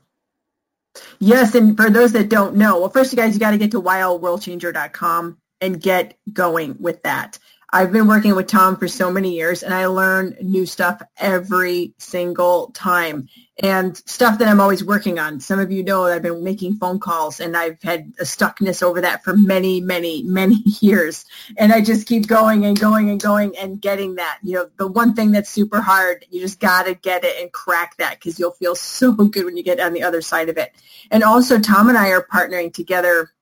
Yes, 1.18 1.55
and 1.55 1.76
for 1.76 1.90
those 1.90 2.12
that 2.12 2.28
don't 2.28 2.57
know, 2.57 2.80
well, 2.80 2.90
first, 2.90 3.12
you 3.12 3.16
guys, 3.16 3.34
you 3.34 3.40
got 3.40 3.53
to 3.53 3.59
get 3.59 3.72
to 3.72 3.82
wildworldchanger.com 3.82 5.38
and 5.61 5.80
get 5.80 6.18
going 6.32 6.76
with 6.78 7.03
that. 7.03 7.38
I've 7.75 7.91
been 7.91 8.07
working 8.07 8.37
with 8.37 8.47
Tom 8.47 8.77
for 8.77 8.87
so 8.87 9.11
many 9.11 9.35
years 9.35 9.64
and 9.64 9.75
I 9.75 9.87
learn 9.87 10.37
new 10.41 10.64
stuff 10.64 11.03
every 11.18 11.93
single 11.99 12.68
time 12.68 13.29
and 13.64 13.97
stuff 14.09 14.39
that 14.39 14.47
I'm 14.47 14.61
always 14.61 14.85
working 14.85 15.18
on. 15.18 15.41
Some 15.41 15.59
of 15.59 15.72
you 15.72 15.83
know 15.83 16.05
that 16.05 16.12
I've 16.12 16.22
been 16.22 16.45
making 16.45 16.77
phone 16.77 17.01
calls 17.01 17.41
and 17.41 17.57
I've 17.57 17.83
had 17.83 18.12
a 18.20 18.22
stuckness 18.22 18.81
over 18.81 19.01
that 19.01 19.25
for 19.25 19.37
many, 19.37 19.81
many, 19.81 20.22
many 20.22 20.62
years. 20.81 21.25
And 21.59 21.72
I 21.72 21.81
just 21.81 22.07
keep 22.07 22.29
going 22.29 22.64
and 22.64 22.79
going 22.79 23.11
and 23.11 23.20
going 23.20 23.57
and 23.59 23.81
getting 23.81 24.14
that. 24.14 24.39
You 24.45 24.53
know, 24.53 24.70
the 24.77 24.87
one 24.87 25.14
thing 25.14 25.33
that's 25.33 25.51
super 25.51 25.81
hard, 25.81 26.25
you 26.31 26.41
just 26.41 26.61
got 26.61 26.85
to 26.85 26.95
get 26.95 27.25
it 27.25 27.43
and 27.43 27.51
crack 27.51 27.97
that 27.97 28.20
because 28.20 28.39
you'll 28.39 28.53
feel 28.53 28.77
so 28.77 29.11
good 29.11 29.47
when 29.47 29.57
you 29.57 29.64
get 29.64 29.81
on 29.81 29.95
the 29.95 30.05
other 30.05 30.20
side 30.20 30.49
of 30.49 30.59
it. 30.59 30.70
And 31.11 31.25
also 31.25 31.59
Tom 31.59 31.89
and 31.89 31.99
I 31.99 32.11
are 32.11 32.25
partnering 32.33 32.72
together 32.72 33.33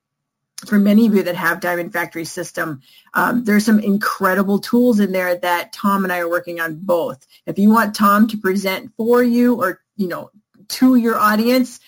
for 0.66 0.78
many 0.78 1.06
of 1.06 1.14
you 1.14 1.22
that 1.24 1.34
have 1.34 1.60
Diamond 1.60 1.92
Factory 1.92 2.24
System, 2.24 2.82
um, 3.14 3.44
there's 3.44 3.64
some 3.64 3.80
incredible 3.80 4.58
tools 4.58 5.00
in 5.00 5.12
there 5.12 5.36
that 5.36 5.72
Tom 5.72 6.04
and 6.04 6.12
I 6.12 6.18
are 6.18 6.28
working 6.28 6.60
on 6.60 6.76
both. 6.76 7.26
If 7.46 7.58
you 7.58 7.70
want 7.70 7.94
Tom 7.94 8.28
to 8.28 8.36
present 8.36 8.92
for 8.96 9.22
you 9.22 9.60
or, 9.60 9.80
you 9.96 10.08
know, 10.08 10.30
to 10.68 10.96
your 10.96 11.18
audience, 11.18 11.80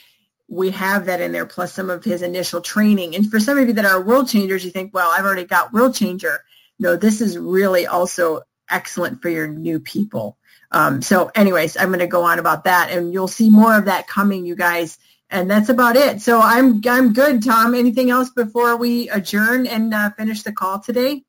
we 0.49 0.71
have 0.71 1.07
that 1.07 1.21
in 1.21 1.33
there, 1.33 1.47
plus 1.47 1.73
some 1.73 1.91
of 1.91 2.05
his 2.05 2.23
initial 2.23 2.61
training. 2.61 3.15
And 3.15 3.31
for 3.31 3.41
some 3.41 3.59
of 3.59 3.67
you 3.67 3.75
that 3.75 3.85
are 3.85 4.03
world 4.03 4.29
changers, 4.29 4.65
you 4.65 4.71
think, 4.71 4.93
well, 4.93 5.11
I've 5.13 5.25
already 5.25 5.45
got 5.45 5.73
world 5.73 5.95
changer. 5.95 6.41
No, 6.79 6.97
this 6.97 7.21
is 7.21 7.39
really 7.39 7.87
also 7.87 8.43
excellent 8.71 9.23
for 9.23 9.29
your 9.29 9.47
new 9.47 9.81
people. 9.81 10.37
Um, 10.71 11.03
so 11.03 11.31
anyways, 11.35 11.77
I'm 11.77 11.89
going 11.89 12.01
to 12.01 12.07
go 12.07 12.25
on 12.25 12.39
about 12.39 12.65
that 12.65 12.91
and 12.91 13.13
you'll 13.13 13.29
see 13.29 13.49
more 13.49 13.77
of 13.77 13.85
that 13.85 14.09
coming, 14.09 14.45
you 14.45 14.57
guys 14.57 14.99
and 15.31 15.51
that's 15.51 15.69
about 15.69 15.97
it. 15.97 16.21
So 16.21 16.41
I'm 16.41 16.81
I'm 16.87 17.13
good, 17.13 17.43
Tom. 17.43 17.75
Anything 17.75 18.11
else 18.11 18.31
before 18.31 18.77
we 18.77 19.09
adjourn 19.11 19.67
and 19.67 19.93
uh, 19.93 20.11
finish 20.11 20.43
the 20.43 20.53
call 20.53 20.81
today? 20.81 21.25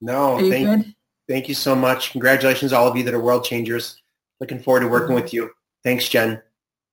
No, 0.00 0.38
thank, 0.38 0.66
good? 0.66 0.94
thank 1.28 1.48
you 1.48 1.54
so 1.54 1.74
much. 1.74 2.12
Congratulations, 2.12 2.72
all 2.72 2.86
of 2.86 2.96
you 2.96 3.02
that 3.04 3.14
are 3.14 3.20
world 3.20 3.44
changers. 3.44 4.00
Looking 4.40 4.60
forward 4.60 4.80
to 4.80 4.88
working 4.88 5.14
with 5.14 5.34
you. 5.34 5.50
Thanks, 5.82 6.08
Jen. 6.08 6.40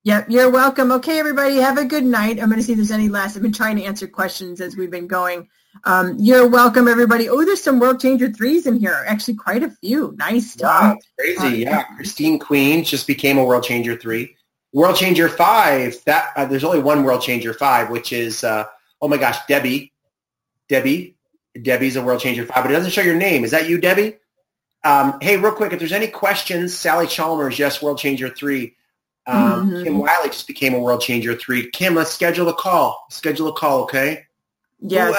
Yep, 0.02 0.26
you're 0.28 0.50
welcome. 0.50 0.92
Okay, 0.92 1.18
everybody, 1.18 1.56
have 1.56 1.78
a 1.78 1.84
good 1.84 2.04
night. 2.04 2.40
I'm 2.40 2.48
going 2.48 2.60
to 2.60 2.62
see 2.62 2.72
if 2.72 2.78
there's 2.78 2.92
any 2.92 3.08
last. 3.08 3.36
I've 3.36 3.42
been 3.42 3.52
trying 3.52 3.76
to 3.76 3.84
answer 3.84 4.06
questions 4.06 4.60
as 4.60 4.76
we've 4.76 4.90
been 4.90 5.08
going. 5.08 5.48
Um, 5.82 6.16
you're 6.18 6.46
welcome, 6.48 6.86
everybody. 6.86 7.28
Oh, 7.28 7.44
there's 7.44 7.62
some 7.62 7.80
World 7.80 8.00
Changer 8.00 8.30
threes 8.30 8.66
in 8.66 8.78
here. 8.78 9.04
Actually, 9.06 9.34
quite 9.34 9.64
a 9.64 9.70
few. 9.70 10.14
Nice 10.16 10.52
stuff. 10.52 10.94
Wow, 10.94 10.98
crazy. 11.18 11.66
Uh, 11.66 11.70
yeah, 11.70 11.82
Christine 11.96 12.38
Queen 12.38 12.84
just 12.84 13.08
became 13.08 13.36
a 13.36 13.44
World 13.44 13.64
Changer 13.64 13.96
three. 13.96 14.35
World 14.76 14.96
Changer 14.96 15.30
Five. 15.30 15.96
That 16.04 16.32
uh, 16.36 16.44
there's 16.44 16.62
only 16.62 16.80
one 16.80 17.02
World 17.02 17.22
Changer 17.22 17.54
Five, 17.54 17.88
which 17.88 18.12
is 18.12 18.44
uh, 18.44 18.66
oh 19.00 19.08
my 19.08 19.16
gosh, 19.16 19.38
Debbie. 19.48 19.94
Debbie. 20.68 21.16
Debbie's 21.62 21.96
a 21.96 22.02
World 22.02 22.20
Changer 22.20 22.44
Five, 22.44 22.62
but 22.62 22.70
it 22.70 22.74
doesn't 22.74 22.90
show 22.90 23.00
your 23.00 23.16
name. 23.16 23.42
Is 23.42 23.52
that 23.52 23.70
you, 23.70 23.80
Debbie? 23.80 24.18
Um, 24.84 25.18
hey, 25.22 25.38
real 25.38 25.52
quick, 25.52 25.72
if 25.72 25.78
there's 25.78 25.92
any 25.92 26.08
questions, 26.08 26.76
Sally 26.76 27.06
Chalmers, 27.06 27.58
yes, 27.58 27.80
World 27.80 27.96
Changer 27.96 28.28
Three. 28.28 28.76
Um, 29.26 29.70
mm-hmm. 29.70 29.82
Kim 29.82 29.98
Wiley 29.98 30.28
just 30.28 30.46
became 30.46 30.74
a 30.74 30.78
World 30.78 31.00
Changer 31.00 31.34
Three. 31.34 31.70
Kim, 31.70 31.94
let's 31.94 32.10
schedule 32.10 32.50
a 32.50 32.54
call. 32.54 33.06
Schedule 33.08 33.48
a 33.48 33.54
call, 33.54 33.84
okay? 33.84 34.24
Yes. 34.80 35.16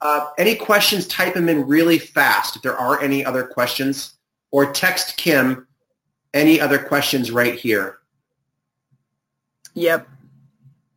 Uh, 0.00 0.28
any 0.38 0.54
questions? 0.54 1.08
Type 1.08 1.34
them 1.34 1.48
in 1.48 1.66
really 1.66 1.98
fast 1.98 2.54
if 2.54 2.62
there 2.62 2.76
are 2.76 3.02
any 3.02 3.24
other 3.24 3.42
questions, 3.42 4.14
or 4.52 4.72
text 4.72 5.16
Kim 5.16 5.66
any 6.32 6.60
other 6.60 6.78
questions 6.78 7.32
right 7.32 7.56
here. 7.56 7.99
Yep. 9.74 10.08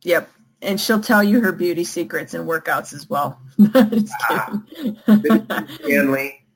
Yep. 0.02 0.30
And 0.62 0.80
she'll 0.80 1.00
tell 1.00 1.22
you 1.22 1.40
her 1.40 1.52
beauty 1.52 1.84
secrets 1.84 2.34
and 2.34 2.48
workouts 2.48 2.94
as 2.94 3.08
well. 3.08 3.38
Stanley. 5.80 6.40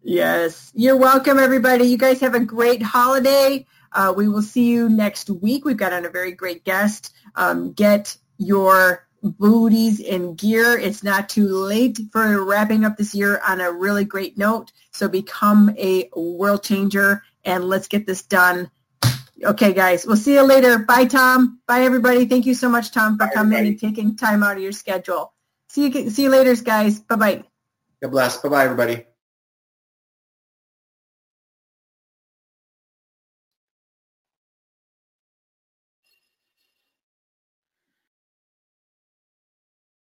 Yes. 0.00 0.72
You're 0.74 0.96
welcome, 0.96 1.38
everybody. 1.38 1.84
You 1.84 1.98
guys 1.98 2.20
have 2.20 2.34
a 2.34 2.40
great 2.40 2.80
holiday. 2.80 3.66
Uh, 3.92 4.14
we 4.16 4.26
will 4.26 4.40
see 4.40 4.70
you 4.70 4.88
next 4.88 5.28
week. 5.28 5.66
We've 5.66 5.76
got 5.76 5.92
on 5.92 6.06
a 6.06 6.08
very 6.08 6.32
great 6.32 6.64
guest. 6.64 7.12
Um, 7.34 7.72
get 7.72 8.16
your 8.38 9.06
booties 9.22 10.00
in 10.00 10.34
gear. 10.34 10.78
It's 10.78 11.02
not 11.02 11.28
too 11.28 11.48
late 11.48 11.98
for 12.12 12.44
wrapping 12.44 12.84
up 12.84 12.96
this 12.96 13.14
year 13.14 13.40
on 13.46 13.60
a 13.60 13.72
really 13.72 14.04
great 14.04 14.38
note. 14.38 14.72
So 14.92 15.08
become 15.08 15.74
a 15.76 16.08
world 16.14 16.62
changer 16.62 17.22
and 17.44 17.64
let's 17.64 17.88
get 17.88 18.06
this 18.06 18.22
done 18.22 18.70
Okay, 19.44 19.72
guys. 19.74 20.06
We'll 20.06 20.16
see 20.16 20.34
you 20.34 20.42
later. 20.42 20.78
Bye, 20.80 21.06
Tom. 21.06 21.60
Bye, 21.68 21.82
everybody. 21.82 22.26
Thank 22.26 22.46
you 22.46 22.54
so 22.54 22.68
much, 22.68 22.92
Tom, 22.92 23.18
for 23.18 23.26
Bye, 23.26 23.32
coming 23.34 23.58
everybody. 23.58 23.68
and 23.88 23.96
taking 23.96 24.16
time 24.16 24.42
out 24.44 24.56
of 24.58 24.62
your 24.62 24.72
schedule. 24.72 25.34
See 25.70 25.88
you. 25.88 26.10
See 26.10 26.24
you 26.24 26.30
later, 26.30 26.56
guys. 26.56 27.00
Bye, 27.00 27.16
bye. 27.16 27.44
God 28.02 28.12
bless. 28.12 28.38
Bye, 28.38 28.50
bye, 28.50 28.64
everybody. 28.64 29.04